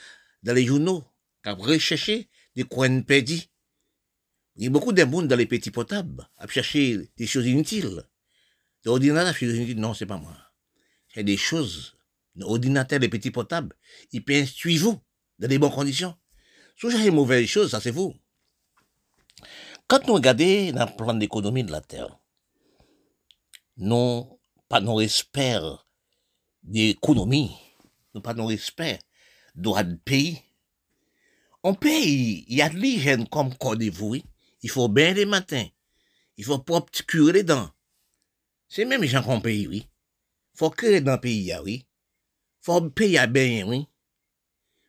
dans 0.44 0.54
les 0.54 0.66
journaux, 0.66 1.04
quand 1.44 1.56
recherché 1.56 2.30
des 2.56 2.64
coins 2.64 3.02
perdus. 3.02 3.44
Il 4.56 4.64
y 4.64 4.68
a 4.68 4.70
beaucoup 4.70 4.92
de 4.92 5.04
monde 5.04 5.28
dans 5.28 5.36
les 5.36 5.46
petits 5.46 5.72
potables 5.72 6.30
à 6.38 6.48
chercher 6.48 7.10
des 7.18 7.28
choses 7.28 7.48
inutiles. 7.48 8.04
L'ordinateur, 8.84 9.34
suis 9.36 9.76
non, 9.76 9.94
c'est 9.94 10.06
pas 10.06 10.18
moi. 10.18 10.36
C'est 11.14 11.24
des 11.24 11.38
choses 11.38 12.00
ordinateur, 12.44 13.00
les 13.00 13.10
petits 13.10 13.32
potables, 13.32 13.76
il 14.12 14.24
peut 14.24 14.36
instruire 14.36 14.82
vous 14.82 15.00
dans 15.40 15.48
des 15.48 15.60
bonnes 15.60 15.72
conditions. 15.72 16.16
Si 16.80 16.90
j'ai 16.90 17.08
une 17.08 17.16
mauvaise 17.16 17.46
chose, 17.48 17.72
ça 17.72 17.82
c'est 17.82 17.92
vous. 17.92 18.16
Quand 19.88 20.06
nous 20.08 20.14
regardons 20.14 20.72
dans 20.72 20.86
le 20.86 20.96
plan 20.96 21.14
d'économie 21.14 21.64
de 21.64 21.72
la 21.72 21.82
Terre, 21.82 22.20
non, 23.78 24.40
pas 24.68 24.82
nos 24.82 24.96
respect 24.96 25.60
d'économie, 26.64 27.56
non 28.14 28.22
pas 28.22 28.34
nos 28.34 28.46
respect 28.46 29.00
droit 29.56 29.84
de 29.84 29.96
pays. 29.96 30.42
On 31.64 31.74
paye, 31.74 32.46
il 32.48 32.58
y 32.58 32.62
a 32.62 32.70
de 32.70 32.78
l'hygiène 32.78 33.28
comme 33.28 33.54
vous, 33.92 34.16
il 34.62 34.70
faut 34.70 34.88
bien 34.88 35.14
les 35.14 35.26
matins, 35.26 35.68
il 36.38 36.46
faut 36.46 36.60
propre 36.60 36.92
curer 37.06 37.44
dents. 37.44 37.70
C'est 38.68 38.86
même 38.86 39.02
les 39.02 39.08
gens 39.08 39.24
qu'on 39.24 39.42
paye, 39.42 39.68
oui. 39.68 39.88
Faut 40.56 40.70
créer 40.70 41.02
dans 41.02 41.14
le 41.14 41.20
pays, 41.20 41.54
oui 41.64 41.86
faut 42.62 42.90
payer 42.90 43.28
bien, 43.28 43.66
oui. 43.68 43.88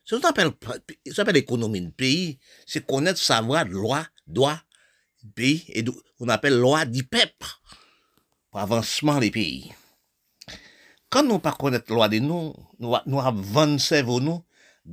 Ce 0.04 0.16
qu'on 0.16 0.28
appelle, 0.28 0.50
s'appelle 1.12 1.34
l'économie 1.34 1.80
du 1.80 1.90
pays, 1.90 2.38
c'est 2.66 2.84
connaître, 2.84 3.20
savoir, 3.20 3.64
loi, 3.66 4.06
droit, 4.26 4.58
pays, 5.34 5.64
et 5.68 5.84
on 6.18 6.28
appelle 6.28 6.58
loi 6.58 6.84
du 6.84 7.04
peuple, 7.04 7.46
pour 8.50 8.60
avancement 8.60 9.18
des 9.18 9.30
pays. 9.30 9.72
Quand 11.10 11.22
nous 11.22 11.38
pas 11.38 11.52
connaître 11.52 11.92
loi 11.92 12.08
de 12.08 12.18
nous, 12.18 12.54
nous, 12.78 12.94
nous 13.06 13.20
avons 13.20 13.78
cerveau 13.78 14.20
nous, 14.20 14.42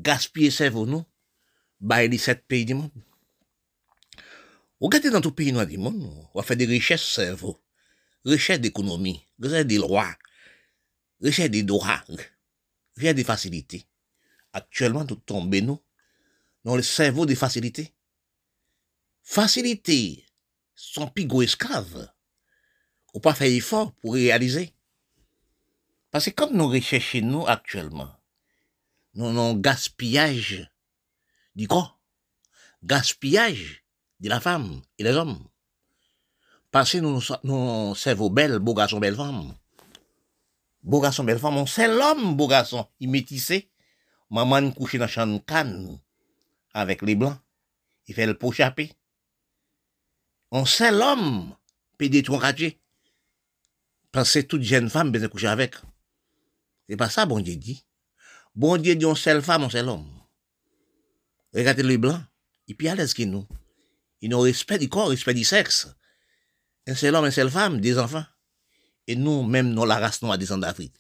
gaspiller 0.02 0.52
cerveau 0.52 0.86
nous, 0.86 1.06
bah, 1.80 2.06
les 2.06 2.18
sept 2.18 2.46
pays 2.48 2.66
du 2.66 2.74
monde. 2.74 2.92
Regardez 4.80 5.10
dans 5.10 5.22
tout 5.22 5.32
pays 5.32 5.52
noir 5.52 5.66
du 5.66 5.78
monde, 5.78 6.08
on 6.34 6.42
faire 6.42 6.58
des 6.58 6.66
richesses 6.66 7.04
cerveau, 7.04 7.60
richesses 8.24 8.62
d'économie, 8.62 9.26
richesses 9.40 9.66
des 9.66 9.78
lois, 9.78 10.16
richesses 11.22 11.50
des 11.50 11.64
droits, 11.64 12.04
vient 12.96 13.14
des 13.14 13.24
facilités. 13.24 13.88
Actuellement, 14.54 15.04
nous 15.04 15.16
tombons, 15.16 15.62
nous, 15.62 15.80
dans 16.64 16.76
le 16.76 16.84
cerveau 16.84 17.26
des 17.26 17.36
facilités. 17.36 17.94
Facilités 19.24 20.26
sont 20.76 21.08
pigots 21.08 21.42
esclaves. 21.42 22.12
Ou 23.14 23.20
pas 23.20 23.34
faire 23.34 23.52
effort 23.52 23.94
pour 23.96 24.14
réaliser. 24.14 24.74
Parce 26.12 26.26
que 26.26 26.32
comme 26.32 26.56
nous 26.56 26.68
recherchons 26.68 27.22
nous 27.22 27.48
actuellement, 27.48 28.17
nous 29.18 29.28
avons 29.30 29.56
gaspillage 29.56 30.70
du 31.56 31.68
corps, 31.68 32.00
gaspillage 32.84 33.84
de 34.20 34.30
la 34.30 34.40
femme 34.40 34.82
et 35.00 35.04
des 35.04 35.12
hommes. 35.12 35.44
Que 36.72 37.00
nous, 37.00 37.20
nous 37.44 37.96
cerveau 37.96 38.30
belle, 38.30 38.60
beau 38.60 38.76
garçon, 38.76 39.00
belle 39.00 39.16
femme. 39.16 39.56
Beau 40.84 41.02
garçon, 41.02 41.24
belle 41.24 41.40
femme, 41.40 41.66
c'est 41.66 41.88
l'homme, 41.88 42.38
beau 42.38 42.48
garçon. 42.48 42.88
Il 43.00 43.10
métissé. 43.10 43.72
Maman 44.30 44.72
couché 44.72 45.00
dans 45.00 45.08
chambre 45.08 45.44
canne 45.46 46.00
avec 46.74 47.02
les 47.02 47.16
blancs. 47.16 47.40
il 48.06 48.14
fait 48.14 48.28
le 48.28 48.38
pot. 48.38 48.54
On 50.52 50.66
sait 50.66 50.92
l'homme, 50.92 51.56
peut 51.98 52.10
détruire 52.10 52.54
Parce 54.12 54.34
que 54.34 54.40
toute 54.42 54.62
jeune 54.62 54.90
femme 54.92 55.12
peut 55.12 55.28
coucher 55.28 55.48
avec. 55.48 55.76
C'est 56.88 56.98
pas 56.98 57.10
ça, 57.10 57.26
bon 57.26 57.40
Dieu 57.40 57.56
dit. 57.56 57.84
Bon 58.58 58.76
Dieu 58.78 58.96
dit, 58.96 59.06
on 59.06 59.14
seule 59.14 59.44
femme, 59.44 59.66
on 59.66 59.70
seul 59.70 59.88
homme. 59.88 60.08
Regardez 61.54 61.84
les 61.84 62.00
blancs, 62.00 62.20
ils 62.68 62.76
sont 62.76 62.92
à 62.92 62.96
l'aise 62.96 63.14
que 63.14 63.22
nous. 63.22 63.46
Ils 64.20 64.34
ont 64.34 64.40
respect 64.40 64.80
du 64.80 64.90
corps, 64.90 65.10
respect 65.10 65.36
du 65.36 65.44
sexe. 65.44 65.88
Un 66.88 66.96
seul 66.96 67.14
homme, 67.14 67.26
une 67.26 67.32
seule 67.32 67.52
femme, 67.52 67.80
des 67.80 68.00
enfants. 68.00 68.26
Et 69.06 69.16
nous, 69.16 69.44
même, 69.44 69.70
nous, 69.76 69.86
la 69.86 70.00
race 70.00 70.24
noire 70.24 70.40
descend 70.40 70.62
d'Afrique. 70.62 70.96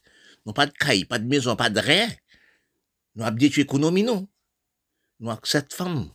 Nous 0.46 0.54
pas 0.54 0.68
de 0.68 0.72
caille, 0.72 1.06
pas 1.06 1.18
de 1.18 1.26
maison, 1.26 1.56
pas 1.56 1.72
de 1.72 1.80
rien. 1.80 2.08
Nous 3.16 3.26
avons 3.26 3.36
détruit 3.36 3.64
l'économie, 3.64 4.04
nous. 4.04 4.30
Nous 5.20 5.32
avons 5.32 5.42
cette 5.44 5.74
femme. 5.74 6.12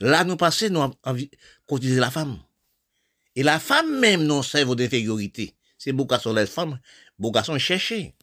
Là, 0.00 0.24
nous 0.24 0.38
passons, 0.38 0.70
nous 0.70 0.80
avons 0.80 1.28
cotiser 1.66 2.00
la 2.00 2.10
femme. 2.10 2.38
Et 3.36 3.42
la 3.42 3.60
femme 3.60 4.00
même, 4.00 4.24
non 4.24 4.42
cerveau 4.42 4.74
d'infériorité. 4.74 5.54
C'est 5.76 5.92
beaucoup 5.92 6.12
garçons 6.12 6.32
les 6.32 6.46
femmes, 6.46 6.80
beaucoup 7.18 7.34
garçons 7.34 7.58
chercher. 7.58 8.14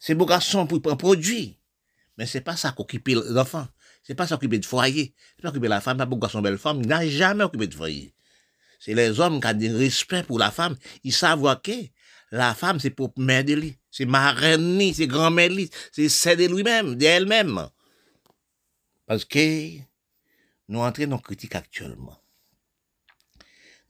C'est 0.00 0.14
beaucoup 0.14 0.30
garçons 0.30 0.66
pour 0.66 0.80
prendre 0.82 0.96
produit. 0.96 1.58
Mais 2.16 2.26
c'est 2.26 2.40
pas 2.40 2.56
ça 2.56 2.72
qu'occupe 2.72 3.06
l'enfant. 3.08 3.68
C'est 4.02 4.14
pas 4.14 4.26
ça 4.26 4.36
qu'occuper 4.36 4.58
de 4.58 4.66
foyer. 4.66 5.14
C'est 5.36 5.42
pas 5.42 5.50
occuper 5.50 5.68
la 5.68 5.80
femme, 5.80 5.98
pas 5.98 6.06
beaucoup 6.06 6.22
garçons 6.22 6.40
belle 6.40 6.58
femme, 6.58 6.80
il 6.82 6.88
n'a 6.88 7.06
jamais 7.06 7.44
occupé 7.44 7.66
de 7.66 7.74
foyer. 7.74 8.14
C'est 8.80 8.94
les 8.94 9.20
hommes 9.20 9.40
qui 9.40 9.46
ont 9.46 9.52
du 9.52 9.74
respect 9.74 10.22
pour 10.22 10.38
la 10.38 10.50
femme. 10.50 10.74
Ils 11.04 11.12
savent 11.12 11.60
que 11.62 11.72
la 12.32 12.54
femme, 12.54 12.80
c'est 12.80 12.90
pour 12.90 13.12
mère 13.18 13.44
de 13.44 13.52
lui. 13.52 13.76
C'est 13.90 14.06
marraine, 14.06 14.80
c'est 14.94 15.06
grand-mère 15.06 15.50
c'est 15.92 16.08
celle 16.08 16.38
de 16.38 16.46
lui-même, 16.46 16.94
d'elle-même. 16.94 17.68
Parce 19.06 19.24
que 19.24 19.76
nous 20.68 20.80
entrons 20.80 21.06
dans 21.08 21.16
la 21.16 21.22
critique 21.22 21.54
actuellement. 21.54 22.16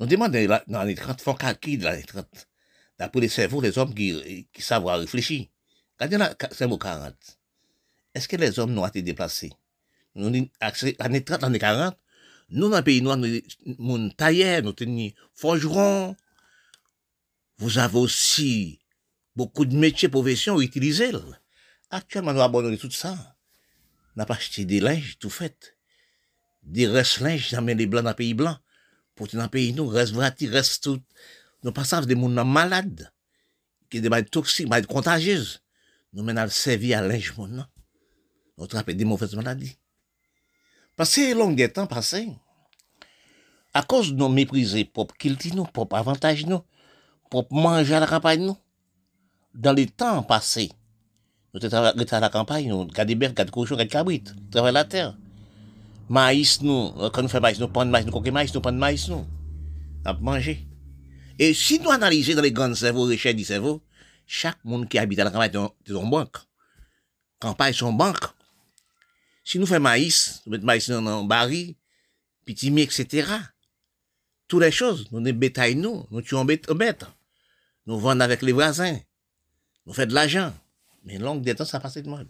Nous 0.01 0.07
demandons 0.07 0.59
dans 0.67 0.83
les 0.83 0.95
30, 0.95 1.21
font 1.21 1.35
calcul 1.35 1.79
dans 1.79 1.93
les 1.93 2.03
30. 2.03 2.27
D'après 2.99 3.21
les 3.21 3.29
cerveaux, 3.29 3.61
les 3.61 3.79
hommes 3.79 3.95
qui, 3.95 4.49
qui 4.53 4.63
savent 4.63 4.87
réfléchir. 4.87 5.47
Quand 6.01 6.07
il 6.07 6.13
y 6.13 6.23
a 6.23 6.35
40, 6.35 7.15
est-ce 8.15 8.27
que 8.27 8.37
les 8.37 8.59
hommes 8.59 8.73
n'ont 8.73 8.87
été 8.87 9.03
déplacés? 9.03 9.53
Nous, 10.15 10.49
années 10.99 11.25
30, 11.25 11.45
années 11.45 11.59
40, 11.59 11.95
nous, 12.49 12.71
dans 12.71 12.79
le 12.79 12.83
pays 12.83 13.03
noir, 13.03 13.19
nous, 13.19 13.29
nous 13.67 14.09
taillons, 14.09 14.63
nous 14.63 14.73
tenons 14.73 15.11
forgerons. 15.35 16.17
Vous 17.59 17.77
avez 17.77 17.99
aussi 17.99 18.81
beaucoup 19.37 19.67
de 19.67 19.77
métiers, 19.77 20.09
professions 20.09 20.59
utilisés. 20.63 21.13
Actuellement, 21.91 22.33
nous 22.33 22.41
abandonnons 22.41 22.79
tout 22.79 22.91
ça. 22.91 23.37
N'a 24.17 24.25
pas 24.25 24.35
acheté 24.35 24.65
des 24.65 24.81
linges, 24.81 25.19
tout 25.19 25.29
fait. 25.29 25.77
Des 26.63 26.87
restes 26.87 27.21
linges, 27.21 27.51
jamais 27.51 27.75
les 27.75 27.87
blancs 27.87 28.05
dans 28.05 28.11
le 28.11 28.17
pays 28.17 28.33
blanc. 28.33 28.57
Pour 29.15 29.29
dans 29.29 29.43
le 29.43 29.49
pays, 29.49 29.75
nous, 29.75 29.87
reste 29.87 30.15
vratis, 30.15 30.49
reste 30.49 30.83
tout. 30.83 31.03
Nous 31.63 31.73
passons 31.73 32.01
des 32.01 32.15
gens 32.15 32.45
malades, 32.47 33.13
qui 33.91 34.01
des 34.01 34.09
malades 34.09 34.31
toxiques, 34.31 34.65
des 34.65 34.71
malades 34.71 34.87
contagieuses. 34.87 35.61
Nous 36.13 36.23
menons 36.23 36.43
le 36.43 36.51
servir 36.51 36.99
à 36.99 37.03
linge, 37.03 37.35
non. 37.39 37.65
Nous 38.59 38.67
trappons 38.67 38.93
des 38.93 39.05
mauvaises 39.05 39.35
maladies. 39.35 39.77
Parce 40.97 41.15
que 41.15 41.35
long 41.35 41.53
des 41.53 41.73
temps 41.73 41.87
passé, 41.87 42.29
à 43.73 43.83
cause 43.83 44.13
de 44.13 44.17
nos 44.17 44.29
méprisés, 44.29 44.85
propres 44.85 45.15
culture, 45.17 45.55
nous, 45.55 45.65
propres 45.65 45.97
avantages, 45.97 46.45
nous, 46.47 46.63
propres 47.31 47.55
manger 47.55 47.95
à 47.95 48.01
la 48.01 48.07
campagne, 48.07 48.53
dans 49.55 49.73
les 49.73 49.87
temps 49.87 50.23
passés, 50.23 50.71
nous 51.55 51.61
étions 51.65 51.79
à 51.79 52.21
la 52.21 52.29
campagne, 52.29 52.69
nous, 52.69 52.87
gardons 52.87 53.17
bêtes, 53.17 53.35
gardons 53.35 53.53
cochons, 53.53 53.77
gardons 53.77 53.91
cabrites, 53.91 54.35
travaillons 54.51 54.75
la 54.75 54.85
terre. 54.85 55.17
Maïs, 56.09 56.61
nous, 56.61 56.91
quand 57.13 57.23
nous 57.23 57.29
faisons 57.29 57.41
maïs, 57.41 57.61
nous 57.61 57.69
prenons 57.69 57.91
maïs, 57.91 58.05
nous 58.05 58.13
coquons 58.13 58.33
maïs, 58.33 58.53
nous 58.53 58.61
prenons 58.61 58.79
maïs, 58.79 59.09
nous, 59.09 59.25
nous 60.05 60.21
manger. 60.21 60.67
Et 61.39 61.55
si 61.55 61.79
nous 61.79 61.91
analysons 61.91 62.35
dans 62.35 62.43
les 62.43 62.53
grands 62.53 62.75
cerveaux, 62.75 63.09
les 63.09 63.17
chaînes 63.17 63.37
du 63.37 63.45
cerveau, 63.45 63.81
chaque 64.33 64.65
monde 64.65 64.89
qui 64.89 64.97
habite 64.97 65.19
à 65.19 65.25
la 65.25 65.33
campagne 65.33 65.57
est 65.85 65.91
une 65.91 66.09
banque. 66.09 66.37
Campagne, 67.41 67.73
son 67.73 67.93
banque. 67.93 68.27
Si 69.43 69.59
nous 69.59 69.67
faisons 69.67 69.81
maïs, 69.81 70.41
nous 70.47 70.53
mettons 70.53 70.67
maïs 70.67 70.89
dans 70.89 71.05
un 71.05 71.25
baril, 71.25 71.75
petit 72.47 72.69
etc. 72.81 73.27
Toutes 74.47 74.63
les 74.63 74.71
choses, 74.71 75.11
nous 75.11 75.19
ne 75.19 75.33
bétail 75.33 75.75
nous, 75.75 76.07
nous 76.13 76.23
tuons 76.23 76.45
bêtes, 76.45 76.71
Nous 77.87 77.99
vendons 77.99 78.21
avec 78.21 78.43
les 78.43 78.53
voisins. 78.53 79.01
Nous 79.85 79.93
faisons 79.93 80.11
de 80.11 80.15
l'argent. 80.15 80.55
Mais 81.03 81.19
longue 81.19 81.43
des 81.43 81.57
temps, 81.57 81.65
ça 81.65 81.81
passe 81.81 81.97
de 81.97 82.09
mode. 82.09 82.29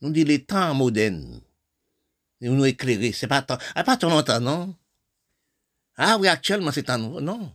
Nous 0.00 0.10
dit 0.10 0.24
les 0.24 0.44
temps 0.44 0.74
modernes. 0.74 1.40
Nous 2.40 2.56
nous 2.56 2.64
éclairer. 2.64 3.12
C'est 3.12 3.28
pas 3.28 3.40
tant, 3.40 3.58
ah, 3.76 3.84
pas 3.84 3.96
tant 3.96 4.10
longtemps, 4.10 4.40
non? 4.40 4.74
Ah 5.96 6.16
oui, 6.18 6.26
actuellement, 6.26 6.72
c'est 6.72 6.82
tant, 6.82 6.98
non. 6.98 7.54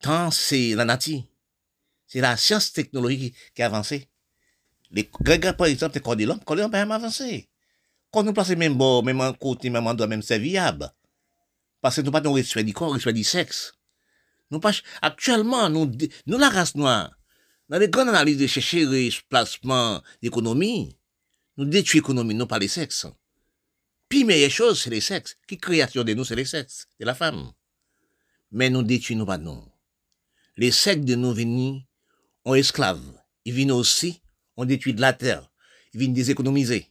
Tant, 0.00 0.32
c'est 0.32 0.74
la 0.74 0.84
nature. 0.84 1.22
C'est 2.12 2.20
la 2.20 2.36
science 2.36 2.74
technologique 2.74 3.34
qui 3.54 3.62
a 3.62 3.66
avancé. 3.66 4.06
Les 4.90 5.08
Grégor, 5.22 5.56
par 5.56 5.66
exemple, 5.66 5.94
c'est 5.94 6.02
Cordillon. 6.02 6.38
Cordillon 6.40 6.68
a 6.68 6.70
même 6.70 6.92
avancé. 6.92 7.48
Quand 8.10 8.22
nous 8.22 8.34
passons 8.34 8.54
même 8.54 8.74
bon, 8.74 9.02
même 9.02 9.22
en 9.22 9.32
côté, 9.32 9.70
même 9.70 9.86
endroit, 9.86 10.06
même 10.06 10.20
c'est 10.20 10.38
viable. 10.38 10.92
Parce 11.80 11.96
que 11.96 12.02
nous 12.02 12.10
pas 12.10 12.20
de 12.20 12.28
respect 12.28 12.64
du 12.64 12.74
corps, 12.74 12.92
respect 12.92 13.14
du 13.14 13.24
sexe. 13.24 13.72
Nous 14.50 14.60
pas, 14.60 14.72
actuellement, 15.00 15.70
nous, 15.70 15.90
nous 16.26 16.36
la 16.36 16.50
race 16.50 16.74
noire, 16.74 17.16
dans 17.70 17.78
les 17.78 17.88
grandes 17.88 18.10
analyses 18.10 18.36
de 18.36 18.46
chercher 18.46 18.84
le 18.84 19.08
placement 19.30 20.02
d'économie, 20.20 20.94
nous 21.56 21.64
détruisons 21.64 22.02
l'économie, 22.02 22.34
non 22.34 22.46
pas 22.46 22.58
les 22.58 22.68
sexes. 22.68 23.06
Puis, 24.10 24.24
meilleure 24.24 24.50
chose, 24.50 24.82
c'est 24.82 24.90
les 24.90 25.00
sexes. 25.00 25.38
Qui 25.48 25.56
création 25.56 26.04
de 26.04 26.12
nous, 26.12 26.24
c'est 26.24 26.36
les 26.36 26.44
sexes, 26.44 26.88
c'est 26.98 27.06
la 27.06 27.14
femme. 27.14 27.52
Mais 28.50 28.68
nous 28.68 28.82
détruisons 28.82 29.24
pas 29.24 29.38
non. 29.38 29.66
Les 30.58 30.72
sexes 30.72 31.06
de 31.06 31.14
nous 31.14 31.32
venus 31.32 31.84
ont 32.44 32.54
esclaves. 32.54 33.02
Ils 33.44 33.54
viennent 33.54 33.72
aussi 33.72 34.22
on 34.56 34.64
détruit 34.64 34.94
de 34.94 35.00
la 35.00 35.12
terre. 35.12 35.50
Ils 35.92 36.00
viennent 36.00 36.14
déséconomiser. 36.14 36.88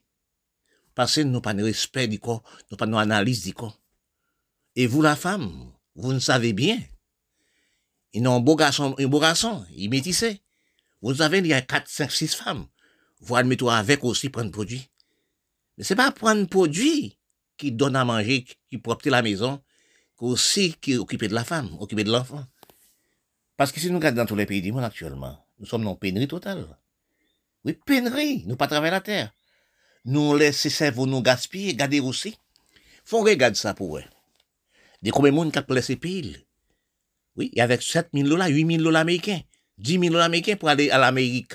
Parce 0.96 1.16
que 1.16 1.22
nous 1.22 1.42
pas 1.42 1.54
de 1.54 1.64
respect 1.64 2.08
du 2.08 2.20
corps, 2.20 2.44
nous 2.70 2.78
pas 2.78 2.86
d'analyse 2.86 3.44
du 3.44 3.54
corps. 3.54 3.80
Et 4.76 4.88
vous, 4.88 5.02
la 5.02 5.16
femme, 5.16 5.72
vous 5.96 6.14
ne 6.14 6.20
savez 6.20 6.54
bien. 6.54 6.80
Ils 8.14 8.28
ont 8.28 8.36
un 8.36 8.40
beau 8.40 8.56
garçon, 8.56 8.96
un 8.98 9.08
beau 9.08 9.20
garçon, 9.20 9.66
il 9.76 9.90
métissé. 9.90 10.42
Vous 11.02 11.16
savez, 11.16 11.40
il 11.40 11.48
y 11.48 11.54
a 11.54 11.62
4, 11.62 11.88
5, 11.88 12.12
6 12.12 12.36
femmes. 12.36 12.68
Vous 13.22 13.36
admettez 13.36 13.68
avec 13.70 14.04
aussi 14.04 14.30
prendre 14.30 14.52
produit. 14.52 14.90
Mais 15.78 15.84
c'est 15.84 15.96
pas 15.96 16.12
prendre 16.12 16.46
produit 16.48 17.18
qui 17.58 17.72
donne 17.72 17.96
à 17.96 18.04
manger, 18.04 18.46
qui 18.70 18.78
propre 18.78 19.10
la 19.10 19.22
maison, 19.22 19.62
aussi 20.20 20.76
qui 20.80 20.98
occupe 20.98 21.24
de 21.24 21.34
la 21.34 21.44
femme, 21.44 21.70
occuper 21.80 22.04
de 22.04 22.12
l'enfant. 22.12 22.46
Parce 23.62 23.72
que 23.72 23.80
si 23.80 23.92
nous 23.92 24.00
regardons 24.00 24.24
dans 24.24 24.26
tous 24.26 24.36
les 24.36 24.48
pays 24.48 24.64
du 24.64 24.72
monde 24.72 24.86
actuellement, 24.86 25.38
nous 25.60 25.68
sommes 25.68 25.84
dans 25.84 25.94
pénurie 25.94 26.28
totale. 26.28 26.66
Oui, 27.64 27.78
pénurie, 27.86 28.44
nous 28.48 28.56
pas 28.56 28.66
travailler 28.66 28.90
la 28.90 29.02
terre. 29.02 29.32
Nous 30.04 30.36
laisser 30.36 30.72
cerveau 30.72 31.06
nous 31.06 31.22
gaspiller, 31.22 31.76
garder 31.76 32.00
aussi. 32.00 32.36
Faut 33.06 33.22
regarder 33.22 33.54
ça 33.54 33.76
pour 33.76 34.00
eux. 34.00 34.04
Des 35.04 35.12
combien 35.12 35.30
de 35.30 35.36
monde 35.36 35.52
qui 35.52 35.60
a 35.60 35.66
laissé 35.76 35.96
pile? 35.96 36.44
Oui, 37.36 37.52
et 37.54 37.62
avec 37.62 37.84
7 37.84 38.10
000 38.12 38.28
dollars, 38.28 38.48
8 38.48 38.66
000 38.66 38.82
dollars 38.82 39.04
américains, 39.04 39.42
10 39.78 39.92
000 39.92 40.06
dollars 40.06 40.26
américains 40.26 40.56
pour 40.56 40.70
aller 40.70 40.90
à 40.90 40.98
l'Amérique. 40.98 41.54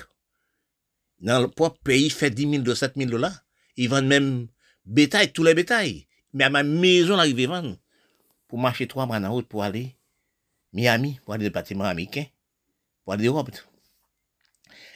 Dans 1.19 1.41
le 1.41 1.49
propre 1.49 1.81
pays, 1.83 2.09
fait 2.09 2.29
10 2.29 2.49
000 2.51 2.63
de 2.63 2.73
7 2.73 2.93
000 2.95 3.09
dollars. 3.09 3.43
Ils 3.75 3.89
vendent 3.89 4.07
même 4.07 4.47
bétail, 4.85 5.33
tous 5.33 5.43
les 5.43 5.53
bétails. 5.53 6.07
Mais 6.31 6.45
à 6.45 6.49
ma 6.49 6.63
maison, 6.63 7.21
ils 7.21 7.43
à 7.43 7.47
vendre. 7.47 7.75
Pour 8.47 8.59
marcher 8.59 8.87
trois 8.87 9.05
mois 9.05 9.17
en 9.17 9.29
route 9.29 9.49
pour 9.49 9.61
aller 9.61 9.96
Miami, 10.77 11.19
pour 11.25 11.33
aller 11.33 11.45
dans 11.45 11.49
le 11.49 11.53
bâtiment 11.53 11.85
américain, 11.85 12.25
pour 13.03 13.13
aller 13.13 13.27
en 13.27 13.33
Europe. 13.33 13.49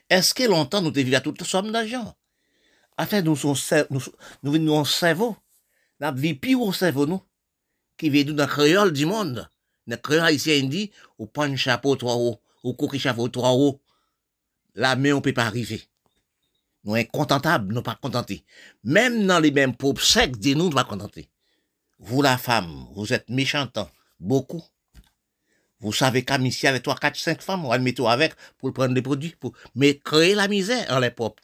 Est-ce 0.08 0.32
que 0.36 0.44
longtemps 0.44 0.80
nous 0.80 0.92
devons 0.92 1.14
à 1.14 1.22
toute 1.22 1.42
somme 1.42 1.72
d'argent? 1.72 2.16
Afin 2.98 3.24
nous 3.24 3.36
nous, 3.44 4.02
nous, 4.44 4.58
nous, 4.60 4.74
en 4.74 4.86
cerveau. 4.86 5.36
Nous 6.00 6.14
vie 6.14 6.36
pire 6.36 6.62
au 6.62 6.72
cerveau, 6.72 7.08
nous. 7.08 7.24
Qui 7.98 8.12
vit 8.12 8.26
dans 8.26 8.36
le 8.36 8.46
créole 8.46 8.94
du 8.94 9.08
monde. 9.08 9.50
Le 9.88 9.96
créole 9.96 10.34
ici, 10.34 10.68
dit, 10.68 10.92
au 11.18 11.26
de 11.26 11.56
chapeau 11.56 11.96
trois 11.96 12.16
hauts, 12.16 12.40
au 12.64 12.76
coquille 12.76 13.00
chapeau 13.00 13.28
trois 13.30 13.54
hauts. 13.54 13.82
Là, 14.76 14.96
mais 14.96 15.12
on 15.14 15.22
peut 15.22 15.34
pas 15.34 15.46
arriver. 15.46 15.82
Nous 16.84 16.96
sommes 16.96 17.08
contentables, 17.08 17.74
nous 17.74 17.82
pas 17.82 17.96
contentés. 17.96 18.46
Même 18.84 19.26
dans 19.26 19.40
les 19.40 19.52
mêmes 19.52 19.76
pauvres 19.76 20.04
secs, 20.04 20.36
nous 20.46 20.70
ne 20.70 20.74
pas 20.74 20.84
contentés. 20.84 21.28
Vous, 21.98 22.22
la 22.22 22.38
femme, 22.38 22.86
vous 22.94 23.14
êtes 23.14 23.30
méchantant. 23.30 23.90
Beaucoup. 24.20 24.64
Vous 25.82 25.92
savez 25.94 26.24
qu'à 26.24 26.38
ici, 26.38 26.68
avec 26.68 26.84
trois, 26.84 26.96
quatre, 26.96 27.18
cinq 27.18 27.42
femmes, 27.42 27.66
on 27.66 27.74
le 27.74 27.80
mettre 27.80 28.08
avec 28.08 28.34
pour 28.60 28.72
prendre 28.72 28.94
des 28.94 29.02
produits, 29.02 29.36
pour, 29.40 29.54
mais 29.76 29.98
créer 29.98 30.36
la 30.36 30.48
misère 30.48 30.86
en 30.90 31.00
les 31.00 31.10
propres 31.10 31.44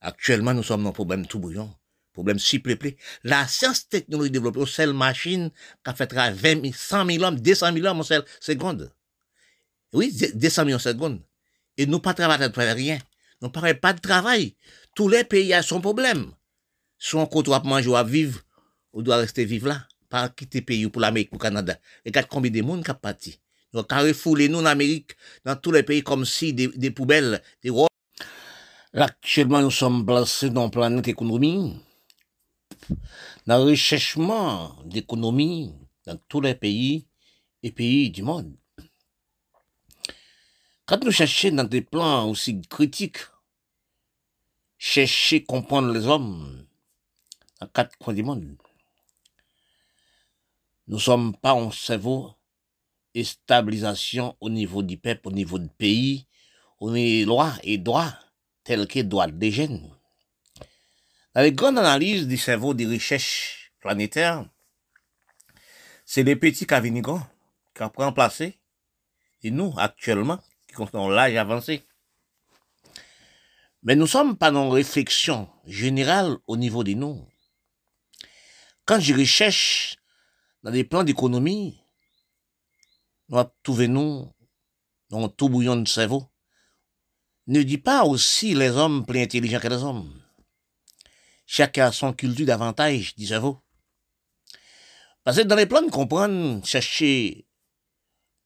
Actuellement, 0.00 0.54
nous 0.54 0.62
sommes 0.62 0.82
dans 0.82 0.88
un 0.90 0.92
problème 0.92 1.26
tout 1.26 1.38
bouillon. 1.38 1.72
Problème 2.12 2.38
si 2.38 2.58
peuplé. 2.58 2.96
La 3.22 3.46
science 3.46 3.88
technologie 3.88 4.30
développée, 4.30 4.60
une 4.60 4.66
seule 4.66 4.92
machine 4.92 5.50
qui 5.84 5.90
a 5.90 5.94
fait 5.94 6.12
20 6.12 6.62
000, 6.62 6.74
100 6.74 7.06
000 7.06 7.24
hommes, 7.24 7.40
200 7.40 7.72
000 7.72 7.86
hommes 7.86 8.00
en 8.00 8.22
seconde. 8.40 8.92
Oui, 9.92 10.14
200 10.34 10.64
000 10.64 10.76
en 10.76 10.78
seconde. 10.78 11.22
Et 11.76 11.86
nous 11.86 12.00
pas 12.00 12.14
travailler 12.14 12.48
de 12.48 12.74
rien. 12.74 12.98
Nous 13.40 13.48
pas 13.48 13.74
pas 13.74 13.92
de 13.92 14.00
travail. 14.00 14.54
Tous 14.94 15.08
les 15.08 15.24
pays 15.24 15.54
ont 15.54 15.62
son 15.62 15.80
problème. 15.80 16.32
Soit 16.98 17.22
on 17.22 17.26
côté 17.26 17.52
à 17.52 17.60
manger 17.60 17.88
ou 17.88 17.96
à 17.96 18.04
vivre, 18.04 18.40
on 18.92 19.02
doit 19.02 19.16
rester 19.16 19.44
vivre 19.44 19.68
là, 19.68 19.86
pas 20.12 20.28
quitter 20.28 20.60
pays 20.60 20.86
pour 20.90 21.00
l'Amérique, 21.00 21.30
pour 21.30 21.38
le 21.38 21.42
Canada. 21.42 21.78
Regarde 22.04 22.28
combien 22.28 22.50
de 22.50 22.60
monde 22.60 22.84
qui 22.84 22.90
a 22.90 22.94
parti. 22.94 23.40
Donc, 23.72 23.86
quand 23.88 24.02
refouler 24.02 24.50
nous 24.50 24.58
en 24.58 24.66
Amérique, 24.66 25.16
dans 25.46 25.56
tous 25.56 25.72
les 25.72 25.82
pays, 25.82 26.02
comme 26.02 26.26
si 26.26 26.52
des, 26.52 26.90
poubelles, 26.90 27.40
des. 27.62 27.70
Là, 28.92 29.06
actuellement, 29.06 29.62
nous 29.62 29.70
sommes 29.70 30.04
placés 30.04 30.50
dans 30.50 30.64
la 30.64 30.68
planète 30.68 31.08
économie, 31.08 31.80
dans 33.46 33.56
le 33.64 33.70
recherchement 33.70 34.76
d'économie 34.84 35.72
dans 36.04 36.18
tous 36.28 36.42
les 36.42 36.54
pays 36.54 37.06
et 37.62 37.72
pays 37.72 38.10
du 38.10 38.22
monde. 38.22 38.54
Quand 40.84 41.02
nous 41.02 41.10
cherchons 41.10 41.52
dans 41.52 41.64
des 41.64 41.80
plans 41.80 42.28
aussi 42.28 42.60
critiques, 42.68 43.20
chercher 44.76 45.42
comprendre 45.42 45.90
les 45.90 46.06
hommes 46.06 46.66
dans 47.60 47.68
quatre 47.68 47.96
coins 47.96 48.12
du 48.12 48.22
monde, 48.22 48.58
nous 50.86 50.98
sommes 50.98 51.36
pas 51.36 51.54
en 51.54 51.70
cerveau 51.70 52.34
et 53.14 53.24
stabilisation 53.24 54.36
au 54.40 54.50
niveau 54.50 54.82
du 54.82 54.98
peuple, 54.98 55.28
au 55.28 55.32
niveau 55.32 55.58
du 55.58 55.68
pays, 55.68 56.26
au 56.80 56.90
niveau 56.90 57.26
loi 57.26 57.52
et 57.62 57.78
droit, 57.78 58.12
tel 58.64 58.86
que 58.86 59.00
droit 59.00 59.28
des 59.28 59.50
jeunes. 59.50 59.90
Dans 61.34 61.42
les 61.42 61.52
grandes 61.52 61.78
analyses 61.78 62.26
du 62.26 62.36
cerveau 62.36 62.74
des 62.74 62.86
recherches 62.86 63.72
planétaires, 63.80 64.44
c'est 66.04 66.22
les 66.22 66.36
petits 66.36 66.66
cavinigrants 66.66 67.26
qui 67.74 67.82
ont 67.82 67.92
remplacé, 67.96 68.58
et 69.42 69.50
nous, 69.50 69.74
actuellement, 69.78 70.38
qui 70.68 70.74
sont 70.74 71.08
l'âge 71.08 71.36
avancé. 71.36 71.82
Mais 73.82 73.96
nous 73.96 74.06
sommes 74.06 74.36
pas 74.36 74.50
dans 74.50 74.66
une 74.66 74.72
réflexion 74.74 75.48
générale 75.66 76.36
au 76.46 76.56
niveau 76.56 76.84
de 76.84 76.92
nous. 76.92 77.26
Quand 78.84 79.00
je 79.00 79.14
recherche 79.14 79.96
dans 80.62 80.70
des 80.70 80.84
plans 80.84 81.04
d'économie, 81.04 81.80
nous 83.28 83.42
trouvons 83.62 83.88
nous 83.88 84.32
dans 85.10 85.28
tout 85.28 85.48
bouillon 85.48 85.76
de 85.76 85.88
cerveau. 85.88 86.28
Ne 87.46 87.62
dis 87.62 87.78
pas 87.78 88.04
aussi 88.04 88.54
les 88.54 88.70
hommes 88.70 89.04
plus 89.04 89.20
intelligents 89.20 89.58
que 89.58 89.68
les 89.68 89.82
hommes. 89.82 90.22
Chacun 91.46 91.86
a 91.86 91.92
son 91.92 92.12
culture 92.12 92.46
davantage 92.46 93.14
du 93.16 93.26
cerveau. 93.26 93.60
Parce 95.24 95.38
que 95.38 95.42
dans 95.42 95.56
les 95.56 95.66
plans 95.66 95.82
de 95.82 95.90
comprendre, 95.90 96.64
chercher 96.64 97.46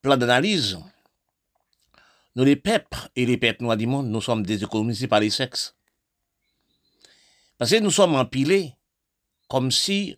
plan 0.03 0.17
d'analyse, 0.17 0.79
nous 2.35 2.45
les 2.45 2.57
peuples 2.57 3.09
et 3.17 3.27
les 3.27 3.39
peuples 3.39 3.63
noirs 3.63 3.77
du 3.77 3.87
monde, 3.87 4.09
nous 4.09 4.21
sommes 4.21 4.45
déséconomisés 4.45 5.09
par 5.09 5.21
les 5.21 5.31
sexes. 5.31 5.75
Parce 7.59 7.71
que 7.71 7.81
nous 7.81 7.91
sommes 7.91 8.15
empilés 8.15 8.75
comme 9.49 9.71
si 9.71 10.17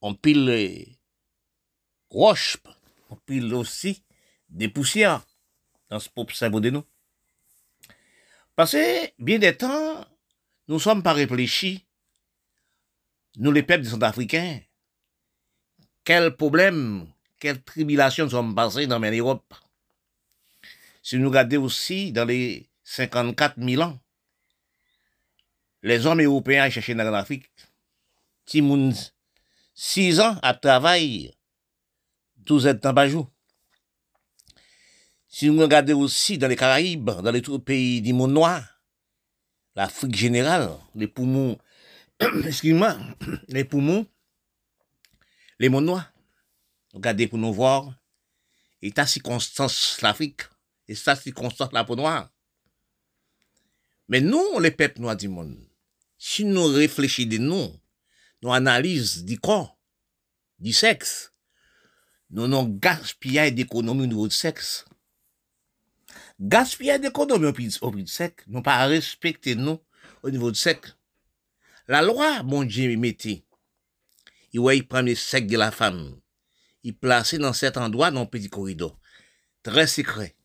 on 0.00 0.14
pile 0.14 0.96
on 2.12 3.16
pile 3.26 3.54
aussi 3.54 4.02
des 4.48 4.68
poussières 4.68 5.24
dans 5.88 6.00
ce 6.00 6.08
pauvre 6.08 6.34
cerveau 6.34 6.60
de 6.60 6.70
nous. 6.70 6.84
Que 8.56 9.22
bien 9.22 9.38
des 9.38 9.56
temps, 9.56 10.04
nous 10.68 10.78
sommes 10.78 11.02
pas 11.02 11.14
réfléchis, 11.14 11.86
nous 13.36 13.52
les 13.52 13.62
peuples 13.62 13.84
des 13.84 14.04
Africains, 14.04 14.60
quel 16.04 16.36
problème, 16.36 17.08
quelle 17.38 17.62
tribulation 17.62 18.24
nous 18.24 18.30
sommes 18.30 18.54
passés 18.54 18.86
dans 18.86 18.98
l'Europe. 18.98 19.54
Si 21.02 21.16
nous 21.16 21.28
regardons 21.28 21.62
aussi 21.64 22.12
dans 22.12 22.26
les 22.26 22.68
54 22.84 23.54
000 23.58 23.82
ans, 23.82 23.98
les 25.82 26.04
hommes 26.04 26.20
européens 26.20 26.68
cherché 26.68 26.94
dans 26.94 27.10
l'Afrique, 27.10 27.50
Timoun, 28.44 28.94
6 29.74 30.20
ans 30.20 30.38
à 30.42 30.52
travailler, 30.52 31.34
12 32.50 32.80
temps 32.80 32.92
par 32.92 33.08
jour. 33.08 33.30
Si 35.28 35.48
nous 35.48 35.60
regardons 35.60 36.00
aussi 36.00 36.36
dans 36.36 36.48
les 36.48 36.56
Caraïbes, 36.56 37.08
dans 37.08 37.30
les 37.30 37.42
pays 37.64 38.02
du 38.02 38.12
monde 38.12 38.32
noir, 38.32 38.82
l'Afrique 39.76 40.16
générale, 40.16 40.76
les 40.96 41.06
poumons, 41.06 41.56
excuse-moi, 42.44 42.98
les 43.48 43.62
poumons, 43.62 44.04
les 45.60 45.68
mondes 45.68 45.84
noirs. 45.84 46.12
Regardez 46.92 47.28
pour 47.28 47.38
nous 47.38 47.52
voir, 47.52 47.94
et 48.82 48.90
ta 48.90 49.06
circonstance 49.06 50.00
l'Afrique, 50.02 50.42
et 50.88 50.96
sa 50.96 51.14
circonstance 51.14 51.72
la 51.72 51.84
peau 51.84 51.94
noire. 51.94 52.32
Mais 54.08 54.20
nous, 54.20 54.58
les 54.58 54.72
peuples 54.72 55.00
noirs 55.00 55.16
du 55.16 55.28
monde, 55.28 55.56
si 56.18 56.44
nous 56.44 56.64
réfléchissons 56.64 57.28
de 57.28 57.38
nous, 57.38 57.72
nous 58.42 58.52
analysons 58.52 59.24
du 59.24 59.38
corps, 59.38 59.78
du 60.58 60.72
sexe, 60.72 61.29
nous 62.30 62.46
non 62.46 62.64
gaspillage 62.64 63.54
d'économie 63.54 64.02
au 64.02 64.06
niveau 64.06 64.28
du 64.28 64.34
sexe. 64.34 64.84
Gaspillage 66.40 67.00
d'économie 67.00 67.46
au 67.46 67.52
niveau 67.52 67.90
du 67.90 68.06
sexe, 68.06 68.44
nous 68.46 68.62
pas 68.62 68.86
respecter 68.86 69.54
nous 69.54 69.80
au 70.22 70.30
niveau 70.30 70.50
du 70.50 70.58
sexe. 70.58 70.96
La 71.88 72.02
loi, 72.02 72.42
mon 72.44 72.64
Dieu, 72.64 72.96
mettait, 72.96 73.44
il 74.52 74.60
il 74.60 74.86
prend 74.86 75.02
le 75.02 75.14
sexe 75.14 75.48
de 75.48 75.56
la 75.56 75.70
femme, 75.70 76.20
il 76.84 76.96
place 76.96 77.34
dans 77.34 77.52
cet 77.52 77.76
endroit 77.76 78.10
dans 78.10 78.22
un 78.22 78.26
petit 78.26 78.48
corridor, 78.48 78.98
très 79.62 79.86
secret. 79.86 80.36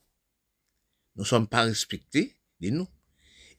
Nous 1.16 1.24
ne 1.24 1.28
sommes 1.28 1.48
pas 1.48 1.62
respectés 1.62 2.36
de 2.60 2.72
nous. 2.72 2.88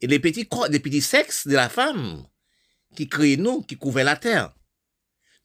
Et 0.01 0.07
les 0.07 0.19
petits 0.19 0.49
les 0.69 0.81
petits 0.81 1.01
sexes 1.01 1.47
de 1.47 1.55
la 1.55 1.69
femme 1.69 2.27
qui 2.95 3.09
créent 3.09 3.37
nous, 3.37 3.63
qui 3.63 3.77
couvrent 3.77 4.03
la 4.03 4.17
terre, 4.17 4.55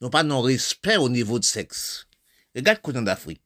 n'ont 0.02 0.10
pas 0.10 0.24
non 0.24 0.42
respect 0.42 0.98
au 0.98 1.10
niveau 1.10 1.40
du 1.40 1.48
sexe. 1.48 2.08
Regarde 2.56 2.78
le 2.78 2.82
continent 2.82 3.04
d'Afrique. 3.04 3.42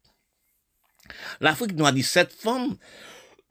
L'Afrique 1.40 1.74
nous 1.74 1.86
a 1.86 1.92
dit 1.92 2.04
sept 2.04 2.32
femmes, 2.32 2.78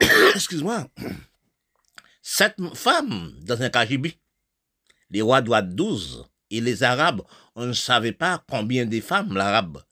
excuse-moi, 0.35 0.89
sept 2.23 2.57
femmes 2.75 3.33
dans 3.43 3.61
un 3.63 3.71
KGB. 3.71 4.19
Les 5.11 5.23
rois 5.23 5.43
doivent 5.43 5.75
douze. 5.75 6.27
Et 6.51 6.61
les 6.61 6.83
Arabes, 6.83 7.23
on 7.57 7.67
ne 7.67 7.73
savait 7.73 8.13
pas 8.13 8.45
combien 8.49 8.87
de 8.87 9.01
femmes 9.01 9.35
l'Arabe 9.35 9.83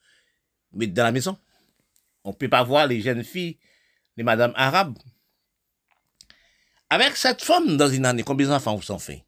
met 0.72 0.86
dans 0.86 1.04
la 1.04 1.12
maison. 1.12 1.38
On 2.24 2.30
ne 2.30 2.34
peut 2.34 2.48
pas 2.48 2.62
voir 2.62 2.86
les 2.86 3.00
jeunes 3.00 3.24
filles, 3.24 3.58
les 4.16 4.22
madames 4.22 4.52
arabes. 4.54 4.98
Avec 6.90 7.16
cette 7.16 7.42
femme 7.42 7.76
dans 7.76 7.88
une 7.88 8.06
année, 8.06 8.22
combien 8.22 8.48
d'enfants 8.48 8.76
vous 8.76 8.90
en 8.90 8.98
faites? 8.98 9.24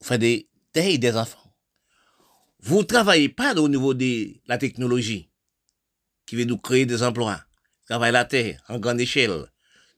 Vous 0.00 0.08
faites 0.08 0.20
des, 0.20 0.48
des, 0.72 0.98
des 0.98 1.16
enfants. 1.16 1.43
Vous 2.66 2.78
ne 2.78 2.84
travaillez 2.84 3.28
pas 3.28 3.54
au 3.56 3.68
niveau 3.68 3.92
de 3.92 4.40
la 4.46 4.56
technologie 4.56 5.28
qui 6.24 6.34
va 6.34 6.46
nous 6.46 6.56
créer 6.56 6.86
des 6.86 7.02
emplois. 7.02 7.34
Vous 7.36 7.86
travaillez 7.88 8.12
la 8.12 8.24
terre 8.24 8.62
en 8.68 8.78
grande 8.78 9.02
échelle. 9.02 9.52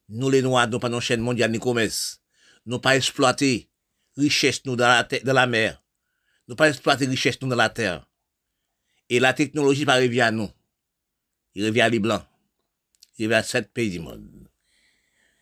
Nous, 0.09 0.29
les 0.31 0.43
Noirs, 0.43 0.67
nous 0.67 0.81
pas 0.81 0.89
nos 0.89 1.01
chaîne 1.01 1.21
mondiale 1.21 1.53
ni 1.53 1.61
commerce. 1.61 2.21
Nous 2.65 2.81
pas 2.81 2.97
exploiter 2.97 3.71
richesse 4.17 4.65
nous 4.65 4.75
dans 4.75 4.89
la, 4.89 5.05
dans 5.05 5.33
la 5.33 5.47
mer. 5.47 5.81
Nous 6.49 6.57
pas 6.57 6.69
exploiter 6.69 7.07
richesse 7.07 7.41
nous 7.41 7.49
dans 7.49 7.55
la 7.55 7.71
terre. 7.71 8.05
Et 9.11 9.21
la 9.21 9.33
technologie 9.33 9.85
pas 9.85 9.99
revient 9.99 10.23
à 10.23 10.33
nous. 10.33 10.51
Il 11.55 11.65
revient 11.67 11.83
à 11.83 11.89
les 11.89 12.01
Blancs. 12.01 12.25
Il 13.17 13.27
revient 13.27 13.37
à 13.37 13.43
sept 13.45 13.73
pays 13.73 13.91
du 13.91 14.01
monde. 14.01 14.51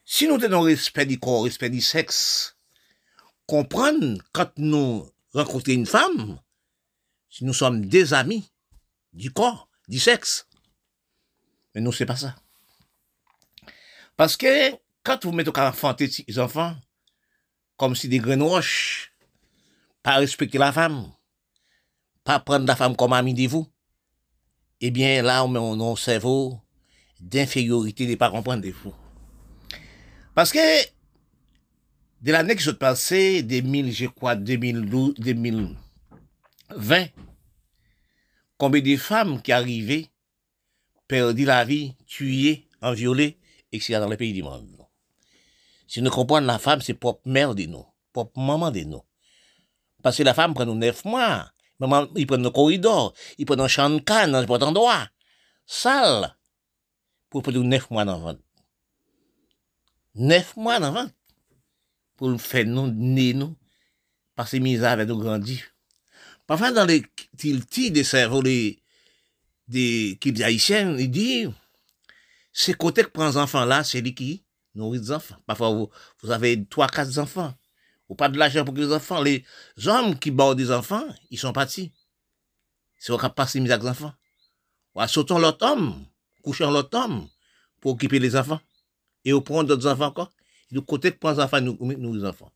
Si 0.05 0.29
nous 0.29 0.37
tenons 0.37 0.61
respect 0.61 1.07
du 1.07 1.19
corps, 1.19 1.45
respect 1.45 1.71
du 1.71 1.81
sexe, 1.81 2.55
comprendre 3.47 4.19
quand 4.33 4.53
nous 4.59 5.11
rencontrons 5.33 5.73
une 5.73 5.87
femme, 5.87 6.39
si 7.35 7.45
nous 7.45 7.53
sommes 7.53 7.87
des 7.87 8.15
amis 8.15 8.49
du 9.13 9.33
corps, 9.33 9.69
du 9.89 9.99
sexe. 9.99 10.47
Mais 11.75 11.81
nous, 11.81 11.91
c'est 11.91 12.07
pas 12.07 12.15
ça. 12.15 12.37
Parce 14.17 14.37
que 14.37 14.71
quand 15.03 15.25
vous 15.25 15.33
mettez 15.33 15.51
au 15.51 15.59
enfanter 15.59 16.09
les 16.29 16.39
enfants, 16.39 16.77
comme 17.77 17.97
si 17.97 18.09
des 18.09 18.19
graines 18.19 18.45
roches, 18.45 19.13
pas 20.05 20.19
respecter 20.19 20.59
la 20.59 20.71
femme, 20.71 21.11
pas 22.23 22.39
prendre 22.39 22.69
la 22.69 22.77
femme 22.77 22.95
comme 22.95 23.13
amie 23.13 23.35
de 23.35 23.49
vous, 23.49 23.67
eh 24.81 24.93
bien 24.93 25.21
là, 25.21 25.45
on 25.45 25.49
met 25.49 25.59
un 25.59 25.97
cerveau 25.97 26.61
d'infériorité 27.19 28.07
de 28.07 28.15
pas 28.15 28.31
comprendre 28.31 28.63
de 28.63 28.71
vous. 28.71 28.95
Parce 30.37 30.53
que 30.53 30.85
de 32.21 32.31
l'année 32.31 32.55
qui 32.55 32.63
s'est 32.63 32.75
passée, 32.75 33.43
2000, 33.43 33.93
je 33.93 34.07
crois, 34.07 34.37
2012, 34.37 35.15
2020, 35.15 37.09
combien 38.59 38.81
de 38.81 38.97
femmes 38.97 39.43
qui 39.43 39.53
arrivaient, 39.53 40.11
perdu 41.09 41.45
la 41.45 41.65
vie, 41.65 41.95
tuées, 42.07 42.69
enviolées, 42.81 43.39
etc. 43.73 43.95
dans 43.95 44.09
les 44.09 44.17
pays 44.17 44.33
du 44.33 44.43
monde. 44.43 44.69
Si 45.87 46.03
nous 46.03 46.11
comprenons 46.11 46.47
la 46.47 46.59
femme, 46.59 46.81
c'est 46.81 46.95
propre 46.95 47.23
mère 47.27 47.55
de 47.55 47.65
nous, 47.65 47.85
propre 48.13 48.39
maman 48.41 48.71
de 48.71 48.81
nous. 48.81 49.03
Parce 50.03 50.17
que 50.17 50.23
la 50.23 50.35
femme 50.35 50.55
prend 50.55 50.67
nous 50.67 50.75
neuf 50.75 51.05
mois. 51.05 51.51
Maman, 51.79 52.07
il 52.15 52.27
prend 52.27 52.39
nos 52.39 52.51
corridors, 52.51 53.15
il 53.39 53.47
prend 53.47 53.57
nos 53.57 53.69
champs 53.69 53.91
de 53.91 53.99
canne, 53.99 54.33
dans 54.33 54.41
n'importe 54.41 54.63
endroit. 54.63 55.09
Sale. 55.67 56.37
Pour 57.31 57.43
prendre 57.43 57.63
neuf 57.63 57.91
mois 57.91 58.05
d'enfant. 58.05 58.37
Neuf 60.15 60.57
mois 60.57 60.79
d'enfant. 60.79 61.09
Pour 62.17 62.29
nous 62.29 62.39
faire 62.39 62.67
nous, 62.67 62.87
né 62.89 63.35
nous. 63.35 63.57
Parce 64.37 64.53
que 64.53 64.57
misère 64.59 64.93
avec 64.93 65.09
nous 65.09 65.19
grandir. 65.19 65.74
Parfois, 66.47 66.73
dans 66.73 66.85
les 66.85 67.03
tiltis 67.39 67.91
des 67.91 68.05
cerveaux 68.05 68.43
des, 68.43 68.83
des, 69.69 70.43
haïtiens, 70.43 70.97
ils 70.99 71.11
disent, 71.11 71.51
c'est 72.53 72.77
côté 72.77 73.03
que 73.03 73.09
prend 73.09 73.29
les 73.29 73.37
enfants 73.37 73.65
là, 73.65 73.83
c'est 73.83 74.01
lui 74.01 74.15
qui 74.15 74.45
nourrit 74.75 74.99
les 74.99 75.11
enfants. 75.11 75.37
Parfois, 75.47 75.71
vous, 75.71 75.91
vous 76.23 76.31
avez 76.31 76.65
trois, 76.67 76.89
quatre 76.89 77.19
enfants. 77.19 77.55
Ou 78.09 78.15
pas 78.15 78.29
de 78.29 78.39
l'argent 78.39 78.65
pour 78.65 78.75
les 78.75 78.93
enfants. 78.93 79.23
Les 79.23 79.45
hommes 79.87 80.19
qui 80.19 80.31
bordent 80.31 80.59
des 80.59 80.71
enfants, 80.71 81.05
ils 81.31 81.39
sont 81.39 81.53
partis. 81.53 81.93
C'est 82.99 83.13
au 83.13 83.19
cas 83.19 83.31
passer 83.31 83.59
avec 83.59 83.83
les 83.83 83.89
enfants. 83.89 84.13
Ou 84.95 85.01
à 85.01 85.09
sauter 85.09 85.35
l'autre 85.39 85.67
homme, 85.67 86.05
coucher 86.43 86.65
l'autre 86.65 86.99
homme, 86.99 87.29
pour 87.81 87.93
occuper 87.93 88.19
les 88.19 88.37
enfants. 88.37 88.61
Et 89.25 89.33
au 89.33 89.41
prendre 89.41 89.69
d'autres 89.69 89.87
enfants 89.87 90.07
encore. 90.07 90.33
Du 90.71 90.83
côté 90.83 91.13
que 91.13 91.19
prend 91.19 91.33
les 91.33 91.41
enfants, 91.41 91.61
nous, 91.63 91.79
nous 91.81 92.15
les 92.15 92.25
enfants. 92.25 92.53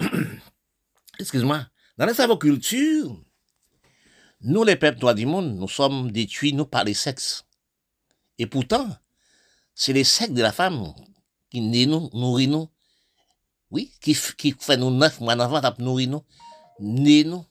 Excuse-moi. 1.18 1.66
Dans 1.98 2.06
la 2.06 2.36
culture, 2.36 3.22
nous, 4.40 4.64
les 4.64 4.76
peuples 4.76 4.98
droits 4.98 5.14
du 5.14 5.26
monde, 5.26 5.54
nous 5.56 5.68
sommes 5.68 6.10
détruits, 6.10 6.54
nous, 6.54 6.64
par 6.64 6.84
les 6.84 6.94
sexes. 6.94 7.44
Et 8.38 8.46
pourtant, 8.46 8.88
c'est 9.74 9.92
les 9.92 10.04
sexes 10.04 10.32
de 10.32 10.42
la 10.42 10.52
femme 10.52 10.94
qui 11.50 11.60
nous, 11.60 12.08
nourrit 12.14 12.48
nous. 12.48 12.68
Oui, 13.70 13.92
qui, 14.00 14.16
qui 14.36 14.54
fait 14.58 14.76
nous 14.76 14.90
neuf 14.90 15.20
mois 15.20 15.36
d'enfant, 15.36 15.72
qui 15.72 15.82
nourrit 15.82 16.06
nous, 16.08 16.24
né 16.80 17.24
nous. 17.24 17.44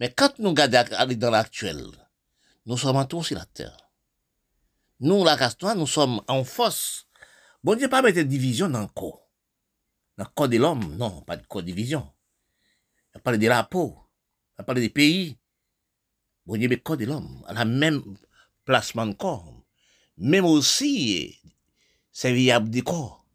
Mais 0.00 0.12
quand 0.12 0.38
nous 0.38 0.50
regardons 0.50 1.14
dans 1.14 1.30
l'actuel, 1.30 1.86
nous 2.66 2.76
sommes 2.76 2.96
en 2.96 3.04
tout 3.04 3.22
sur 3.22 3.36
la 3.38 3.46
terre. 3.46 3.76
Nous, 4.98 5.24
la 5.24 5.36
race 5.36 5.56
nous 5.76 5.86
sommes 5.86 6.20
en 6.26 6.42
force. 6.42 7.06
Bon 7.62 7.76
Dieu, 7.76 7.88
pas 7.88 8.02
mettre 8.02 8.18
de 8.18 8.22
division 8.22 8.68
dans 8.68 8.80
le 8.80 8.86
corps. 8.88 9.22
Dans 10.16 10.24
le 10.24 10.30
corps 10.34 10.48
de 10.48 10.56
l'homme, 10.56 10.96
non, 10.96 11.22
pas 11.22 11.36
de 11.36 11.42
de 11.42 11.60
division. 11.60 12.10
On 13.16 13.18
parle 13.20 13.38
de 13.38 13.46
la 13.46 13.64
peau. 13.64 13.96
On 14.58 14.62
parle 14.62 14.80
des 14.80 14.90
pays. 14.90 15.38
Bon 16.44 16.56
Dieu, 16.56 16.68
le 16.68 16.76
corps 16.76 16.98
de 16.98 17.06
l'homme, 17.06 17.42
a 17.46 17.54
la 17.54 17.64
même 17.64 18.02
placement 18.64 19.06
de 19.06 19.14
corps. 19.14 19.62
Même 20.18 20.44
aussi, 20.44 21.38
c'est 22.12 22.32
viable 22.32 22.68
du 22.68 22.82
corps. 22.82 23.26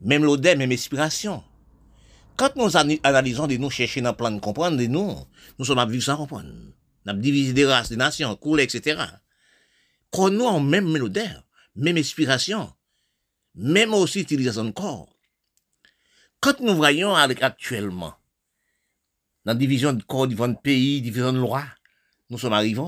Même 0.00 0.24
l'odeur, 0.24 0.56
même 0.56 0.72
inspiration. 0.72 1.44
Quand 2.36 2.56
nous 2.56 2.76
analysons 2.76 3.46
de 3.46 3.56
nous, 3.56 3.70
chercher 3.70 4.00
dans 4.00 4.10
le 4.10 4.16
plan 4.16 4.30
de 4.30 4.40
comprendre 4.40 4.76
de 4.76 4.86
nous, 4.86 5.14
nous 5.58 5.64
sommes 5.64 5.78
à 5.78 5.86
vivre 5.86 6.02
sans 6.02 6.16
comprendre. 6.16 6.48
Nous 6.48 7.10
avons 7.10 7.20
divisé 7.20 7.52
des 7.52 7.66
races, 7.66 7.90
des 7.90 7.96
nations, 7.96 8.34
coulées, 8.34 8.64
etc. 8.64 9.00
Quand 10.10 10.30
nous 10.30 10.48
avons 10.48 10.60
même 10.60 10.96
l'odeur, 10.96 11.44
même 11.76 11.96
inspiration, 11.98 12.72
même 13.54 13.94
aussi 13.94 14.20
utilisation 14.20 14.64
de 14.64 14.70
corps. 14.70 15.08
Quand 16.40 16.60
nous 16.60 16.74
voyons 16.74 17.14
actuellement, 17.14 18.14
dans 19.44 19.54
division 19.54 19.92
de 19.92 20.02
corps, 20.02 20.26
division 20.26 20.48
de 20.48 20.58
pays, 20.58 21.00
division 21.00 21.32
de 21.32 21.38
loi, 21.38 21.64
nous 22.30 22.38
sommes 22.38 22.52
arrivés. 22.52 22.82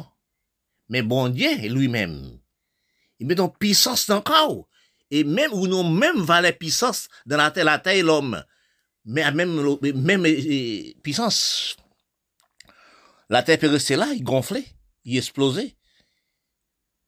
Mais 0.89 1.03
bon 1.03 1.29
Dieu 1.29 1.51
lui-même, 1.69 2.39
il 3.19 3.27
met 3.27 3.41
en 3.41 3.49
puissance 3.49 4.07
dans 4.07 4.17
le 4.17 4.23
corps. 4.23 4.69
Et 5.11 5.23
même, 5.23 5.53
ou 5.53 5.69
nous 5.69 5.85
même 5.85 6.21
valait 6.23 6.53
puissance 6.53 7.09
dans 7.27 7.37
la 7.37 7.51
terre, 7.51 7.65
la 7.65 7.79
terre 7.79 8.05
l'homme. 8.05 8.43
Mais 9.05 9.31
même, 9.31 9.79
même 9.95 10.27
puissance. 11.03 11.77
La 13.29 13.43
terre 13.43 13.59
peut 13.59 13.69
rester 13.69 13.95
là, 13.95 14.09
il 14.15 14.25
gonflait, 14.25 14.67
il 15.05 15.17
explosait. 15.17 15.77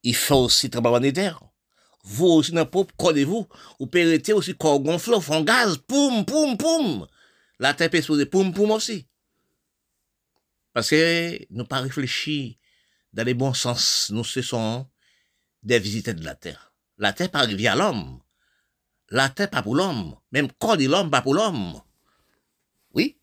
Il 0.05 0.15
fait 0.15 0.35
aussi 0.35 0.71
travailler 0.71 1.13
terre. 1.13 1.43
Vous 2.05 2.27
aussi, 2.27 2.53
dans 2.53 2.63
le 2.63 3.25
vous 3.25 3.49
vous 3.81 3.87
pouvez 3.87 4.33
aussi 4.33 4.55
corps 4.55 4.81
gonflé, 4.81 5.21
fond 5.21 5.43
gaz, 5.43 5.77
poum, 5.79 6.25
poum, 6.25 6.57
poum. 6.57 7.07
La 7.59 7.75
terre 7.75 7.91
peut 7.91 7.99
exploser, 7.99 8.27
poum, 8.27 8.55
poum 8.55 8.71
aussi. 8.71 9.08
Parce 10.79 10.91
que 10.91 11.45
nous 11.51 11.65
pas 11.65 11.81
réfléchi 11.81 12.57
dans 13.13 13.25
les 13.25 13.35
bons 13.35 13.53
sens. 13.53 14.11
Nous, 14.15 14.23
ce 14.23 14.85
des 15.65 15.81
visiteurs 15.81 16.15
de 16.15 16.23
la 16.23 16.37
terre. 16.37 16.73
La 16.99 17.13
terre 17.13 17.33
pas 17.33 17.41
arrivée 17.41 17.67
à 17.67 17.75
l'homme. 17.75 18.21
La 19.09 19.29
terre 19.29 19.51
pas 19.51 19.61
pour 19.61 19.75
l'homme. 19.75 20.15
Même 20.31 20.53
corps 20.53 20.77
de 20.77 20.87
l'homme 20.87 21.11
pas 21.11 21.21
pour 21.21 21.35
l'homme. 21.35 21.83
Oui. 22.95 23.19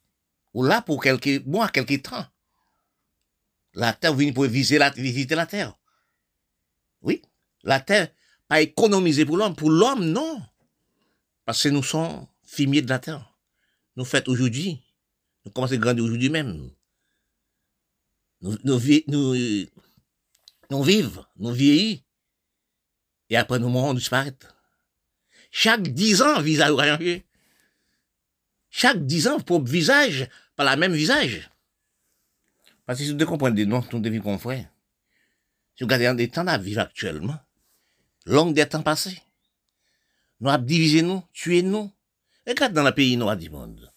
Ou 0.54 0.66
là 0.66 0.82
pour 0.82 1.02
quelques 1.02 1.46
mois, 1.46 1.70
quelques 1.70 2.04
temps. 2.04 2.26
La 3.74 3.94
terre 3.94 4.16
vient 4.16 4.34
pour 4.34 4.44
visiter 4.44 4.78
la, 4.78 4.90
visiter 4.90 5.36
la 5.36 5.46
terre. 5.46 5.80
Oui. 7.04 7.22
La 7.64 7.80
terre 7.80 8.10
pas 8.50 8.60
économisée 8.60 9.24
pour 9.24 9.38
l'homme. 9.38 9.56
Pour 9.56 9.70
l'homme, 9.70 10.04
non. 10.04 10.42
Parce 11.46 11.64
que 11.64 11.70
nous 11.70 11.84
sommes 11.84 12.28
fumiers 12.44 12.82
de 12.82 12.90
la 12.90 13.00
terre. 13.00 13.34
Nous 13.96 14.04
faisons 14.04 14.24
aujourd'hui. 14.28 14.84
Nous 15.46 15.54
commençons 15.54 15.76
à 15.76 15.78
grandir 15.78 16.04
aujourd'hui 16.04 16.30
même 16.30 16.70
nous, 18.46 18.58
nous, 20.70 20.84
vivons, 20.84 21.26
nous 21.38 21.52
vieillis, 21.52 22.04
et 23.30 23.38
après 23.38 23.58
nous 23.58 23.70
mourons, 23.70 23.94
nous 23.94 24.00
disparaître. 24.00 24.56
Chaque 25.50 25.82
dix 25.82 26.22
ans, 26.22 26.42
visage 26.42 26.76
changer. 26.78 27.26
Chaque 28.70 29.04
dix 29.04 29.28
ans, 29.28 29.40
pour 29.40 29.64
visage, 29.64 30.30
pas 30.56 30.64
la 30.64 30.76
même 30.76 30.94
visage. 30.94 31.50
Parce 32.86 33.00
que 33.00 33.06
si 33.06 33.14
vous 33.14 33.26
comprenez, 33.26 33.66
nous, 33.66 33.84
nous 33.92 34.00
devons 34.00 34.22
confrères. 34.22 34.70
Si 35.76 35.84
vous 35.84 35.90
regardez 35.90 36.14
des 36.14 36.30
temps 36.30 36.46
à 36.46 36.60
vivre 36.60 36.82
actuellement, 36.82 37.40
long 38.26 38.52
des 38.52 38.68
temps 38.68 38.84
passés, 38.84 39.24
nous 40.40 40.52
avons 40.52 40.64
divisé 40.64 41.02
nous, 41.02 41.24
tué 41.34 41.64
nous. 41.64 41.92
Regarde 42.46 42.74
dans 42.74 42.84
le 42.84 42.92
pays 42.92 43.18
noir 43.18 43.38
du 43.38 43.50
monde. 43.50 43.92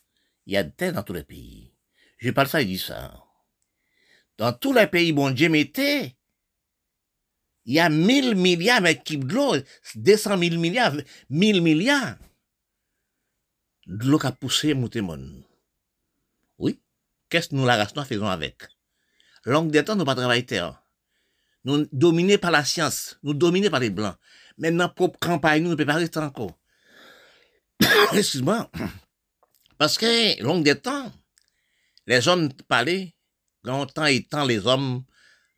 Il 0.46 0.55
y 0.55 0.57
a 0.57 0.62
des 0.62 0.72
terres 0.72 0.94
dans 0.94 1.03
tous 1.03 1.12
les 1.12 1.24
pays. 1.24 1.70
Je 2.16 2.30
parle 2.30 2.49
ça, 2.49 2.62
il 2.62 2.68
dit 2.68 2.78
ça 2.78 3.28
dans 4.39 4.53
tous 4.53 4.72
les 4.72 4.86
pays 4.86 5.12
bon 5.12 5.30
Dieu 5.30 5.49
mettait, 5.49 6.16
il 7.66 7.74
y 7.74 7.80
a 7.80 7.91
1000 7.91 8.34
milliards 8.34 8.80
mais 8.80 8.99
qui 9.03 9.18
de 9.18 9.34
l'eau, 9.34 9.57
200 9.97 10.39
000 10.39 10.57
milliards, 10.57 10.95
1000 11.28 11.61
milliards. 11.61 12.16
De 13.86 14.07
l'eau 14.07 14.18
qui 14.18 14.26
a 14.26 14.32
poussé 14.32 14.74
Moutémon. 14.74 15.43
Oui, 16.59 16.80
qu'est-ce 17.28 17.49
que 17.49 17.55
nous 17.57 17.66
la 17.66 17.76
race 17.76 17.95
noire 17.95 18.07
faisons 18.07 18.28
avec 18.28 18.62
Langue 19.45 19.70
des 19.70 19.84
temps, 19.84 19.97
nous 19.97 20.05
pas 20.05 20.14
travailler 20.14 20.45
terre. 20.45 20.82
Nous 21.64 21.86
dominés 21.93 22.39
par 22.39 22.51
la 22.51 22.64
science, 22.64 23.18
nous 23.22 23.34
dominés 23.34 23.70
par 23.70 23.80
les 23.80 23.91
blancs. 23.91 24.16
Maintenant, 24.59 24.89
propre 24.89 25.18
campagne, 25.18 25.62
nous 25.62 25.70
ne 25.70 25.74
pouvons 25.74 25.86
pas 25.86 25.95
rester 25.95 26.18
encore. 26.18 26.59
Excuse-moi. 28.12 28.71
Parce 29.79 29.96
que, 29.96 30.42
longue 30.42 30.64
des 30.64 30.75
temps, 30.75 31.12
les 32.07 32.26
hommes 32.29 32.53
parlaient 32.68 33.14
longtemps 33.63 34.07
et 34.07 34.25
temps, 34.25 34.45
les 34.45 34.67
hommes 34.67 35.05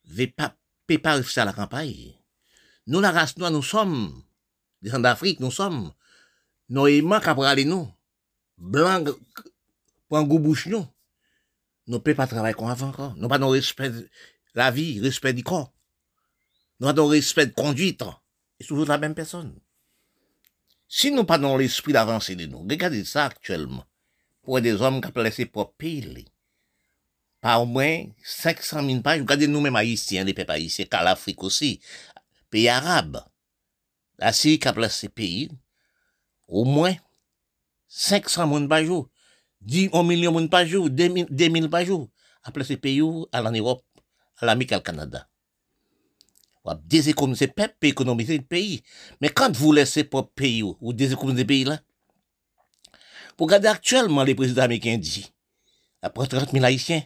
ne 0.08 0.26
pas, 0.26 0.56
pas 1.02 1.40
à 1.40 1.44
la 1.44 1.52
campagne. 1.52 2.14
Nous, 2.86 3.00
la 3.00 3.10
race 3.10 3.36
noire, 3.36 3.50
nous 3.50 3.62
sommes, 3.62 4.22
des 4.82 4.90
gens 4.90 4.98
d'Afrique, 4.98 5.40
nous 5.40 5.50
sommes, 5.50 5.92
nous 6.68 6.86
aimants 6.86 7.20
qu'à 7.20 7.34
nous, 7.64 7.92
blancs, 8.58 9.08
pour 10.08 10.24
goût 10.24 10.38
bouche 10.38 10.66
nous. 10.66 10.86
Nous 11.86 11.94
ne 11.94 11.98
pouvons 11.98 12.16
pas 12.16 12.26
travailler 12.26 12.54
comme 12.54 12.68
avant 12.68 12.88
encore. 12.88 13.14
Nous 13.16 13.28
pas 13.28 13.38
respect 13.38 13.90
de 13.90 14.08
la 14.54 14.70
vie, 14.70 15.00
respect 15.00 15.32
du 15.32 15.42
corps. 15.42 15.72
Nous 16.78 16.92
pas 16.92 17.08
respect 17.08 17.46
de 17.46 17.52
conduite. 17.52 18.04
Et 18.58 18.64
toujours 18.64 18.86
la 18.86 18.98
même 18.98 19.14
personne. 19.14 19.58
Si 20.88 21.10
nous 21.10 21.24
pas 21.24 21.38
dans 21.38 21.56
l'esprit 21.56 21.92
d'avancer 21.92 22.34
de 22.36 22.46
nous, 22.46 22.60
regardez 22.60 23.04
ça 23.04 23.26
actuellement. 23.26 23.84
Pour 24.42 24.60
des 24.60 24.82
hommes 24.82 25.00
qui 25.00 25.08
ont 25.16 25.22
laissé 25.22 25.46
pour 25.46 25.72
pays, 25.74 26.26
par 27.40 27.62
au 27.62 27.66
moins 27.66 28.04
500 28.22 28.86
000 28.86 29.00
pages. 29.00 29.20
Regardez 29.20 29.46
nous-mêmes 29.46 29.76
haïtiens, 29.76 30.24
les 30.24 30.34
peuples 30.34 30.52
haïtiens, 30.52 30.84
car 30.84 31.02
l'Afrique 31.02 31.42
aussi, 31.42 31.80
pays 32.50 32.68
arabes. 32.68 33.24
La 34.18 34.32
qui 34.32 34.60
a 34.64 35.08
pays, 35.08 35.50
au 36.46 36.64
moins 36.64 36.94
500 37.88 38.52
000 38.52 38.68
par 38.68 38.84
jour, 38.84 39.08
10 39.62 39.90
millions 40.04 40.40
de 40.40 40.46
par 40.46 40.66
jour, 40.66 40.90
2 40.90 41.26
000 41.30 41.68
par 41.68 41.84
jour, 41.84 42.10
a 42.42 42.50
pays 42.50 43.02
à 43.32 43.42
l'Europe, 43.42 43.84
à 44.38 44.46
l'Amérique, 44.46 44.72
au 44.72 44.80
Canada. 44.80 45.26
Le 46.66 47.46
peuple, 47.46 47.74
le 47.82 48.38
pays. 48.40 48.82
Mais 49.22 49.30
quand 49.30 49.56
vous 49.56 49.72
laissez 49.72 50.04
pas 50.04 50.22
pays 50.22 50.62
ou 50.62 50.76
le 50.92 51.42
pays 51.42 51.64
là, 51.64 51.80
pour 53.36 53.46
regarder 53.46 53.68
actuellement 53.68 54.22
les 54.22 54.34
présidents 54.34 54.62
américains 54.62 55.00
après 56.02 56.26
30 56.26 56.52
000 56.52 56.62
haïtiens, 56.62 57.02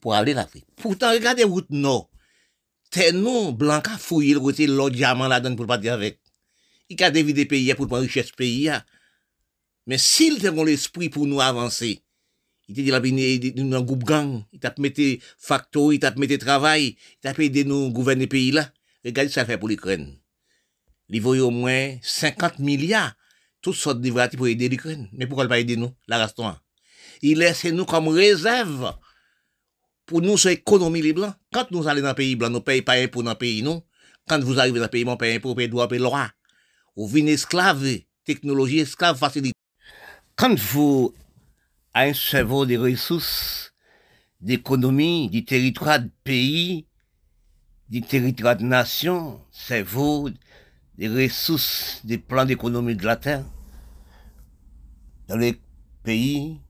pour 0.00 0.14
aller 0.14 0.34
l'Afrique. 0.34 0.66
Pourtant, 0.76 1.12
regardez 1.12 1.44
route 1.44 1.70
non. 1.70 2.08
C'est 2.92 3.12
nous, 3.12 3.52
blanc, 3.52 3.80
qui 3.80 3.90
fouillé 3.98 4.34
le 4.34 4.40
côté 4.40 4.66
l'autre 4.66 4.96
diamant 4.96 5.28
là-dedans 5.28 5.54
pour 5.54 5.66
partir 5.66 5.92
avec. 5.92 6.20
Il 6.88 7.00
a 7.02 7.10
des 7.10 7.46
pays 7.46 7.72
pour 7.74 7.86
prendre 7.86 8.02
richesse 8.02 8.32
pays. 8.32 8.70
Mais 9.86 9.98
s'il 9.98 10.44
a 10.46 10.64
l'esprit 10.64 11.08
pour 11.08 11.26
nous 11.26 11.40
avancer, 11.40 12.02
il 12.68 12.76
t'a 12.76 12.82
dit 12.82 12.90
la 12.90 13.00
dans 13.00 13.78
un 13.78 13.82
groupe 13.82 14.04
gang, 14.04 14.44
il 14.52 14.60
t'a 14.60 14.74
mis 14.78 15.20
facto, 15.38 15.92
il 15.92 15.98
t'a 15.98 16.12
mis 16.12 16.38
travail, 16.38 16.96
il 16.96 17.20
t'a 17.20 17.32
aidé 17.42 17.64
nous 17.64 17.90
gouverner 17.90 18.26
pays 18.26 18.52
là. 18.52 18.72
Regardez 19.04 19.30
ça 19.30 19.44
fait 19.44 19.58
pour 19.58 19.68
l'Ukraine. 19.68 20.16
Il 21.08 21.20
vaut 21.20 21.34
au 21.34 21.50
moins 21.50 21.96
50 22.02 22.60
milliards, 22.60 23.14
toutes 23.62 23.74
sortes 23.74 24.00
de 24.00 24.36
pour 24.36 24.46
aider 24.46 24.68
l'Ukraine. 24.68 25.08
Mais 25.12 25.26
pourquoi 25.26 25.44
il 25.44 25.48
pas 25.48 25.58
aider 25.58 25.76
nous, 25.76 25.92
la 26.06 26.18
restaurant? 26.18 26.56
Il 27.22 27.38
laisse 27.38 27.64
nous 27.64 27.84
comme 27.84 28.08
réserve 28.08 28.94
Pour 30.10 30.22
nous, 30.22 30.36
c'est 30.36 30.54
économie 30.54 31.02
les 31.02 31.12
blancs. 31.12 31.34
Quand 31.52 31.70
nous 31.70 31.86
allons 31.86 32.02
dans 32.02 32.08
le 32.08 32.14
pays 32.16 32.34
blanc, 32.34 32.48
nous 32.50 32.56
ne 32.56 32.64
payons 32.64 32.82
pas 32.82 32.94
impôt 32.94 33.22
dans 33.22 33.30
le 33.30 33.38
pays, 33.38 33.62
non? 33.62 33.84
Quand 34.26 34.40
vous 34.40 34.58
arrivez 34.58 34.80
dans 34.80 34.86
le 34.86 34.90
pays, 34.90 35.04
on 35.06 35.16
paye 35.16 35.36
impôt, 35.36 35.50
on 35.50 35.54
paye 35.54 35.68
droit, 35.68 35.84
on 35.84 35.86
paye 35.86 36.00
loi. 36.00 36.28
Vous 36.96 37.06
venez 37.06 37.30
esclave, 37.30 37.86
technologie 38.24 38.80
esclave, 38.80 39.16
facilité. 39.16 39.54
Quand 40.34 40.58
vous 40.58 41.14
avez 41.94 42.10
un 42.10 42.12
cerveau 42.12 42.66
des 42.66 42.76
ressources, 42.76 43.72
d'économie, 44.40 45.30
du 45.30 45.44
territoire 45.44 46.00
de 46.00 46.10
pays, 46.24 46.88
du 47.88 48.02
territoire 48.02 48.56
de 48.56 48.64
nation, 48.64 49.40
cerveau, 49.52 50.28
des 50.98 51.06
ressources, 51.06 52.00
des 52.02 52.18
plans 52.18 52.44
d'économie 52.44 52.96
de 52.96 53.06
la 53.06 53.14
terre, 53.14 53.44
dans 55.28 55.36
les 55.36 55.60
pays 56.02 56.60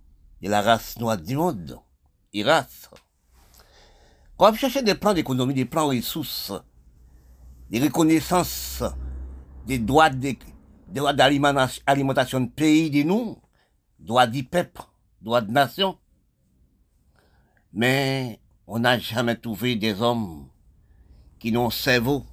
de 0.42 0.50
la 0.50 0.60
race 0.60 0.98
noire 0.98 1.16
du 1.16 1.36
monde, 1.36 1.78
IRAS. 2.34 2.90
Quand 4.40 4.52
vous 4.52 4.56
cherchez 4.56 4.82
des 4.82 4.94
plans 4.94 5.12
d'économie, 5.12 5.52
des 5.52 5.66
plans 5.66 5.88
ressources, 5.88 6.54
des 7.68 7.78
reconnaissances, 7.78 8.82
des 9.66 9.78
droits 9.78 10.08
d'alimentation 10.08 12.40
de 12.40 12.48
pays 12.48 12.88
de 12.88 13.02
nous, 13.02 13.36
droits 13.98 14.26
du 14.26 14.44
peuple, 14.44 14.80
droits 15.20 15.42
de 15.42 15.52
nation. 15.52 15.98
Mais 17.74 18.40
on 18.66 18.78
n'a 18.78 18.98
jamais 18.98 19.36
trouvé 19.36 19.76
des 19.76 20.00
hommes 20.00 20.48
qui 21.38 21.52
n'ont 21.52 21.68
cerveau. 21.68 22.24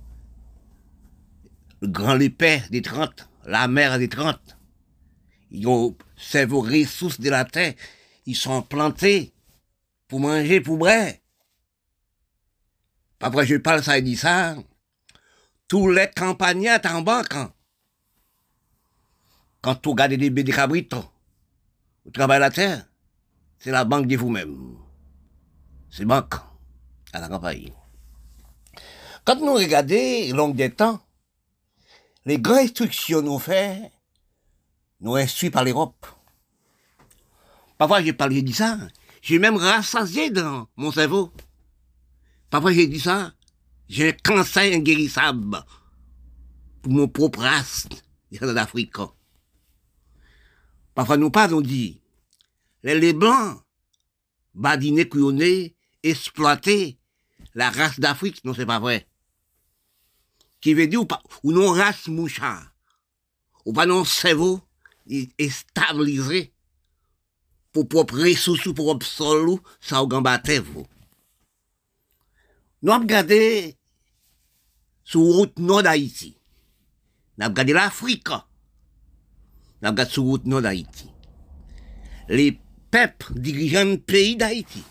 Le 1.82 1.90
grand 1.90 2.14
lépère 2.14 2.70
des 2.70 2.84
30, 2.84 3.28
la 3.44 3.68
mère 3.68 4.00
des 4.00 4.08
30. 4.08 4.58
Ils 5.52 5.68
ont 5.68 5.98
cerveau 6.16 6.62
ressources 6.62 7.20
de 7.20 7.30
la 7.30 7.44
terre. 7.44 7.74
Ils 8.26 8.38
sont 8.38 8.62
plantés 8.62 9.34
pour 10.08 10.22
manger, 10.22 10.62
pour 10.62 10.78
boire. 10.78 11.12
Après, 13.20 13.46
je 13.46 13.56
parle 13.56 13.84
ça 13.84 13.98
et 13.98 14.02
dis 14.02 14.16
ça. 14.16 14.56
Tous 15.68 15.90
les 15.90 16.10
campagnards 16.16 16.86
en 16.86 17.02
banque. 17.02 17.34
Quand 19.62 19.76
tu 19.76 19.90
regardes 19.90 20.14
des 20.14 20.30
bébés 20.30 20.52
cabritos, 20.52 21.04
vous 22.06 22.12
travaillez 22.12 22.40
la 22.40 22.52
terre, 22.52 22.86
c'est 23.60 23.72
la 23.72 23.84
banque 23.84 24.08
de 24.08 24.16
vous-même. 24.16 24.78
C'est 25.90 26.06
banque 26.06 26.36
à 27.12 27.20
la 27.20 27.28
campagne. 27.28 27.74
Quand 29.26 29.42
nous 29.42 29.56
regardons 29.56 30.36
long 30.36 30.50
des 30.50 30.72
temps, 30.72 31.02
les 32.26 32.40
grandes 32.40 32.60
instructions 32.60 33.22
nous 33.22 33.40
fait, 33.40 33.92
nous 35.02 35.16
instruits 35.16 35.50
par 35.50 35.66
l'Europe. 35.66 36.06
Parfois 37.78 38.02
j'ai 38.02 38.14
parlé 38.14 38.42
de 38.42 38.54
ça, 38.54 38.78
j'ai 39.22 39.40
même 39.40 39.58
rassasié 39.58 40.30
dans 40.30 40.68
mon 40.78 40.92
cerveau. 40.92 41.34
Parfois 42.50 42.72
j'ai 42.74 42.88
dit 42.88 43.00
ça, 43.00 43.34
j'ai 43.90 44.10
un 44.10 44.14
cancer 44.14 44.74
inguérissable 44.74 45.64
pour 46.82 46.92
mon 46.92 47.08
propre 47.08 47.40
race 47.40 47.88
d'Afrique. 48.32 48.96
Parfois 50.94 51.18
nous 51.18 51.30
pas 51.30 51.54
on 51.54 51.62
dit, 51.62 52.02
les, 52.84 53.14
blancs, 53.14 53.62
badinés, 54.54 55.08
couillonnés, 55.08 55.76
exploiter 56.04 56.98
la 57.54 57.70
race 57.70 58.00
d'Afrique, 58.00 58.44
non 58.46 58.54
c'est 58.54 58.66
pas 58.66 58.80
vrai. 58.80 59.08
Qui 60.62 60.74
veut 60.74 60.88
dire, 60.88 61.02
ou, 61.02 61.06
pas, 61.06 61.22
ou 61.44 61.52
non 61.52 61.72
race 61.72 62.08
mouchard, 62.08 62.72
ou 63.66 63.74
pas 63.74 63.86
non 63.86 64.06
cerveau, 64.06 64.62
est 65.10 65.50
stabilisé 65.50 66.54
pour 67.72 67.88
propre 67.88 68.16
ressources, 68.16 68.64
pour 68.64 68.74
propre 68.86 69.06
sol, 69.06 69.60
ça 69.80 70.04
ou 70.04 70.08
gambaté 70.08 70.60
vous. 70.60 70.86
Nous 72.82 72.92
avons 72.92 73.04
regardé 73.04 73.76
sur 75.04 75.22
route 75.22 75.58
nord 75.58 75.84
d'Haïti. 75.84 76.38
Nous 77.38 77.46
avons 77.46 77.54
regardé 77.54 77.74
l'Afrique. 77.74 78.30
Nous 78.30 78.36
avons 79.82 79.92
regardé 79.92 80.12
sur 80.12 80.24
route 80.24 80.46
nord 80.46 80.62
d'Haïti. 80.62 81.10
Les 82.30 82.60
peuples 82.92 83.34
dirigeants 83.40 83.86
du 83.86 83.98
pays 83.98 84.36
d'Haïti. 84.36 84.84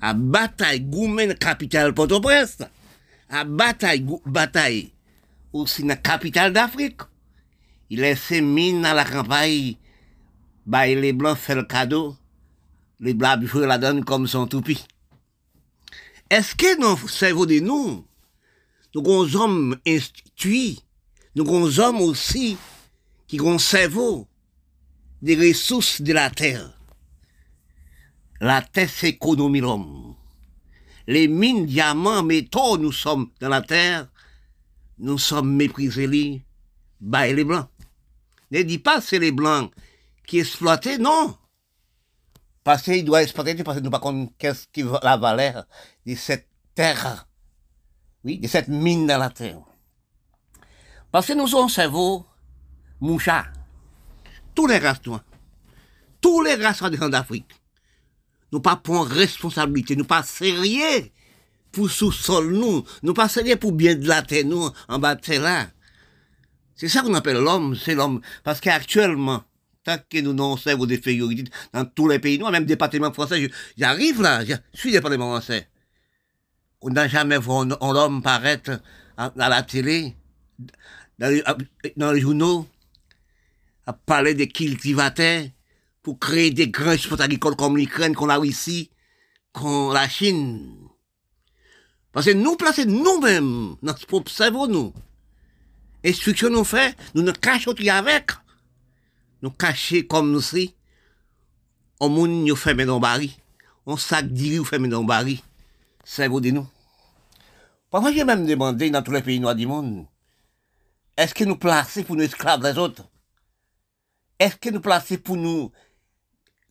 À 0.00 0.14
bataille, 0.14 0.80
Goumen, 0.80 1.34
capitale 1.34 1.92
Port-au-Prince. 1.92 2.62
À 3.28 3.44
bataille, 3.44 4.06
bataille, 4.24 4.92
aussi 5.52 5.82
la 5.82 5.96
capitale 5.96 6.52
d'Afrique. 6.52 7.02
Il 7.90 8.00
laisse 8.00 8.30
mine 8.30 8.84
à 8.84 8.94
la 8.94 9.04
campagne, 9.04 9.74
bah, 10.64 10.86
les 10.86 11.12
blancs 11.12 11.36
font 11.36 11.56
le 11.56 11.64
cadeau, 11.64 12.16
les 13.00 13.14
blancs 13.14 13.44
jouent 13.44 13.60
la 13.60 13.78
donne 13.78 14.04
comme 14.04 14.26
son 14.26 14.46
toupie. 14.46 14.86
Est-ce 16.30 16.54
que 16.54 16.80
dans 16.80 16.96
le 17.02 17.08
cerveau 17.08 17.44
de 17.44 17.58
nous, 17.58 18.06
nous 18.94 19.00
avons 19.00 19.34
hommes 19.34 19.76
instruits, 19.84 20.80
nous 21.34 21.44
avons 21.44 21.78
hommes 21.80 22.00
aussi 22.00 22.56
qui 23.26 23.40
ont 23.40 23.58
cerveau 23.58 24.28
des 25.22 25.34
ressources 25.34 26.00
de 26.00 26.12
la 26.12 26.30
terre. 26.30 26.72
La 28.40 28.62
terre, 28.62 28.88
c'est 28.88 29.08
économie 29.08 29.60
l'homme. 29.60 30.14
Les 31.08 31.26
mines, 31.26 31.66
diamants, 31.66 32.22
métaux, 32.22 32.78
nous 32.78 32.92
sommes 32.92 33.30
dans 33.40 33.48
la 33.48 33.62
terre, 33.62 34.08
nous 35.00 35.18
sommes 35.18 35.56
méprisés, 35.56 36.42
bah, 37.00 37.26
les 37.26 37.44
blancs. 37.44 37.68
Ne 38.52 38.62
dis 38.62 38.78
pas 38.78 39.00
c'est 39.00 39.18
les 39.18 39.32
blancs 39.32 39.72
qui 40.26 40.38
exploitaient, 40.38 40.98
non. 40.98 41.36
Parce 42.62 42.82
qu'ils 42.82 43.04
doivent 43.04 43.22
exploiter, 43.22 43.54
parce 43.64 43.78
que 43.78 43.82
nous 43.82 43.90
ne 43.90 43.96
pas 43.96 44.02
qu'est-ce 44.38 44.66
qui 44.72 44.82
va 44.82 45.00
la 45.02 45.16
valeur 45.16 45.64
de 46.06 46.14
cette 46.14 46.48
terre? 46.74 47.26
Oui, 48.24 48.38
de 48.38 48.48
cette 48.48 48.68
mine 48.68 49.06
dans 49.06 49.18
la 49.18 49.30
terre. 49.30 49.60
Parce 51.10 51.26
que 51.26 51.32
nous 51.32 51.56
un 51.56 51.68
cerveau 51.68 52.26
moucha. 53.00 53.46
Tous 54.54 54.66
les 54.66 54.78
races 54.78 55.04
noirs. 55.06 55.24
Tous 56.20 56.42
les 56.42 56.54
races 56.54 56.82
d'Afrique. 56.82 57.50
Nous 58.52 58.60
pas 58.60 58.76
prendre 58.76 59.10
responsabilité, 59.10 59.96
nous 59.96 60.04
pas 60.04 60.22
sérieux 60.22 61.10
pour 61.72 61.88
sous-sol 61.88 62.52
nous, 62.52 62.84
nous 63.02 63.14
pas 63.14 63.28
sérieux 63.28 63.56
pour 63.56 63.72
bien 63.72 63.94
de 63.94 64.06
la 64.06 64.22
terre 64.22 64.44
nous, 64.44 64.68
en 64.88 64.98
bas 64.98 65.14
de 65.14 65.34
là. 65.34 65.68
C'est 66.74 66.88
ça 66.88 67.02
qu'on 67.02 67.14
appelle 67.14 67.38
l'homme, 67.38 67.76
c'est 67.76 67.94
l'homme. 67.94 68.20
Parce 68.42 68.60
qu'actuellement, 68.60 69.44
que 69.84 70.20
nous 70.20 70.32
n'avons 70.32 70.56
cerveau 70.56 70.86
des 70.86 71.00
juridiques 71.02 71.52
dans 71.72 71.84
tous 71.84 72.08
les 72.08 72.18
pays 72.18 72.38
noirs, 72.38 72.52
même 72.52 72.64
département 72.64 73.12
français, 73.12 73.50
j'arrive 73.76 74.22
là, 74.22 74.44
je 74.44 74.54
suis 74.74 74.92
département 74.92 75.30
français. 75.30 75.68
On 76.82 76.90
n'a 76.90 77.08
jamais 77.08 77.38
vu 77.38 77.50
un, 77.50 77.70
homme 77.80 78.22
paraître 78.22 78.80
à, 79.16 79.32
la 79.36 79.62
télé, 79.62 80.16
dans 81.18 81.28
les, 81.28 81.42
dans 81.96 82.12
les 82.12 82.20
journaux, 82.20 82.66
à 83.86 83.92
parler 83.92 84.34
des 84.34 84.48
cultivateurs, 84.48 85.44
pour 86.02 86.18
créer 86.18 86.50
des 86.50 86.68
grands 86.68 86.92
exports 86.92 87.20
agricoles 87.20 87.56
comme 87.56 87.76
l'Ukraine, 87.76 88.14
qu'on 88.14 88.30
a 88.30 88.38
ici, 88.44 88.90
comme 89.52 89.92
la 89.92 90.08
Chine. 90.08 90.76
Parce 92.12 92.26
que 92.26 92.32
nous 92.32 92.56
placer 92.56 92.86
nous-mêmes, 92.86 93.76
notre 93.82 94.06
propre 94.06 94.30
cerveau, 94.30 94.66
nous. 94.66 94.92
Instruction 96.04 96.48
nous 96.48 96.64
fait, 96.64 96.96
nous 97.14 97.22
nous 97.22 97.32
cachons 97.32 97.72
avec. 97.72 98.30
Nous 99.42 99.50
cachons 99.50 100.02
comme 100.08 100.32
nous 100.32 100.40
si. 100.40 100.74
On 101.98 102.08
monde 102.08 102.46
nous 102.46 102.56
fait 102.56 102.74
dans 102.74 103.00
bari. 103.00 103.38
On 103.86 103.96
sac 103.96 104.26
d'iri 104.28 104.58
ou 104.58 104.64
fait 104.64 104.78
dans 104.78 105.04
bari. 105.04 105.42
Cerveau 106.04 106.40
de 106.40 106.50
nous. 106.50 106.66
Parfois, 107.90 108.12
j'ai 108.12 108.24
même 108.24 108.46
demandé 108.46 108.90
dans 108.90 109.02
tous 109.02 109.10
les 109.10 109.22
pays 109.22 109.40
noirs 109.40 109.54
du 109.54 109.66
monde, 109.66 110.06
est-ce 111.16 111.34
que 111.34 111.44
nous 111.44 111.56
placer 111.56 112.04
pour 112.04 112.16
nous 112.16 112.22
esclaves 112.22 112.62
des 112.62 112.78
autres? 112.78 113.04
Est-ce 114.38 114.56
que 114.56 114.70
nous 114.70 114.80
placer 114.80 115.18
pour 115.18 115.36
nous 115.36 115.72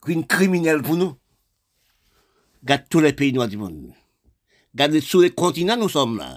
une 0.08 0.26
criminelle 0.26 0.82
pour 0.82 0.96
nous? 0.96 1.16
Regarde 2.62 2.86
tous 2.90 3.00
les 3.00 3.14
pays 3.14 3.34
noirs 3.34 3.48
du 3.48 3.58
monde. 3.58 3.94
Regardez 4.74 5.02
sur 5.02 5.22
les 5.22 5.32
continents, 5.32 5.78
nous 5.78 5.90
sommes 5.90 6.18
là. 6.18 6.36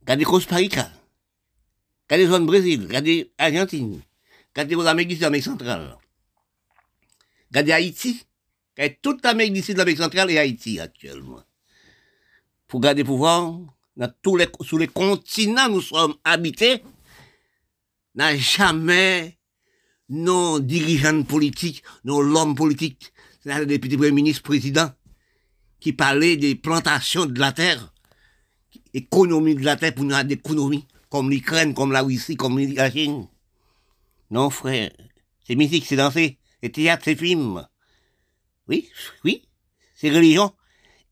Regardez 0.00 0.24
Costa 0.24 0.56
Rica. 0.56 0.90
Regardez 2.08 2.26
zone 2.26 2.46
Brésil. 2.46 2.82
Regardez 2.82 3.32
Argentine. 3.38 4.00
Regardez 4.56 4.76
l'Amérique 4.76 5.08
du 5.08 5.14
Sud, 5.14 5.22
l'Amérique 5.22 5.44
centrale. 5.44 5.96
Regardez 7.50 7.72
Haïti. 7.72 8.24
Regardez 8.76 8.98
toute 9.02 9.24
l'Amérique 9.24 9.64
Sud, 9.64 9.76
l'Amérique 9.76 10.00
centrale 10.00 10.30
et 10.30 10.38
Haïti 10.38 10.78
actuellement. 10.80 11.42
Pour 12.68 12.80
garder 12.80 13.04
pouvoir, 13.04 13.58
dans 13.96 14.12
tous 14.22 14.36
les, 14.36 14.48
sur 14.62 14.78
les 14.78 14.88
continents 14.88 15.68
nous 15.68 15.80
sommes 15.80 16.14
habités, 16.24 16.82
n'a 18.14 18.36
jamais 18.36 19.38
non 20.08 20.58
dirigeants 20.58 21.22
politiques, 21.22 21.82
non 22.04 22.20
l'homme 22.20 22.54
politique, 22.54 23.12
c'est 23.42 23.58
le 23.58 23.66
député 23.66 23.96
premier 23.96 24.12
ministre, 24.12 24.42
président, 24.42 24.90
qui 25.80 25.92
parlait 25.92 26.36
des 26.36 26.54
plantations 26.54 27.26
de 27.26 27.38
la 27.38 27.52
terre, 27.52 27.92
économie 28.92 29.54
de 29.54 29.64
la 29.64 29.76
terre 29.76 29.94
pour 29.94 30.04
nous 30.04 30.10
avoir 30.10 30.24
d'économie, 30.24 30.86
comme 31.10 31.30
l'Ukraine, 31.30 31.74
comme 31.74 31.92
la 31.92 32.02
Russie, 32.02 32.36
comme 32.36 32.58
la. 32.58 32.90
Non, 34.34 34.50
frère, 34.50 34.90
c'est 35.46 35.54
musique, 35.54 35.86
c'est 35.86 35.94
danser, 35.94 36.40
c'est 36.60 36.70
théâtre, 36.70 37.04
c'est 37.04 37.14
film. 37.14 37.64
Oui, 38.66 38.90
oui, 39.22 39.48
c'est 39.94 40.10
religion. 40.10 40.52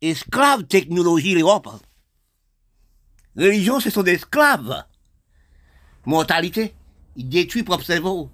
esclaves 0.00 0.66
technologie 0.66 1.32
l'Europe. 1.32 1.68
Religion, 3.36 3.78
ce 3.78 3.90
sont 3.90 4.02
des 4.02 4.14
esclaves. 4.14 4.84
Mortalité, 6.04 6.74
il 7.14 7.28
détruit 7.28 7.62
propre 7.62 7.84
cerveau. 7.84 8.28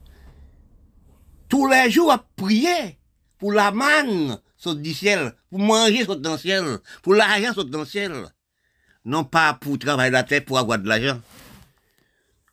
Tous 1.51 1.67
les 1.67 1.91
jours, 1.91 2.11
à 2.11 2.27
prier 2.37 2.99
pour 3.37 3.53
la 3.53 3.71
manne 3.71 4.41
saute 4.57 4.81
du 4.81 4.95
ciel, 4.95 5.35
pour 5.51 5.59
manger 5.59 6.07
saute 6.07 6.23
dans 6.23 6.33
le 6.33 6.39
ciel, 6.39 6.79
pour 7.03 7.13
l'argent 7.13 7.53
saute 7.53 7.69
dans 7.69 7.81
le 7.81 7.85
ciel. 7.85 8.25
Non 9.05 9.25
pas 9.25 9.53
pour 9.53 9.79
travailler 9.79 10.11
la 10.11 10.23
terre 10.23 10.47
pour 10.47 10.59
avoir 10.59 10.79
de 10.79 10.89
l'argent. 10.89 11.21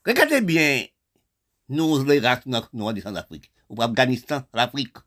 Regardez 0.05 0.41
bien, 0.41 0.83
nous, 1.69 2.03
les 2.03 2.19
races 2.19 2.45
noirs 2.45 2.93
descendent 2.93 3.15
d'Afrique, 3.15 3.51
au 3.69 3.81
Afghanistan, 3.81 4.43
l'Afrique. 4.53 4.97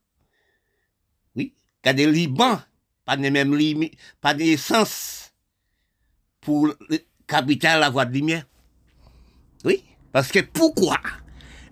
Oui, 1.37 1.55
regardez 1.83 2.07
le 2.07 2.13
Liban, 2.13 2.61
pas 3.05 3.17
de 3.17 3.29
même 3.29 3.57
limites, 3.57 3.99
pas 4.21 4.35
d'essence 4.35 5.33
pour 6.41 6.67
le 6.67 6.99
capital 7.27 7.81
la 7.81 7.91
voie 7.91 8.07
de 8.07 8.13
lumière. 8.13 8.45
Oui, 9.65 9.85
parce 10.13 10.33
que 10.33 10.41
pourquoi 10.41 10.99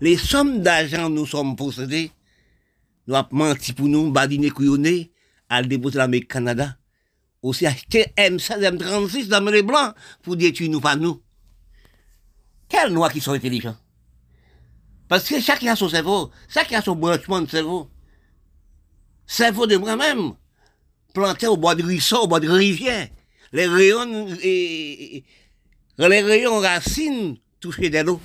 les 0.00 0.16
sommes 0.16 0.62
d'argent 0.62 1.08
nous 1.08 1.26
sommes 1.26 1.56
possédés, 1.56 2.12
nous 3.06 3.14
avons 3.14 3.28
menti 3.32 3.72
pour 3.72 3.88
nous, 3.88 4.10
badiner 4.10 4.50
couillonner, 4.50 5.10
à 5.48 5.62
le 5.62 5.68
déposer 5.68 5.98
l'Amérique 5.98 6.28
Canada, 6.28 6.76
aussi 7.42 7.66
acheter 7.66 8.06
M16, 8.16 8.60
M36 8.60 9.28
dans 9.28 9.44
les 9.50 9.62
blancs 9.62 9.94
pour 10.22 10.36
détruire 10.36 10.70
nous, 10.70 10.80
pas 10.80 10.96
nous. 10.96 11.22
Quels 12.68 12.92
noirs 12.92 13.12
qui 13.12 13.20
sont 13.20 13.32
intelligents? 13.32 13.76
Parce 15.08 15.28
que 15.28 15.40
chacun 15.40 15.72
a 15.72 15.76
son 15.76 15.88
cerveau, 15.88 16.30
chacun 16.48 16.78
a 16.78 16.82
son 16.82 16.96
branchement 16.96 17.40
de 17.40 17.48
cerveau. 17.48 17.88
Cerveau 19.26 19.66
de 19.66 19.76
moi-même, 19.76 20.32
planté 21.14 21.46
au 21.46 21.56
bord 21.56 21.76
de 21.76 21.82
ruisseau, 21.82 22.22
au 22.22 22.26
bord 22.26 22.40
de 22.40 22.48
rivière. 22.48 23.08
Les 23.52 23.66
rayons, 23.66 24.28
et, 24.42 25.24
les 25.98 26.22
rayons 26.22 26.58
racines 26.58 27.36
touchés 27.60 27.90
de 27.90 27.98
l'eau. 28.00 28.20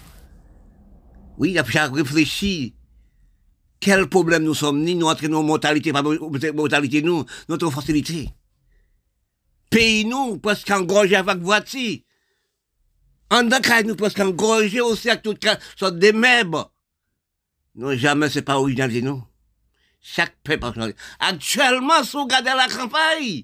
Oui, 1.37 1.57
a 1.57 1.63
réfléchi. 1.63 2.75
Quel 3.79 4.07
problème 4.07 4.43
nous 4.43 4.53
sommes 4.53 4.83
ni 4.83 4.93
nous 4.93 5.07
entraînons 5.07 5.41
mortalité, 5.41 5.91
pas 5.91 6.03
mortalité 6.03 7.01
nous, 7.01 7.25
notre 7.49 7.71
facilité. 7.71 8.29
Pays 9.71 10.05
nous, 10.05 10.37
presque 10.37 10.69
engorgé 10.69 11.15
avec 11.15 11.37
voiture. 11.37 11.97
En 13.31 13.47
cas, 13.47 13.81
nous 13.81 13.95
presque 13.95 14.19
engorgé 14.19 14.81
aussi 14.81 15.09
avec 15.09 15.23
toutes 15.23 15.47
sortes 15.77 15.97
de 15.97 16.11
meubles. 16.11 16.65
Non, 17.75 17.95
jamais 17.95 18.29
c'est 18.29 18.41
pas 18.41 18.59
original 18.59 18.91
nous. 18.91 19.23
Chaque 20.01 20.35
peuple. 20.43 20.93
Actuellement, 21.19 22.03
si 22.03 22.11
vous 22.11 22.23
regardez 22.23 22.49
la 22.49 22.67
campagne, 22.67 23.43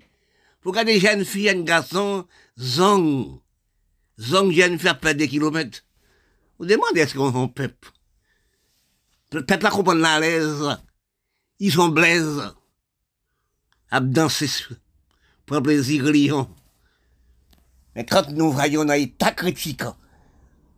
vous 0.61 0.71
regardez 0.71 0.99
jeunes 0.99 1.23
filles 1.23 1.47
et 1.47 1.63
garçons, 1.63 2.27
zong. 2.59 3.39
Zong, 4.19 4.51
jeunes 4.51 4.77
filles 4.77 4.89
à 4.89 4.93
perdre 4.95 5.19
des 5.19 5.29
kilomètres. 5.29 5.85
Vous 6.59 6.65
demandez 6.65 7.01
est-ce 7.01 7.13
qu'on 7.13 7.43
un 7.43 7.47
peuple? 7.47 7.91
Le 9.31 9.45
peuple 9.45 9.67
a 9.67 9.69
compris 9.69 9.97
la 9.97 10.19
l'aise. 10.19 10.77
Ils 11.59 11.71
sont 11.71 11.89
blaises. 11.89 12.43
À 13.89 14.01
danser, 14.01 14.49
prendre 15.45 15.63
plaisir 15.63 16.03
religion. 16.03 16.53
Mais 17.97 18.05
quand 18.05 18.29
nous 18.29 18.51
voyons 18.51 18.81
un 18.81 18.91
état 18.91 19.31
critique, 19.31 19.81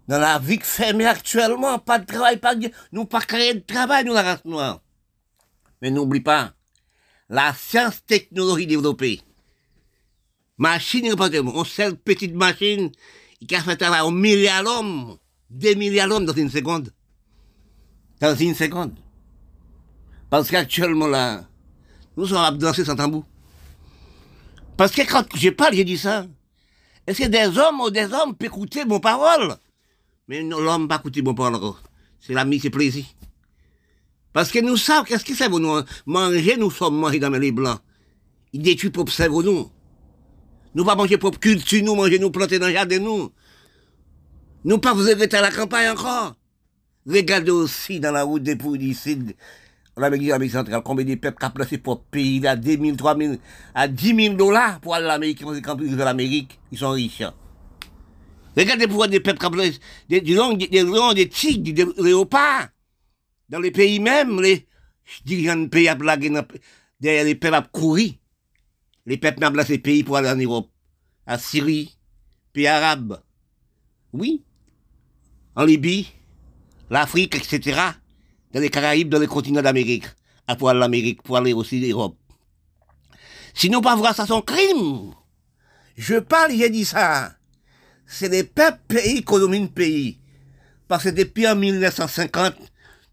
dans 0.07 0.19
la 0.19 0.39
vie 0.39 0.57
fermée 0.61 1.05
actuellement, 1.05 1.77
pas 1.77 1.99
de 1.99 2.05
travail, 2.05 2.37
pas 2.37 2.55
de... 2.55 2.71
Nous 2.93 3.03
pas 3.03 3.19
créer 3.19 3.55
de 3.55 3.59
travail, 3.59 4.05
nous, 4.05 4.13
la 4.13 4.23
race 4.23 4.45
noire. 4.45 4.79
Mais 5.81 5.91
n'oublie 5.91 6.21
pas, 6.21 6.53
la 7.27 7.53
science 7.53 8.05
technologie 8.05 8.67
développée. 8.67 9.19
Machine, 10.57 11.13
on 11.13 11.63
seule 11.65 11.97
petite 11.97 12.35
machine 12.35 12.89
qui 13.45 13.53
a 13.53 13.59
fait 13.63 13.75
travailler 13.75 14.07
un 14.07 14.11
milliard 14.11 14.63
d'hommes, 14.63 15.17
deux 15.49 15.73
milliards 15.73 16.07
d'hommes 16.07 16.25
dans 16.25 16.33
une 16.33 16.49
seconde. 16.49 16.93
Dans 18.21 18.33
une 18.33 18.55
seconde. 18.55 18.95
Parce 20.29 20.49
qu'actuellement 20.49 21.07
là, 21.07 21.43
nous 22.15 22.27
sommes 22.27 22.63
à 22.63 22.73
sans 22.73 22.95
tambour. 22.95 23.25
Parce 24.77 24.93
que 24.93 25.01
quand 25.01 25.25
je 25.35 25.49
parle, 25.49 25.73
j'ai 25.73 25.83
dit 25.83 25.97
ça. 25.97 26.25
Est-ce 27.09 27.23
que 27.23 27.27
des 27.27 27.57
hommes 27.57 27.81
ou 27.81 27.89
des 27.89 28.05
hommes 28.13 28.35
peuvent 28.35 28.49
écouter 28.49 28.85
mon 28.85 28.99
parole? 28.99 29.55
Mais 30.27 30.43
l'homme 30.43 30.87
pas 30.87 30.97
écouter 30.97 31.23
mon 31.23 31.33
parole. 31.33 31.73
C'est 32.19 32.33
l'ami, 32.33 32.59
c'est 32.59 32.69
plaisir. 32.69 33.03
Parce 34.31 34.51
que 34.51 34.59
nous 34.59 34.77
savons 34.77 35.05
qu'est-ce 35.05 35.25
que 35.25 35.33
c'est 35.33 35.49
pour 35.49 35.59
nous? 35.59 35.81
Manger, 36.05 36.55
nous 36.57 36.69
sommes 36.69 36.99
mangés 36.99 37.17
dans 37.17 37.31
les 37.31 37.51
blancs. 37.51 37.79
Ils 38.53 38.61
détruisent 38.61 38.91
pour 38.91 39.09
cerveau 39.09 39.41
nous. 39.41 39.71
Nous 40.75 40.85
pas 40.85 40.93
manger 40.93 41.17
pour 41.17 41.31
culture, 41.39 41.83
nous 41.83 41.95
manger, 41.95 42.19
nous 42.19 42.29
planter 42.29 42.59
dans 42.59 42.67
le 42.67 42.73
jardin, 42.73 42.99
nous. 42.99 43.31
Nous 44.63 44.77
pas 44.77 44.93
vous 44.93 45.09
arrêter 45.09 45.37
à 45.37 45.41
la 45.41 45.51
campagne 45.51 45.89
encore. 45.89 46.35
Regardez 47.07 47.49
aussi 47.49 47.99
dans 47.99 48.11
la 48.11 48.21
route 48.21 48.43
des 48.43 48.53
d'ici, 48.53 49.17
l'Amérique 49.99 50.29
l'Amérique 50.29 50.53
centrale, 50.53 50.81
combien 50.83 51.05
de 51.05 51.15
peuples 51.15 51.37
qui 51.37 51.45
ont 51.45 51.51
placé 51.51 51.77
pour 51.77 52.03
pays 52.03 52.45
à 52.47 52.55
2 52.55 52.77
000, 52.77 52.95
3 52.95 53.17
000, 53.17 53.35
à 53.73 53.87
10 53.87 54.15
000 54.15 54.35
dollars 54.35 54.79
pour 54.79 54.95
aller 54.95 55.05
à 55.05 55.09
l'Amérique, 55.09 55.43
quand 55.43 55.79
ils 55.79 55.95
de 55.95 56.03
l'Amérique, 56.03 56.59
ils 56.71 56.77
sont 56.77 56.91
riches. 56.91 57.23
Regardez 58.57 58.87
pour 58.87 59.07
des 59.07 59.19
peuples 59.19 59.39
qui 59.39 59.45
ont 59.45 59.51
placé 59.51 59.79
des 60.09 60.21
lions, 60.21 60.53
des, 60.53 60.67
des 60.67 61.29
tigres, 61.29 61.73
des 61.73 61.85
léopards. 62.03 62.67
Dans 63.47 63.59
les 63.59 63.71
pays 63.71 63.99
même, 63.99 64.41
les 64.41 64.67
dirigeants 65.25 65.55
de 65.55 65.67
pays 65.67 65.87
à 65.87 65.95
blaguer 65.95 66.31
derrière 66.99 67.23
les 67.23 67.35
peuples 67.35 67.55
à 67.55 67.61
courir. 67.61 68.13
Les 69.05 69.17
peuples 69.17 69.41
n'ont 69.41 69.63
ces 69.63 69.79
pays 69.79 70.03
pour 70.03 70.17
aller 70.17 70.29
en 70.29 70.35
Europe. 70.35 70.69
À 71.25 71.37
Syrie, 71.37 71.97
pays 72.53 72.67
arabes. 72.67 73.21
Oui. 74.13 74.43
En 75.55 75.65
Libye, 75.65 76.07
l'Afrique, 76.89 77.35
etc. 77.35 77.79
Dans 78.51 78.59
les 78.59 78.69
Caraïbes, 78.69 79.09
dans 79.09 79.19
les 79.19 79.27
continents 79.27 79.61
d'Amérique. 79.61 80.05
À 80.47 80.55
pour 80.55 80.69
aller 80.69 80.79
l'Amérique, 80.79 81.21
pour 81.21 81.37
aller 81.37 81.53
aussi 81.53 81.79
l'Europe. 81.79 82.17
Sinon, 83.53 83.81
pas 83.81 83.95
voir 83.95 84.15
ça, 84.15 84.25
son 84.25 84.41
crime. 84.41 85.13
Je 85.95 86.15
parle, 86.15 86.53
j'ai 86.53 86.69
dit 86.69 86.85
ça. 86.85 87.35
C'est 88.07 88.29
les 88.29 88.43
peuples 88.43 88.79
pays 88.87 89.23
qui 89.23 89.33
dominent 89.39 89.69
pays. 89.69 90.17
Parce 90.87 91.03
que 91.03 91.09
depuis 91.09 91.47
en 91.47 91.55
1950, 91.55 92.55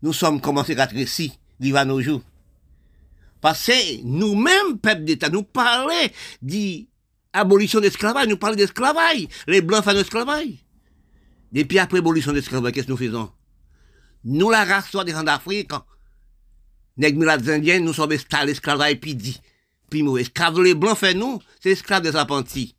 nous 0.02 0.14
sommes 0.14 0.40
commencés 0.40 0.78
à 0.78 0.86
récit, 0.86 1.38
à 1.74 1.84
nos 1.84 2.00
jours. 2.00 2.22
Parce 3.42 3.66
que 3.66 4.02
nous-mêmes, 4.02 4.78
peuple 4.78 5.04
d'État, 5.04 5.28
nous 5.28 5.42
parlons 5.42 5.92
d'abolition 6.40 7.80
de 7.80 7.84
l'esclavage, 7.84 8.28
nous 8.28 8.38
parlons 8.38 8.56
d'esclavage. 8.56 9.26
Les 9.46 9.60
Blancs 9.60 9.84
font 9.84 9.92
l'esclavage. 9.92 10.64
Depuis 11.52 11.78
après 11.78 11.98
l'abolition 11.98 12.30
de 12.30 12.36
l'esclavage, 12.36 12.72
qu'est-ce 12.72 12.86
que 12.86 12.92
nous 12.92 12.96
faisons? 12.96 13.30
Nous, 14.24 14.50
la 14.50 14.64
race 14.64 14.90
soit 14.90 15.04
des 15.04 15.12
gens 15.12 15.22
d'Afrique, 15.22 15.70
les 16.96 17.50
Indiens, 17.50 17.80
nous 17.80 17.92
sommes 17.92 18.12
installés 18.12 18.52
l'esclavage, 18.52 19.00
puis 19.00 19.40
puis 19.88 20.02
nous, 20.02 20.18
esclaves, 20.18 20.60
les 20.60 20.74
Blancs 20.74 20.98
font 20.98 21.14
nous, 21.14 21.42
c'est 21.60 21.70
esclaves 21.70 22.02
des 22.02 22.16
apprentis. 22.16 22.74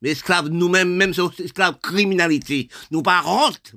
Mais 0.00 0.10
esclaves 0.10 0.48
nous-mêmes, 0.48 0.94
même, 0.94 1.12
c'est 1.12 1.40
esclaves 1.40 1.78
criminalité. 1.82 2.68
Nous 2.90 3.02
pas 3.02 3.22
honte 3.26 3.74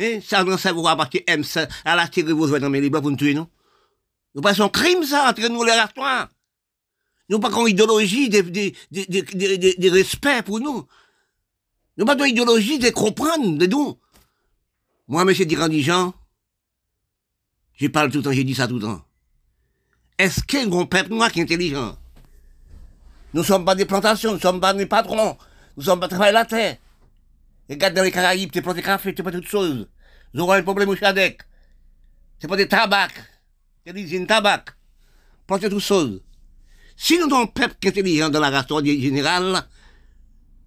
Hein? 0.00 0.20
Ça, 0.24 0.42
dans 0.44 0.56
ça, 0.56 0.72
vous 0.72 0.82
rabattez 0.82 1.24
M, 1.26 1.44
ça, 1.44 1.68
à 1.84 1.94
la 1.94 2.08
tirer 2.08 2.32
vos 2.32 2.58
dans 2.58 2.70
mes 2.70 2.80
libres 2.80 3.00
pour 3.00 3.10
nous 3.10 3.16
tuer, 3.16 3.34
non? 3.34 3.48
Nous 4.34 4.40
pas 4.40 4.62
un 4.62 4.68
crime, 4.68 5.04
ça, 5.04 5.28
entre 5.28 5.46
nous, 5.48 5.62
les 5.62 5.72
rastoirs. 5.72 6.28
Nous 7.28 7.38
pas 7.38 7.50
une 7.50 7.68
idéologie 7.68 8.28
de, 8.30 8.40
de, 8.40 8.72
de, 8.90 9.80
de, 9.80 9.90
respect 9.90 10.42
pour 10.42 10.58
nous. 10.60 10.86
Nous 11.96 12.06
pas 12.06 12.14
une 12.14 12.30
idéologie 12.30 12.78
de 12.78 12.90
comprendre 12.90 13.58
de 13.58 13.66
nous. 13.66 13.98
Moi, 15.06 15.24
monsieur 15.24 15.44
Dirandijan, 15.44 16.14
je 17.80 17.88
parle 17.88 18.10
tout 18.10 18.18
le 18.18 18.24
temps, 18.24 18.32
j'ai 18.32 18.44
dit 18.44 18.54
ça 18.54 18.68
tout 18.68 18.74
le 18.74 18.82
temps. 18.82 19.02
Est-ce 20.18 20.42
qu'un 20.42 20.68
grand 20.68 20.84
peuple 20.84 21.10
noir 21.10 21.32
qui 21.32 21.40
est 21.40 21.44
intelligent? 21.44 21.96
Nous 23.32 23.40
ne 23.40 23.46
sommes 23.46 23.64
pas 23.64 23.74
des 23.74 23.86
plantations, 23.86 24.30
nous 24.30 24.36
ne 24.36 24.40
sommes 24.42 24.60
pas 24.60 24.74
des 24.74 24.84
patrons, 24.84 25.38
nous 25.76 25.82
ne 25.82 25.84
sommes 25.84 26.00
pas 26.00 26.08
travailler 26.08 26.32
la 26.32 26.44
terre. 26.44 26.76
Regarde 27.70 27.94
dans 27.94 28.02
les 28.02 28.10
Caraïbes, 28.10 28.50
tu 28.52 28.60
prends 28.60 28.74
des 28.74 28.82
cafés, 28.82 29.14
tu 29.14 29.22
prends 29.22 29.32
toutes 29.32 29.46
choses. 29.46 29.88
Ils 30.34 30.40
auront 30.40 30.52
un 30.52 30.62
problème 30.62 30.90
au 30.90 30.96
Chadec. 30.96 31.40
C'est 32.38 32.48
pas 32.48 32.56
des 32.56 32.68
tabac. 32.68 33.08
C'est 33.86 33.92
des 33.92 34.02
usines 34.02 34.26
tabac. 34.26 34.64
Prends 35.46 35.58
toutes 35.58 35.78
choses. 35.78 36.20
Si 36.96 37.18
nous 37.18 37.24
avons 37.26 37.44
un 37.44 37.46
peuple 37.46 37.88
intelligent 37.88 38.28
dans 38.28 38.40
la 38.40 38.50
race 38.50 38.66
générale, 38.84 39.66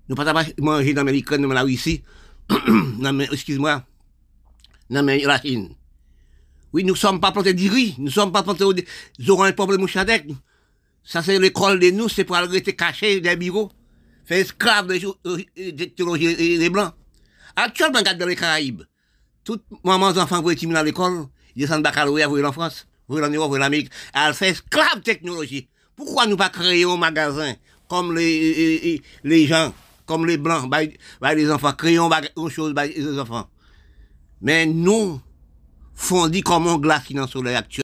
nous 0.10 0.16
ne 0.16 0.24
pas 0.24 0.46
manger 0.60 0.94
dans 0.94 1.02
l'Amérique, 1.02 1.32
dans 1.32 1.48
la 1.48 1.62
Russie, 1.62 2.04
excuse-moi, 3.32 3.84
dans 4.90 5.06
la 5.06 5.42
Chine. 5.42 5.76
Oui, 6.74 6.84
nous 6.84 6.94
ne 6.94 6.98
sommes 6.98 7.20
pas 7.20 7.32
plantés 7.32 7.54
du 7.54 7.70
riz, 7.70 7.96
nous 8.00 8.06
ne 8.06 8.10
sommes 8.10 8.32
pas 8.32 8.44
plantés, 8.44 8.66
ils 9.20 9.32
auront 9.32 9.44
un 9.44 9.54
problème 9.54 9.84
au 9.84 9.88
Chadec. 9.88 10.28
Ça, 11.04 11.22
c'est 11.22 11.38
l'école 11.40 11.80
de 11.80 11.92
nous, 11.92 12.10
c'est 12.10 12.24
pour 12.24 12.36
rester 12.36 12.76
caché 12.76 13.22
des 13.22 13.36
bureaux 13.36 13.72
fait 14.26 14.42
esclave 14.42 14.88
de 14.88 15.84
technologie 15.84 16.28
euh, 16.28 16.60
des 16.60 16.70
Blancs. 16.70 16.94
Actuellement, 17.56 18.00
regarde 18.00 18.18
dans 18.18 18.26
les 18.26 18.36
Caraïbes, 18.36 18.84
toutes 19.44 19.64
mamans 19.84 20.08
enfants 20.18 20.42
vont 20.42 20.52
être 20.52 20.76
à 20.76 20.84
l'école, 20.84 21.26
ils 21.56 21.62
descendent 21.62 21.84
baccalauréat, 21.84 22.28
vous 22.28 22.44
en 22.44 22.52
France, 22.52 22.88
vous 23.08 23.20
en 23.20 23.30
Europe, 23.30 23.52
vous 23.52 23.58
en 23.58 23.62
Amérique, 23.62 23.92
elles 24.14 24.34
fait 24.34 24.50
esclave 24.50 25.02
technologie. 25.04 25.68
Pourquoi 25.96 26.26
nous 26.26 26.38
pas 26.38 26.50
créer 26.50 26.86
un 26.86 26.98
magasin 26.98 27.54
comme 27.88 28.16
les, 28.16 29.02
gens, 29.46 29.74
comme 30.06 30.26
les 30.26 30.38
blancs, 30.38 30.68
bah, 30.68 30.80
bah, 31.22 31.36
les 31.36 31.52
enfants, 31.52 31.74
crayon, 31.74 32.10
bah, 32.10 32.22
autre 32.36 32.54
chose, 32.56 32.74
bah, 32.74 32.88
les 32.88 33.20
enfants. 33.20 33.48
Mais 34.42 34.66
nous, 34.66 35.22
fondis 35.96 36.42
comme 36.42 36.68
on 36.68 36.78
glace 36.78 37.12
dans 37.12 37.24
le 37.24 37.28
soleil 37.28 37.56
actuel. 37.56 37.82